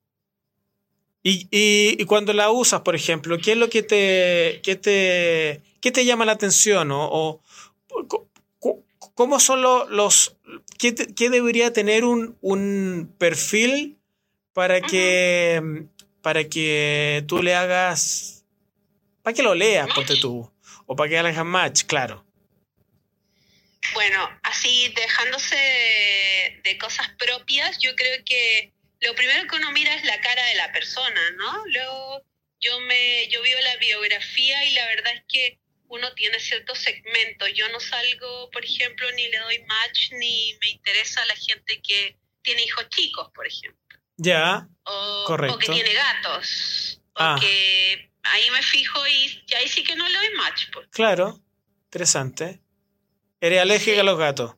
Y, 1.25 1.49
y, 1.51 2.05
cuando 2.05 2.33
la 2.33 2.53
usas, 2.53 2.83
por 2.83 2.95
ejemplo, 2.95 3.37
¿qué 3.39 3.53
es 3.53 3.59
lo 3.59 3.69
que 3.69 3.83
te, 3.83 4.61
te, 4.63 5.91
te 5.91 6.05
llama 6.05 6.25
la 6.25 6.33
atención? 6.33 6.91
¿O, 6.93 7.43
cómo 9.15 9.41
son 9.41 9.63
los, 9.63 10.37
¿qué, 10.79 10.93
debería 11.31 11.73
tener 11.73 12.05
un, 12.05 13.15
perfil 13.19 13.99
para 14.53 14.81
que, 14.81 15.87
para 16.23 16.45
que 16.49 17.25
tú 17.27 17.43
le 17.43 17.55
hagas, 17.55 18.45
para 19.23 19.35
que 19.35 19.43
lo 19.43 19.55
leas, 19.55 19.89
ponte 19.95 20.17
tú, 20.17 20.51
o 20.87 20.97
para 20.97 21.09
que 21.09 21.19
hagas 21.19 21.45
match, 21.45 21.85
claro. 21.85 22.25
Bueno, 23.95 24.29
así 24.43 24.93
dejándose 24.95 25.57
de, 26.63 26.79
cosas 26.79 27.09
propias, 27.19 27.79
yo 27.79 27.95
creo 27.97 28.25
que 28.25 28.73
lo 29.01 29.15
primero 29.15 29.49
que 29.49 29.57
uno 29.57 29.73
mira 29.73 29.95
es 29.95 30.05
la 30.05 30.21
cara 30.21 30.45
de 30.47 30.55
la 30.55 30.71
persona, 30.73 31.21
¿no? 31.37 31.67
Luego 31.67 32.23
yo 32.61 32.79
me, 32.81 33.29
yo 33.29 33.43
veo 33.43 33.59
la 33.61 33.77
biografía 33.77 34.65
y 34.67 34.75
la 34.75 34.87
verdad 34.87 35.15
es 35.15 35.23
que 35.29 35.60
uno 35.91 36.13
tiene 36.15 36.39
ciertos 36.39 36.79
segmentos. 36.79 37.51
Yo 37.55 37.69
no 37.71 37.81
salgo, 37.81 38.49
por 38.51 38.65
ejemplo, 38.65 39.11
ni 39.13 39.29
le 39.29 39.39
doy 39.39 39.59
match, 39.65 40.13
ni 40.13 40.57
me 40.61 40.69
interesa 40.71 41.21
a 41.21 41.27
la 41.27 41.35
gente 41.35 41.83
que 41.83 42.17
tiene 42.43 42.63
hijos 42.65 42.89
chicos, 42.91 43.29
por 43.35 43.47
ejemplo. 43.47 43.99
Ya. 44.17 44.69
O, 44.85 45.25
correcto. 45.27 45.57
o 45.57 45.59
que 45.59 45.67
tiene 45.67 45.93
gatos. 45.93 47.01
O 47.15 47.17
ah. 47.17 47.37
que 47.41 48.11
ahí 48.23 48.51
me 48.51 48.63
fijo 48.63 49.05
y, 49.09 49.45
ahí 49.57 49.67
sí 49.69 49.83
que 49.83 49.97
no 49.97 50.09
le 50.09 50.17
doy 50.17 50.31
match. 50.37 50.67
Pues. 50.73 50.87
Claro, 50.93 51.41
interesante. 51.85 52.61
¿Eres 53.41 53.61
alérgica 53.61 54.01
a 54.01 54.05
los 54.05 54.19
gatos? 54.19 54.55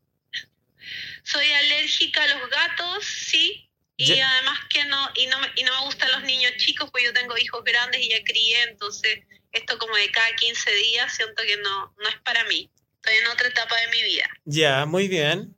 soy 1.24 1.46
alérgica 1.46 2.24
a 2.24 2.26
los 2.26 2.50
gatos, 2.50 3.04
sí. 3.04 3.70
Y 3.96 4.16
Ya. 4.16 4.28
además 4.32 4.58
que 4.68 4.84
no, 4.84 5.10
y 5.14 5.26
no, 5.28 5.38
me- 5.38 5.52
y 5.54 5.62
no 5.62 5.72
me 5.78 5.84
gustan 5.86 6.10
los 6.10 6.24
niños 6.24 6.52
chicos, 6.58 6.90
pues 6.90 7.04
yo 7.04 7.12
tengo 7.12 7.38
hijos 7.38 7.62
grandes 7.64 8.02
y 8.02 8.10
ya 8.10 8.22
crié, 8.24 8.62
entonces 8.64 9.20
esto 9.52 9.78
como 9.78 9.94
de 9.96 10.10
cada 10.10 10.34
15 10.34 10.70
días 10.74 11.14
siento 11.14 11.42
que 11.42 11.56
no, 11.58 11.94
no 11.98 12.08
es 12.08 12.16
para 12.20 12.44
mí. 12.44 12.70
Estoy 12.96 13.14
en 13.16 13.26
otra 13.28 13.48
etapa 13.48 13.76
de 13.80 13.88
mi 13.88 14.02
vida. 14.02 14.28
Ya, 14.44 14.86
muy 14.86 15.08
bien. 15.08 15.56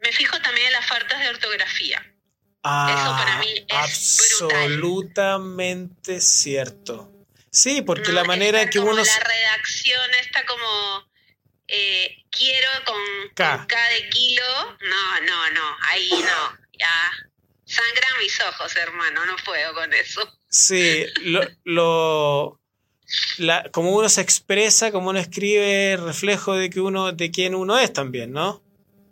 Me 0.00 0.12
fijo 0.12 0.40
también 0.40 0.68
en 0.68 0.72
las 0.72 0.86
faltas 0.86 1.20
de 1.20 1.28
ortografía. 1.28 2.04
Ah, 2.62 3.16
para 3.18 3.38
mí 3.38 3.66
es 3.68 4.36
brutal. 4.38 4.62
absolutamente 4.62 6.20
cierto. 6.20 7.12
Sí, 7.50 7.82
porque 7.82 8.08
¿no? 8.08 8.14
la 8.14 8.24
manera 8.24 8.68
que 8.68 8.78
uno... 8.78 8.94
La 8.94 9.02
redacción 9.02 10.14
está 10.14 10.44
como 10.46 11.08
eh, 11.66 12.24
quiero 12.30 12.68
con 12.84 13.00
K. 13.34 13.58
con 13.58 13.66
K 13.66 13.88
de 13.90 14.08
kilo. 14.08 14.76
No, 14.80 15.20
no, 15.20 15.50
no, 15.50 15.76
ahí 15.82 16.08
no. 16.10 16.58
Ya 16.78 17.10
sangran 17.64 18.18
mis 18.18 18.40
ojos, 18.40 18.74
hermano, 18.76 19.26
no 19.26 19.36
puedo 19.44 19.74
con 19.74 19.92
eso. 19.92 20.37
Sí, 20.48 21.06
lo, 21.22 21.40
lo- 21.64 22.60
la- 23.38 23.70
como 23.72 23.92
uno 23.92 24.08
se 24.08 24.20
expresa, 24.20 24.90
como 24.92 25.10
uno 25.10 25.18
escribe, 25.18 25.96
reflejo 25.96 26.54
de 26.54 26.70
que 26.70 26.80
uno, 26.80 27.12
de 27.12 27.30
quién 27.30 27.54
uno 27.54 27.78
es 27.78 27.92
también, 27.92 28.32
¿no? 28.32 28.62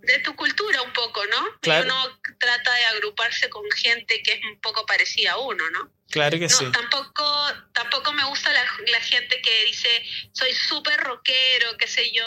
De 0.02 0.18
tu 0.20 0.36
cultura 0.36 0.82
un 0.82 0.92
poco, 0.92 1.24
¿no? 1.26 1.46
Claro. 1.60 1.84
Y 1.86 1.90
uno 1.90 2.20
trata 2.38 2.74
de 2.74 2.84
agruparse 2.86 3.48
con 3.50 3.64
gente 3.72 4.22
que 4.22 4.32
es 4.34 4.40
un 4.44 4.60
poco 4.60 4.86
parecida 4.86 5.32
a 5.32 5.38
uno, 5.38 5.68
¿no? 5.70 5.90
Claro 6.10 6.38
que 6.38 6.46
No, 6.46 6.56
sí. 6.56 6.64
tampoco, 6.72 7.24
tampoco 7.72 8.12
me 8.12 8.24
gusta 8.26 8.52
la, 8.52 8.62
la 8.92 9.00
gente 9.00 9.42
que 9.42 9.64
dice 9.64 9.88
soy 10.32 10.52
súper 10.54 11.00
rockero, 11.00 11.76
qué 11.78 11.88
sé 11.88 12.12
yo. 12.12 12.24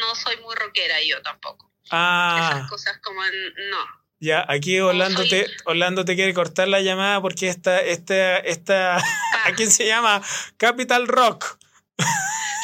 No 0.00 0.14
soy 0.14 0.38
muy 0.38 0.54
rockera 0.54 1.02
yo 1.02 1.20
tampoco. 1.20 1.70
Ah, 1.90 2.48
Esas 2.52 2.70
cosas 2.70 2.98
como 3.02 3.20
no. 3.22 4.03
Ya, 4.24 4.44
aquí 4.48 4.80
Orlando 4.80 5.22
te, 5.28 5.46
Orlando 5.66 6.04
te 6.04 6.16
quiere 6.16 6.32
cortar 6.34 6.68
la 6.68 6.80
llamada 6.80 7.20
porque 7.20 7.48
esta, 7.48 7.80
esta, 7.80 8.38
esta, 8.38 8.96
¿a 9.44 9.52
quién 9.54 9.70
se 9.70 9.86
llama? 9.86 10.22
Capital 10.56 11.06
Rock. 11.06 11.58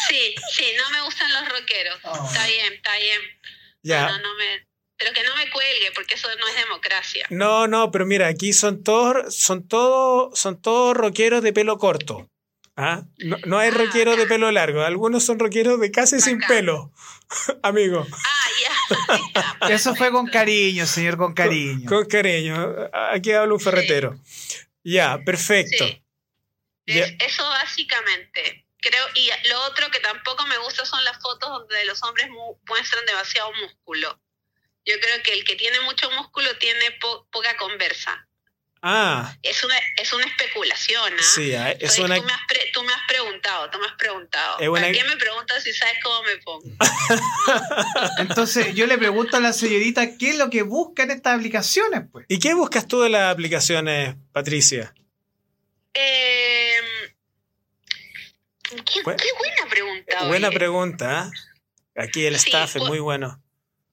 Sí, 0.09 0.35
sí, 0.53 0.65
no 0.77 0.91
me 0.91 1.03
gustan 1.03 1.31
los 1.33 1.49
rockeros. 1.49 2.01
Oh. 2.05 2.27
Está 2.27 2.47
bien, 2.47 2.73
está 2.73 2.97
bien. 2.97 3.21
Ya. 3.83 4.07
No, 4.09 4.19
no 4.19 4.35
me, 4.37 4.67
pero 4.97 5.13
que 5.13 5.23
no 5.23 5.37
me 5.37 5.51
cuelgue, 5.51 5.93
porque 5.95 6.15
eso 6.15 6.29
no 6.39 6.49
es 6.49 6.57
democracia. 6.57 7.27
No, 7.31 7.67
no, 7.67 7.91
pero 7.91 8.07
mira, 8.07 8.29
aquí 8.29 8.53
son 8.53 8.83
todos, 8.83 9.37
son 9.37 9.67
todos, 9.69 10.39
son 10.39 10.61
todos 10.61 10.97
rockeros 10.97 11.43
de 11.43 11.53
pelo 11.53 11.79
corto. 11.79 12.29
¿Ah? 12.83 13.03
No, 13.19 13.37
no 13.45 13.59
hay 13.59 13.69
Ah, 13.69 13.75
rockeros 13.77 14.17
de 14.17 14.27
pelo 14.27 14.51
largo, 14.51 14.81
algunos 14.83 15.23
son 15.25 15.39
rockeros 15.39 15.79
de 15.81 15.91
casi 15.91 16.21
sin 16.21 16.39
pelo, 16.41 16.93
amigo. 17.63 18.07
Ah, 18.11 18.49
ya. 18.63 19.59
ya, 19.69 19.75
Eso 19.75 19.95
fue 19.95 20.11
con 20.11 20.27
cariño, 20.29 20.87
señor, 20.87 21.17
con 21.19 21.35
cariño. 21.35 21.87
Con 21.89 22.07
cariño, 22.07 22.55
aquí 23.13 23.33
habla 23.33 23.53
un 23.55 23.61
ferretero. 23.61 24.19
Ya, 24.83 25.19
perfecto. 25.25 25.85
Sí. 25.87 26.03
Ya. 26.87 27.05
Es- 27.05 27.15
eso 27.21 27.43
básicamente. 27.49 28.67
Creo, 28.83 29.05
y 29.15 29.29
lo 29.51 29.61
otro 29.67 29.91
que 29.91 30.01
tampoco 30.01 30.47
me 30.47 30.57
gusta 30.57 30.87
son 30.87 31.05
las 31.05 31.21
fotos 31.21 31.51
donde 31.51 31.85
los 31.85 32.03
hombres 32.03 32.31
mu- 32.31 32.59
muestran 32.67 33.05
demasiado 33.05 33.53
músculo. 33.61 34.19
Yo 34.87 34.95
creo 35.03 35.23
que 35.23 35.35
el 35.35 35.45
que 35.45 35.55
tiene 35.57 35.79
mucho 35.81 36.11
músculo 36.13 36.49
tiene 36.59 36.91
po- 36.93 37.29
poca 37.31 37.55
conversa. 37.59 38.27
Ah, 38.83 39.37
Es 39.43 39.63
una, 39.63 39.75
es 39.99 40.11
una 40.13 40.25
especulación, 40.25 41.13
¿ah? 41.13 41.23
sí, 41.23 41.55
ah, 41.55 41.71
es 41.73 41.93
Soy- 41.95 42.05
una... 42.07 42.17
tú, 42.17 42.23
me 42.25 42.33
has 42.33 42.41
pre- 42.49 42.71
tú 42.73 42.83
me 42.83 42.93
has 42.95 43.01
preguntado, 43.07 43.69
tú 43.69 43.79
me 43.79 43.87
has 43.87 43.93
preguntado. 43.93 44.59
Es 44.59 44.69
una- 44.69 44.81
¿Para 44.81 44.93
qué 44.93 45.05
me 45.05 45.17
preguntas 45.17 45.63
si 45.63 45.73
sabes 45.75 45.97
cómo 46.03 46.23
me 46.23 46.37
pongo? 46.39 46.63
Entonces, 48.19 48.75
yo 48.75 48.87
le 48.87 48.97
pregunto 48.97 49.37
a 49.37 49.41
la 49.41 49.53
señorita 49.53 50.17
qué 50.17 50.31
es 50.31 50.39
lo 50.39 50.49
que 50.49 50.63
busca 50.63 51.03
en 51.03 51.11
estas 51.11 51.37
aplicaciones, 51.37 52.03
pues. 52.11 52.25
¿Y 52.29 52.39
qué 52.39 52.55
buscas 52.55 52.89
tú 52.89 53.01
de 53.03 53.11
las 53.11 53.33
aplicaciones, 53.33 54.17
Patricia? 54.33 54.95
Eh, 55.93 56.73
qué, 58.71 59.03
Bu- 59.03 59.17
qué 59.17 59.29
buena 59.39 59.67
pregunta. 59.69 60.25
Buena 60.27 60.49
oye. 60.49 60.57
pregunta. 60.57 61.21
¿ah? 61.23 61.31
Aquí 61.97 62.25
el 62.25 62.39
Sí, 62.39 62.49
staff 62.49 62.77
es 62.77 62.83
bu- 62.83 62.87
muy 62.89 62.99
bueno. 63.01 63.43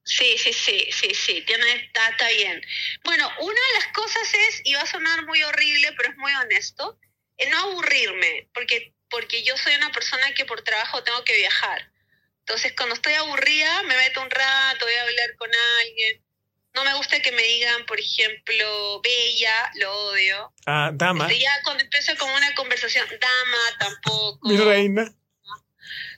Sí, 0.07 0.37
sí, 0.37 0.53
sí, 0.53 0.87
sí, 0.89 1.13
sí, 1.13 1.41
tiene, 1.41 1.69
está, 1.73 2.07
está 2.07 2.29
bien. 2.29 2.61
Bueno, 3.03 3.29
una 3.39 3.61
de 3.67 3.73
las 3.79 3.87
cosas 3.93 4.33
es, 4.33 4.61
y 4.63 4.73
va 4.73 4.81
a 4.81 4.87
sonar 4.87 5.25
muy 5.25 5.43
horrible, 5.43 5.91
pero 5.97 6.11
es 6.11 6.17
muy 6.17 6.33
honesto, 6.33 6.97
es 7.35 7.49
no 7.49 7.59
aburrirme, 7.59 8.47
porque, 8.53 8.93
porque 9.09 9.43
yo 9.43 9.57
soy 9.57 9.75
una 9.75 9.91
persona 9.91 10.33
que 10.33 10.45
por 10.45 10.61
trabajo 10.61 11.03
tengo 11.03 11.25
que 11.25 11.35
viajar. 11.35 11.91
Entonces, 12.39 12.73
cuando 12.77 12.95
estoy 12.95 13.13
aburrida, 13.15 13.83
me 13.83 13.97
meto 13.97 14.21
un 14.21 14.29
rato, 14.29 14.85
voy 14.85 14.93
a 14.93 15.01
hablar 15.01 15.35
con 15.37 15.49
alguien. 15.81 16.23
No 16.73 16.85
me 16.85 16.93
gusta 16.93 17.19
que 17.21 17.33
me 17.33 17.43
digan, 17.43 17.85
por 17.85 17.99
ejemplo, 17.99 19.01
bella, 19.01 19.71
lo 19.75 19.93
odio. 19.93 20.53
Ah, 20.65 20.91
dama, 20.93 21.29
ya 21.33 21.51
cuando 21.65 21.83
empieza 21.83 22.15
como 22.15 22.33
una 22.33 22.55
conversación, 22.55 23.05
dama, 23.09 23.77
tampoco. 23.77 24.47
mi 24.47 24.55
reina. 24.55 25.13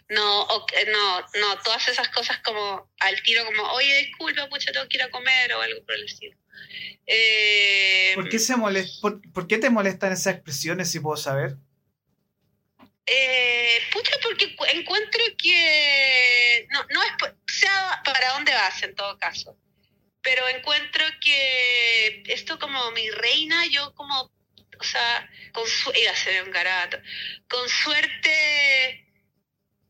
No, 0.10 0.42
o- 0.44 0.66
eh, 0.76 0.88
no, 0.92 1.22
no, 1.40 1.58
todas 1.64 1.88
esas 1.88 2.10
cosas 2.10 2.40
como 2.40 2.92
al 3.00 3.22
tiro, 3.22 3.46
como, 3.46 3.64
oye, 3.74 3.98
disculpa, 4.06 4.50
pucha, 4.50 4.72
tengo 4.72 4.88
que 4.88 4.98
ir 4.98 5.04
a 5.04 5.12
comer 5.12 5.54
o 5.54 5.62
algo 5.62 5.84
por 5.86 5.96
el 5.96 6.06
estilo. 6.06 6.36
Eh, 7.06 8.12
¿Por 8.16 8.28
qué, 8.30 8.40
se 8.40 8.56
molest- 8.56 9.00
por, 9.02 9.22
por 9.32 9.48
qué 9.48 9.58
te 9.60 9.70
molestan 9.70 10.12
esas 10.12 10.34
expresiones, 10.36 10.92
si 10.92 11.00
puedo 11.00 11.18
saber? 11.18 11.56
eh, 13.12 13.80
pucha, 13.92 14.12
porque 14.22 14.56
cu- 14.56 14.66
encuentro 14.66 15.22
que 15.38 16.68
no, 16.70 16.86
no 16.92 17.02
es, 17.04 17.12
sea 17.48 18.02
para 18.06 18.34
dónde 18.34 18.54
vas 18.54 18.84
en 18.84 18.94
todo 18.94 19.18
caso, 19.18 19.58
pero 20.22 20.48
encuentro 20.48 21.04
que 21.20 22.22
esto 22.28 22.60
como 22.60 22.92
mi 22.92 23.10
reina, 23.10 23.66
yo 23.68 23.94
como, 23.96 24.32
o 24.80 24.84
sea, 24.84 25.28
con 25.54 25.66
su, 25.68 25.92
iba 26.00 26.12
a 26.12 26.16
ser 26.16 26.44
un 26.44 26.52
garabato, 26.52 27.00
con 27.48 27.68
suerte 27.68 29.08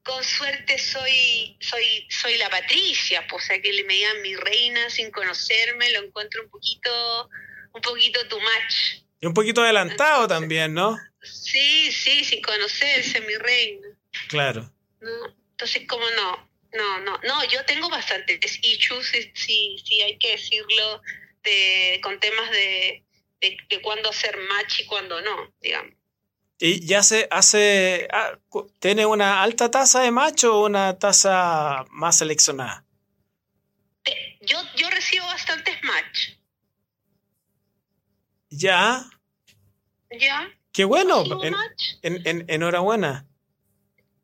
con 0.04 0.24
suerte 0.24 0.78
soy 0.78 1.58
soy 1.60 2.08
soy 2.10 2.38
la 2.38 2.50
Patricia, 2.50 3.26
pues, 3.28 3.44
o 3.44 3.48
sea 3.48 3.62
que 3.62 3.72
le 3.72 3.84
me 3.84 3.94
digan 3.94 4.22
mi 4.22 4.36
reina 4.36 4.90
sin 4.90 5.12
conocerme, 5.12 5.92
lo 5.92 6.04
encuentro 6.04 6.44
un 6.44 6.50
poquito 6.50 7.30
un 7.74 7.82
poquito 7.82 8.28
too 8.28 8.40
much. 8.40 9.04
Y 9.22 9.26
un 9.26 9.34
poquito 9.34 9.62
adelantado 9.62 10.28
también, 10.28 10.74
¿no? 10.74 10.98
Sí, 11.22 11.92
sí, 11.92 12.24
sin 12.24 12.42
conocerse 12.42 13.22
mi 13.22 13.36
reina. 13.36 13.88
Claro. 14.30 14.72
¿no? 15.02 15.36
Entonces, 15.52 15.86
como 15.88 16.10
no, 16.12 16.50
no, 16.74 17.00
no, 17.00 17.20
no, 17.24 17.44
yo 17.46 17.64
tengo 17.66 17.90
bastantes 17.90 18.60
issues, 18.64 19.08
si, 19.08 19.32
si, 19.36 19.78
si 19.86 20.02
hay 20.02 20.18
que 20.18 20.32
decirlo, 20.32 21.02
de, 21.44 22.00
con 22.02 22.20
temas 22.20 22.50
de, 22.52 23.04
de, 23.42 23.58
de 23.70 23.82
cuándo 23.82 24.10
hacer 24.10 24.38
match 24.38 24.80
y 24.80 24.86
cuándo 24.86 25.20
no, 25.22 25.54
digamos. 25.62 25.99
¿Y 26.60 26.86
ya 26.86 27.04
se 27.04 27.28
hace... 27.32 28.08
ah, 28.12 28.38
¿Tiene 28.80 29.06
una 29.06 29.42
alta 29.44 29.72
tasa 29.72 30.02
de 30.02 30.12
macho 30.12 30.60
o 30.60 30.66
una 30.66 31.00
tasa 31.00 31.86
más 31.92 32.18
seleccionada? 32.18 32.84
Te- 34.04 34.38
Yo, 34.42 34.58
yo 34.76 34.90
recibo 34.90 35.26
bastantes 35.28 35.82
match, 35.84 36.30
Ya, 38.50 39.06
¿ya? 40.20 40.50
qué 40.74 40.84
bueno. 40.86 41.24
En- 41.44 41.52
match, 41.54 41.84
en- 42.02 42.28
en- 42.28 42.46
enhorabuena. 42.50 43.26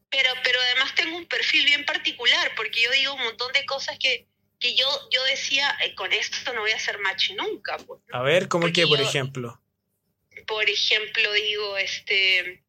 pero, 0.09 0.29
pero 0.43 0.59
además 0.61 0.95
tengo 0.95 1.17
un 1.17 1.25
perfil 1.27 1.65
bien 1.65 1.85
particular, 1.85 2.51
porque 2.55 2.81
yo 2.81 2.91
digo 2.91 3.13
un 3.13 3.23
montón 3.23 3.51
de 3.53 3.65
cosas 3.65 3.97
que, 3.99 4.27
que 4.59 4.75
yo, 4.75 4.85
yo 5.11 5.23
decía, 5.25 5.69
"Eh, 5.83 5.93
con 5.93 6.11
esto 6.13 6.53
no 6.53 6.61
voy 6.61 6.71
a 6.71 6.75
hacer 6.77 6.99
match 6.99 7.31
nunca. 7.37 7.77
Pues, 7.85 8.01
¿no? 8.07 8.17
A 8.17 8.21
ver, 8.23 8.47
¿cómo 8.47 8.63
Porque 8.63 8.81
que, 8.81 8.87
por 8.87 8.97
yo- 8.99 9.03
ejemplo? 9.07 9.61
Por 10.47 10.69
ejemplo, 10.69 11.31
digo, 11.33 11.77
este, 11.77 12.63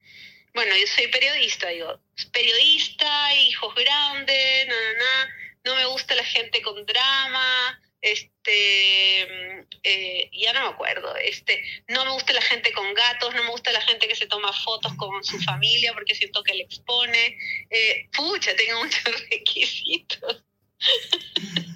bueno, 0.54 0.76
yo 0.76 0.86
soy 0.86 1.08
periodista, 1.08 1.68
digo, 1.68 2.00
periodista, 2.32 3.34
hijos 3.34 3.74
grandes, 3.74 4.66
na, 4.68 4.74
na, 4.74 4.92
na, 4.98 5.34
no 5.64 5.76
me 5.76 5.86
gusta 5.86 6.14
la 6.14 6.24
gente 6.24 6.62
con 6.62 6.86
drama, 6.86 7.80
este, 8.00 9.52
eh, 9.82 10.30
ya 10.32 10.52
no 10.52 10.60
me 10.60 10.68
acuerdo, 10.68 11.16
este, 11.16 11.62
no 11.88 12.04
me 12.04 12.12
gusta 12.12 12.32
la 12.32 12.42
gente 12.42 12.72
con 12.72 12.94
gatos, 12.94 13.34
no 13.34 13.42
me 13.42 13.50
gusta 13.50 13.72
la 13.72 13.80
gente 13.80 14.06
que 14.06 14.14
se 14.14 14.26
toma 14.26 14.52
fotos 14.52 14.94
con 14.94 15.24
su 15.24 15.38
familia 15.40 15.92
porque 15.92 16.14
siento 16.14 16.42
que 16.42 16.54
le 16.54 16.64
expone, 16.64 17.36
eh, 17.70 18.08
pucha, 18.16 18.54
tengo 18.54 18.80
muchos 18.84 19.28
requisitos. 19.30 20.44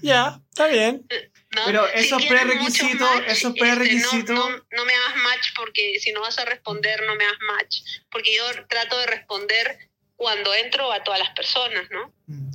Ya, 0.03 0.41
está 0.51 0.68
bien. 0.68 1.07
¿No? 1.51 1.62
Pero 1.66 1.86
Si 1.94 1.98
esos 2.07 2.18
tienes 2.18 2.42
prerequisitos- 2.42 3.01
match, 3.01 3.24
esos 3.28 3.55
este, 3.55 3.61
prerequisitos- 3.61 4.34
no, 4.34 4.51
no, 4.51 4.57
no 4.70 4.84
me 4.84 4.92
hagas 4.92 5.16
match 5.16 5.48
porque 5.57 5.98
si 6.01 6.12
no 6.12 6.20
vas 6.20 6.38
a 6.38 6.44
responder, 6.44 7.03
no 7.07 7.14
me 7.16 7.24
hagas 7.24 7.38
match. 7.46 7.80
Porque 8.11 8.34
yo 8.36 8.44
trato 8.68 8.98
de 8.98 9.07
responder 9.07 9.90
cuando 10.16 10.55
entro 10.55 10.92
a 10.92 11.03
todas 11.03 11.18
las 11.20 11.30
personas, 11.30 11.88
¿no? 11.90 12.12
Mm. 12.26 12.51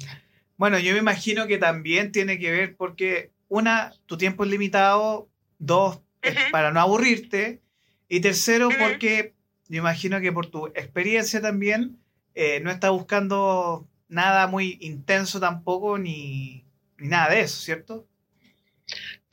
Bueno, 0.57 0.79
yo 0.79 0.93
me 0.93 0.99
imagino 0.99 1.47
que 1.47 1.57
también 1.57 2.11
tiene 2.11 2.39
que 2.39 2.51
ver 2.51 2.75
porque, 2.77 3.31
una, 3.49 3.93
tu 4.05 4.17
tiempo 4.17 4.43
es 4.45 4.49
limitado, 4.49 5.27
dos, 5.57 5.99
es 6.21 6.33
Ujú. 6.33 6.51
para 6.51 6.71
no 6.71 6.79
aburrirte, 6.79 7.61
y 8.07 8.19
tercero, 8.21 8.69
porque 8.79 9.33
yo 9.67 9.79
imagino 9.79 10.21
que 10.21 10.31
por 10.31 10.45
tu 10.45 10.67
experiencia 10.67 11.41
también, 11.41 11.97
eh, 12.35 12.59
no 12.61 12.71
estás 12.71 12.91
buscando 12.91 13.87
nada 14.07 14.47
muy 14.47 14.77
intenso 14.81 15.39
tampoco, 15.39 15.97
ni, 15.97 16.63
ni 16.97 17.07
nada 17.07 17.29
de 17.33 17.41
eso, 17.41 17.59
¿cierto? 17.59 18.07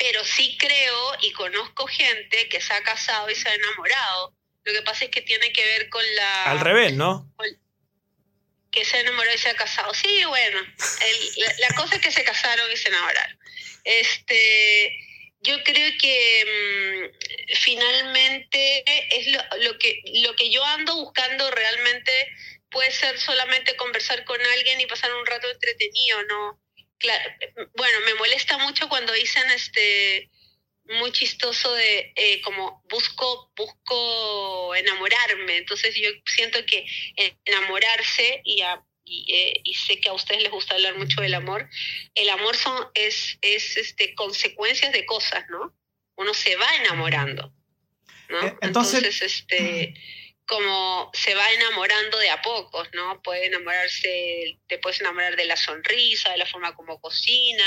Pero 0.05 0.25
sí 0.25 0.57
creo 0.59 1.17
y 1.21 1.31
conozco 1.33 1.87
gente 1.87 2.49
que 2.49 2.61
se 2.61 2.75
ha 2.75 2.83
casado 2.83 3.31
y 3.31 3.37
se 3.37 3.49
ha 3.49 3.55
enamorado. 3.55 4.35
Lo 4.65 4.73
que 4.73 4.83
pasa 4.83 5.05
es 5.05 5.13
que 5.13 5.23
tiene 5.23 5.53
que 5.53 5.65
ver 5.65 5.89
con 5.91 6.03
la... 6.17 6.45
Al 6.51 6.59
revés, 6.61 6.93
¿no? 6.95 7.33
Que 8.73 8.85
se 8.85 8.97
ha 8.97 9.01
enamorado 9.01 9.33
y 9.33 9.39
se 9.39 9.51
ha 9.51 9.55
casado. 9.55 9.95
Sí, 9.95 10.25
bueno, 10.25 10.59
el- 10.59 11.31
la, 11.45 11.55
la 11.69 11.75
cosa 11.77 11.95
es 11.97 12.01
que 12.03 12.11
se 12.11 12.25
casaron 12.25 12.71
y 12.73 12.77
se 12.77 12.89
enamoraron. 12.89 13.39
Este, 13.85 14.97
yo 15.41 15.63
creo 15.63 15.93
que 16.01 17.11
mm, 17.13 17.55
finalmente 17.57 18.85
es 19.17 19.27
lo, 19.29 19.41
lo 19.71 19.79
que, 19.79 20.03
lo 20.25 20.35
que 20.35 20.51
yo 20.51 20.65
ando 20.65 20.97
buscando 20.97 21.49
realmente 21.51 22.13
puede 22.71 22.91
ser 22.91 23.19
solamente 23.21 23.77
conversar 23.77 24.25
con 24.25 24.41
alguien 24.41 24.81
y 24.81 24.87
pasar 24.87 25.15
un 25.15 25.27
rato 25.27 25.49
entretenido, 25.51 26.23
¿no? 26.25 26.61
Claro, 27.03 27.31
bueno, 27.77 27.99
me 28.07 28.15
molesta 28.15 28.57
mucho 28.59 28.89
cuando 28.89 29.13
dicen 29.13 29.43
este 29.55 30.31
muy 30.85 31.13
chistoso 31.13 31.73
de 31.75 32.13
eh, 32.17 32.41
como 32.43 32.83
busco 32.89 33.53
busco 33.57 34.75
enamorarme. 34.75 35.57
Entonces 35.59 35.95
yo 35.97 36.09
siento 36.27 36.65
que 36.67 36.87
enamorarse 37.45 38.41
y, 38.45 38.63
a- 38.63 38.83
y, 39.05 39.27
eh, 39.35 39.61
y 39.65 39.75
sé 39.75 40.01
que 40.01 40.09
a 40.11 40.13
ustedes 40.13 40.43
les 40.43 40.51
gusta 40.53 40.75
hablar 40.75 40.97
mucho 40.97 41.21
del 41.21 41.35
amor 41.35 41.69
el 42.15 42.29
amor 42.31 42.57
son 42.57 42.89
es 42.95 43.37
es 43.43 43.77
este 43.77 44.15
consecuencias 44.15 44.93
de 44.93 45.05
cosas 45.07 45.45
no 45.51 45.75
uno 46.17 46.33
se 46.35 46.55
va 46.57 46.69
enamorando 46.77 47.53
no 48.29 48.47
Eh, 48.47 48.57
entonces- 48.63 49.03
entonces 49.03 49.23
este 49.23 49.95
como 50.47 51.11
se 51.15 51.35
va 51.35 51.51
enamorando 51.53 52.19
de 52.19 52.31
a 52.31 52.43
pocos, 52.43 52.89
¿no? 52.95 53.23
Puede 53.23 53.47
enamorarse, 53.47 54.59
te 54.67 54.79
puedes 54.79 55.01
enamorar 55.01 55.37
de 55.37 55.45
la 55.45 55.57
sonrisa, 55.57 56.31
de 56.31 56.39
la 56.39 56.47
forma 56.47 56.75
como 56.75 57.01
cocina, 57.01 57.65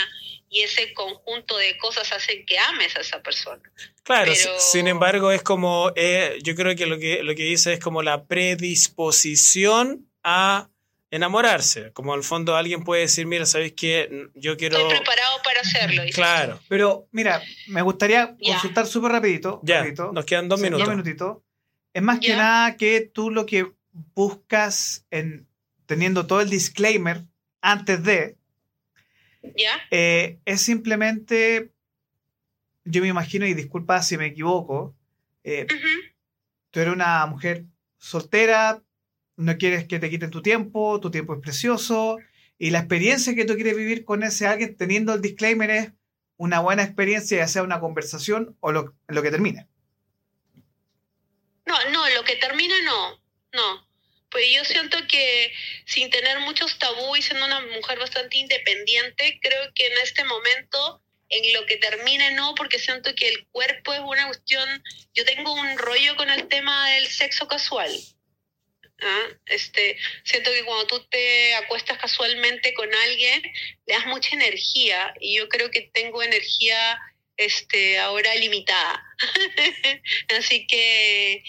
y 0.50 0.62
ese 0.62 0.94
conjunto 0.94 1.58
de 1.58 1.78
cosas 1.78 2.12
hacen 2.12 2.46
que 2.46 2.60
ames 2.60 2.96
a 2.96 3.02
esa 3.02 3.22
persona. 3.24 3.62
Claro, 4.04 4.32
Pero- 4.36 4.60
sin 4.60 4.88
embargo, 4.88 5.32
es 5.32 5.42
como, 5.42 5.92
eh, 5.96 6.38
yo 6.44 6.54
creo 6.56 6.76
que 6.76 6.86
lo 6.86 7.00
que 7.00 7.24
lo 7.24 7.34
que 7.34 7.44
dice 7.44 7.74
es 7.74 7.80
como 7.80 8.04
la 8.04 8.26
predisposición 8.26 10.10
a 10.24 10.70
enamorarse. 11.12 11.92
Como 11.94 12.14
al 12.14 12.24
fondo 12.24 12.56
alguien 12.56 12.84
puede 12.84 13.02
decir, 13.04 13.26
mira, 13.26 13.46
¿sabéis 13.46 13.74
qué? 13.74 14.28
Yo 14.36 14.58
quiero... 14.58 14.78
Estoy 14.78 14.98
preparado 14.98 15.42
para 15.44 15.62
hacerlo. 15.62 16.02
dices 16.04 16.16
Claro, 16.16 16.60
Pero 16.68 17.08
mira, 17.12 17.42
me 17.68 17.82
gustaría 17.82 18.36
consultar 18.44 18.86
súper 18.86 19.12
rapidito. 19.14 19.62
ya, 19.64 19.84
nos 20.12 20.26
quedan 20.26 20.50
dos 20.50 20.60
Sí, 20.60 20.66
minutos. 20.66 20.86
Dos 20.88 20.96
minutitos. 20.96 21.38
Es 21.96 22.04
más 22.04 22.20
que 22.20 22.36
nada 22.36 22.76
que 22.76 23.00
tú 23.00 23.32
lo 23.32 23.46
que 23.46 23.72
buscas 24.14 25.06
en 25.12 25.48
teniendo 25.86 26.28
todo 26.28 26.42
el 26.42 26.50
disclaimer 26.50 27.24
antes 27.62 28.04
de, 28.04 28.36
eh, 29.92 30.38
es 30.44 30.62
simplemente, 30.62 31.72
yo 32.84 33.02
me 33.02 33.08
imagino, 33.08 33.46
y 33.46 33.54
disculpa 33.54 34.02
si 34.02 34.18
me 34.18 34.26
equivoco, 34.26 34.94
eh, 35.46 35.68
tú 36.72 36.82
eres 36.82 36.94
una 36.94 37.26
mujer 37.28 37.64
soltera, 37.98 38.84
no 39.38 39.58
quieres 39.58 39.88
que 39.88 39.98
te 39.98 40.10
quiten 40.10 40.32
tu 40.32 40.42
tiempo, 40.42 41.00
tu 41.00 41.12
tiempo 41.12 41.34
es 41.34 41.40
precioso, 41.40 42.18
y 42.58 42.72
la 42.72 42.80
experiencia 42.80 43.36
que 43.36 43.46
tú 43.46 43.56
quieres 43.56 43.78
vivir 43.78 44.04
con 44.04 44.24
ese 44.24 44.48
alguien 44.48 44.76
teniendo 44.76 45.14
el 45.14 45.22
disclaimer 45.22 45.70
es 45.70 45.94
una 46.36 46.60
buena 46.60 46.84
experiencia, 46.84 47.38
ya 47.38 47.48
sea 47.48 47.64
una 47.64 47.80
conversación 47.80 48.58
o 48.60 48.74
lo, 48.74 48.94
lo 49.08 49.22
que 49.22 49.32
termine. 49.32 49.70
Que 52.26 52.36
termina 52.36 52.82
no, 52.82 53.22
no. 53.54 53.88
Pues 54.30 54.46
yo 54.52 54.66
siento 54.66 54.98
que 55.08 55.54
sin 55.86 56.10
tener 56.10 56.40
muchos 56.40 56.78
tabús 56.78 57.20
y 57.20 57.22
siendo 57.22 57.46
una 57.46 57.62
mujer 57.62 58.00
bastante 58.00 58.38
independiente, 58.38 59.40
creo 59.42 59.72
que 59.74 59.86
en 59.88 59.94
este 60.04 60.24
momento, 60.26 61.02
en 61.30 61.54
lo 61.54 61.66
que 61.66 61.78
termine 61.78 62.32
no, 62.32 62.54
porque 62.56 62.80
siento 62.80 63.16
que 63.16 63.30
el 63.30 63.48
cuerpo 63.48 63.94
es 63.94 64.02
una 64.02 64.26
cuestión, 64.26 64.84
yo 65.14 65.24
tengo 65.24 65.54
un 65.54 65.78
rollo 65.78 66.16
con 66.18 66.30
el 66.30 66.48
tema 66.48 66.90
del 66.92 67.08
sexo 67.08 67.48
casual. 67.48 67.92
¿ah? 69.02 69.28
Este, 69.46 69.98
siento 70.24 70.52
que 70.52 70.64
cuando 70.64 70.88
tú 70.88 71.06
te 71.08 71.56
acuestas 71.56 71.98
casualmente 71.98 72.74
con 72.74 72.94
alguien, 72.94 73.42
le 73.86 73.94
das 73.94 74.06
mucha 74.08 74.36
energía 74.36 75.14
y 75.20 75.38
yo 75.38 75.48
creo 75.50 75.72
que 75.72 75.82
tengo 75.94 76.24
energía 76.24 77.00
este, 77.38 78.00
ahora 78.00 78.34
limitada. 78.36 79.04
Así 80.38 80.68
que, 80.68 81.44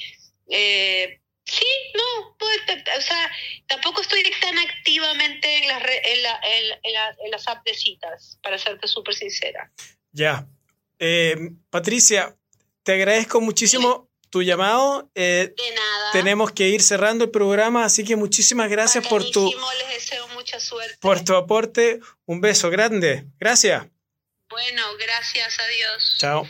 eh, 0.48 1.20
sí, 1.44 1.66
no, 1.94 2.36
o 2.36 3.00
sea, 3.00 3.30
tampoco 3.66 4.00
estoy 4.00 4.22
tan 4.40 4.58
activamente 4.58 5.58
en 5.58 5.68
las, 5.68 5.82
re- 5.82 6.12
en 6.12 6.22
la- 6.22 6.40
en 6.42 6.68
la- 6.68 6.80
en 6.82 6.92
la- 6.92 7.16
en 7.24 7.30
las 7.30 7.46
apps 7.48 7.64
de 7.64 7.74
citas, 7.74 8.38
para 8.42 8.58
serte 8.58 8.86
súper 8.88 9.14
sincera. 9.14 9.70
Ya. 10.12 10.46
Eh, 10.98 11.36
Patricia, 11.70 12.36
te 12.82 12.92
agradezco 12.94 13.40
muchísimo 13.40 14.08
tu 14.30 14.42
llamado. 14.42 15.10
Eh, 15.14 15.52
De 15.56 15.74
nada. 15.74 16.12
tenemos 16.12 16.52
que 16.52 16.68
ir 16.68 16.82
cerrando 16.82 17.24
el 17.24 17.30
programa, 17.30 17.84
así 17.84 18.04
que 18.04 18.16
muchísimas 18.16 18.68
gracias 18.70 19.06
por 19.06 19.28
tu, 19.30 19.50
Les 19.78 19.88
deseo 19.94 20.26
mucha 20.28 20.58
suerte. 20.60 20.96
por 21.00 21.22
tu 21.24 21.34
aporte. 21.36 22.00
Un 22.24 22.40
beso 22.40 22.70
grande. 22.70 23.24
Gracias. 23.38 23.86
Bueno, 24.48 24.82
gracias, 24.98 25.58
adiós. 25.58 26.16
Chao. 26.18 26.46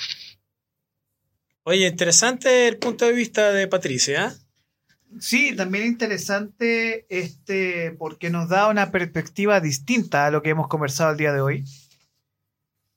Oye, 1.68 1.88
interesante 1.88 2.68
el 2.68 2.78
punto 2.78 3.06
de 3.06 3.12
vista 3.12 3.50
de 3.50 3.66
Patricia. 3.66 4.28
¿eh? 4.28 5.18
Sí, 5.18 5.56
también 5.56 5.84
interesante 5.84 7.06
este 7.08 7.90
porque 7.98 8.30
nos 8.30 8.48
da 8.48 8.68
una 8.68 8.92
perspectiva 8.92 9.60
distinta 9.60 10.26
a 10.26 10.30
lo 10.30 10.42
que 10.42 10.50
hemos 10.50 10.68
conversado 10.68 11.10
el 11.10 11.16
día 11.16 11.32
de 11.32 11.40
hoy. 11.40 11.64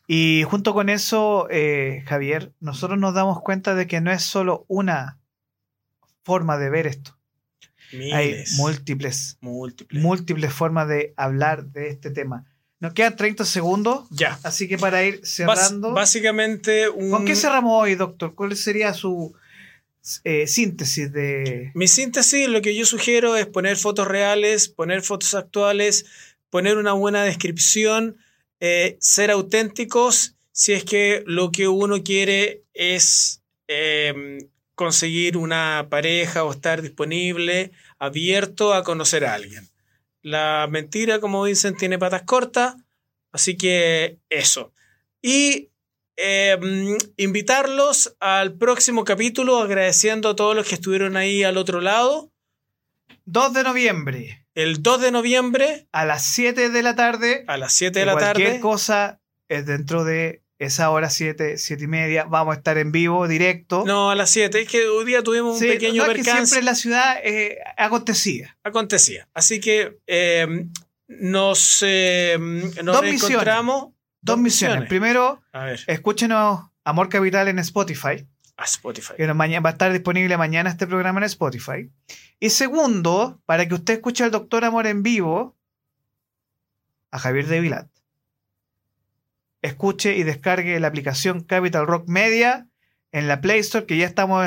Y 0.06 0.44
junto 0.44 0.76
con 0.76 0.90
eso, 0.90 1.48
eh, 1.50 2.04
Javier, 2.06 2.54
nosotros 2.60 3.00
nos 3.00 3.16
damos 3.16 3.42
cuenta 3.42 3.74
de 3.74 3.88
que 3.88 4.02
no 4.02 4.12
es 4.12 4.22
solo 4.22 4.66
una 4.68 5.18
forma 6.22 6.60
de 6.60 6.70
ver 6.70 6.86
esto. 6.86 7.18
Hay 8.14 8.44
múltiples. 8.58 9.40
múltiples 9.42 10.54
formas 10.54 10.88
de 10.88 11.16
hablar 11.18 11.66
de 11.66 11.90
este 11.90 12.12
tema. 12.12 12.46
Nos 12.80 12.94
quedan 12.94 13.16
30 13.16 13.44
segundos, 13.44 14.08
ya. 14.10 14.40
así 14.44 14.68
que 14.68 14.78
para 14.78 15.04
ir 15.04 15.20
cerrando... 15.26 15.92
básicamente 15.92 16.88
un... 16.88 17.12
¿Con 17.12 17.26
qué 17.26 17.36
cerramos 17.36 17.74
hoy, 17.74 17.96
doctor? 17.96 18.36
¿Cuál 18.36 18.56
sería 18.56 18.94
su 18.94 19.34
eh, 20.24 20.48
síntesis 20.48 21.12
de... 21.12 21.72
Mi 21.74 21.90
síntesis, 21.90 22.48
lo 22.48 22.62
que 22.62 22.74
yo 22.74 22.86
sugiero 22.86 23.36
es 23.36 23.48
poner 23.48 23.76
fotos 23.76 24.08
reales, 24.08 24.70
poner 24.70 25.02
fotos 25.02 25.34
actuales, 25.34 26.06
poner 26.50 26.78
una 26.78 26.94
buena 26.94 27.24
descripción, 27.24 28.18
eh, 28.62 28.98
ser 29.02 29.32
auténticos 29.32 30.36
si 30.60 30.74
es 30.74 30.84
que 30.84 31.24
lo 31.26 31.52
que 31.52 31.68
uno 31.70 32.04
quiere 32.04 32.64
es 32.74 33.42
eh, 33.70 34.40
conseguir 34.76 35.38
una 35.38 35.88
pareja 35.90 36.44
o 36.44 36.52
estar 36.52 36.82
disponible, 36.82 37.72
abierto 37.98 38.74
a 38.74 38.84
conocer 38.84 39.24
a 39.26 39.36
alguien. 39.36 39.70
La 40.30 40.68
mentira, 40.70 41.20
como 41.20 41.46
dicen, 41.46 41.76
tiene 41.76 41.98
patas 41.98 42.22
cortas, 42.22 42.76
así 43.32 43.58
que 43.58 44.20
eso. 44.30 44.72
Y 45.24 45.72
eh, 46.18 46.56
mm, 46.62 46.98
invitarlos 47.18 48.16
al 48.20 48.54
próximo 48.54 49.06
capítulo, 49.06 49.58
agradeciendo 49.58 50.30
a 50.30 50.36
todos 50.36 50.56
los 50.56 50.68
que 50.68 50.76
estuvieron 50.76 51.18
ahí 51.18 51.44
al 51.44 51.58
otro 51.58 51.82
lado. 51.82 52.32
2 53.26 53.54
de 53.54 53.64
noviembre, 53.64 54.46
El 54.54 54.84
2 54.84 55.02
de 55.02 55.12
noviembre 55.12 55.88
a 55.92 56.06
las 56.06 56.24
7 56.26 56.70
de 56.70 56.84
la 56.84 56.96
tarde. 56.96 57.44
a 57.48 57.58
las 57.58 57.74
7 57.74 58.00
de 58.00 58.06
la 58.06 58.14
cualquier 58.14 58.48
tarde. 58.50 58.60
cosa 58.60 59.20
es 59.48 59.66
dentro 59.66 60.04
de 60.04 60.44
esa 60.60 60.90
hora 60.92 61.10
7, 61.10 61.58
7 61.58 61.84
y 61.84 61.88
media. 61.88 62.26
Vamos 62.26 62.54
a 62.54 62.58
estar 62.58 62.78
en 62.78 62.92
vivo, 62.92 63.28
directo. 63.28 63.84
No, 63.86 64.12
a 64.12 64.16
las 64.16 64.30
7. 64.30 64.62
Es 64.62 64.68
que 64.70 64.88
hoy 64.88 65.06
día 65.06 65.24
tuvimos 65.24 65.54
un 65.54 65.60
Sí, 65.60 65.68
pequeño 65.68 66.04
no, 66.06 66.12
es 66.12 66.18
que 66.18 66.24
percance. 66.24 66.46
siempre 66.46 66.60
en 66.60 66.66
la 66.66 66.76
ciudad 66.76 67.16
eh, 67.24 67.58
acontecía. 67.78 68.58
Acontecía. 68.64 69.28
Así 69.34 69.60
que 69.62 69.98
eh, 70.06 70.66
nos, 71.08 71.80
eh, 71.88 72.38
nos 72.40 72.96
Dos 72.96 73.02
misiones. 73.04 73.24
encontramos. 73.32 73.88
Dos 74.22 74.38
misiones. 74.38 74.90
Primero, 74.90 75.42
A 75.54 75.64
ver, 75.64 75.80
escúchenos 75.88 76.60
Amor 76.84 77.08
Capital 77.10 77.48
en 77.48 77.60
Spotify. 77.60 78.28
a 78.58 78.66
Spotify. 78.66 79.14
que 79.16 79.34
mañana, 79.34 79.62
va 79.62 79.70
a 79.70 79.74
estar 79.74 79.94
disponible 79.94 80.36
mañana 80.38 80.70
este 80.70 80.86
programa 80.88 81.22
en 81.22 81.24
Spotify. 81.24 81.90
Y 82.42 82.50
segundo, 82.50 83.42
para 83.46 83.66
que 83.66 83.76
usted 83.76 83.94
escuche 83.94 84.26
al 84.26 84.32
Doctor 84.32 84.66
Amor 84.66 84.88
en 84.88 85.04
vivo, 85.04 85.56
a 87.12 87.20
Javier 87.20 87.48
de 87.48 87.60
Vilat. 87.62 87.88
Escuche 89.62 90.16
y 90.16 90.24
descargue 90.24 90.80
la 90.80 90.88
aplicación 90.88 91.44
Capital 91.44 91.86
Rock 91.86 92.08
Media 92.08 92.68
en 93.12 93.28
la 93.28 93.42
Play 93.42 93.60
Store, 93.60 93.86
que 93.86 93.98
ya 93.98 94.06
estamos, 94.06 94.46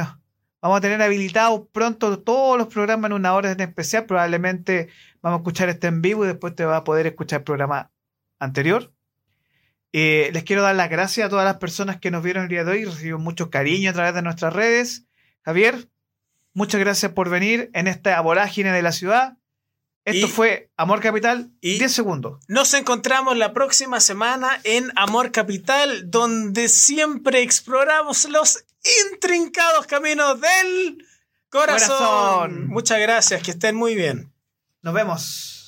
vamos 0.60 0.78
a 0.78 0.80
tener 0.80 1.02
habilitados 1.02 1.62
pronto 1.72 2.18
todos 2.20 2.56
los 2.56 2.68
programas 2.68 3.10
en 3.10 3.14
una 3.14 3.34
hora 3.34 3.50
en 3.50 3.60
especial. 3.60 4.06
Probablemente 4.06 4.88
vamos 5.20 5.38
a 5.38 5.40
escuchar 5.40 5.68
este 5.68 5.88
en 5.88 6.00
vivo 6.00 6.24
y 6.24 6.28
después 6.28 6.54
te 6.54 6.64
va 6.64 6.78
a 6.78 6.84
poder 6.84 7.06
escuchar 7.06 7.40
el 7.40 7.44
programa 7.44 7.90
anterior. 8.38 8.92
Eh, 9.92 10.30
les 10.32 10.44
quiero 10.44 10.62
dar 10.62 10.74
las 10.74 10.88
gracias 10.88 11.26
a 11.26 11.30
todas 11.30 11.44
las 11.44 11.56
personas 11.56 11.98
que 11.98 12.10
nos 12.10 12.22
vieron 12.22 12.44
el 12.44 12.48
día 12.48 12.64
de 12.64 12.72
hoy. 12.72 12.84
Recibimos 12.84 13.20
mucho 13.20 13.50
cariño 13.50 13.90
a 13.90 13.92
través 13.92 14.14
de 14.14 14.22
nuestras 14.22 14.52
redes. 14.52 15.06
Javier, 15.42 15.88
muchas 16.54 16.80
gracias 16.80 17.12
por 17.12 17.28
venir 17.28 17.70
en 17.74 17.86
esta 17.86 18.18
vorágine 18.20 18.72
de 18.72 18.82
la 18.82 18.92
ciudad. 18.92 19.36
Esto 20.04 20.26
Y- 20.26 20.30
fue 20.30 20.70
Amor 20.76 21.00
Capital, 21.00 21.50
y- 21.60 21.78
10 21.78 21.92
segundos. 21.92 22.40
Nos 22.48 22.74
encontramos 22.74 23.36
la 23.36 23.52
próxima 23.52 24.00
semana 24.00 24.60
en 24.64 24.90
Amor 24.96 25.30
Capital, 25.30 26.10
donde 26.10 26.68
siempre 26.68 27.42
exploramos 27.42 28.28
los 28.28 28.64
intrincados 29.12 29.86
caminos 29.86 30.40
del 30.40 31.06
corazón. 31.50 31.88
Corazón. 31.88 32.66
Muchas 32.68 32.98
gracias, 33.00 33.42
que 33.42 33.52
estén 33.52 33.76
muy 33.76 33.94
bien. 33.94 34.32
Nos 34.82 34.92
vemos. 34.94 35.61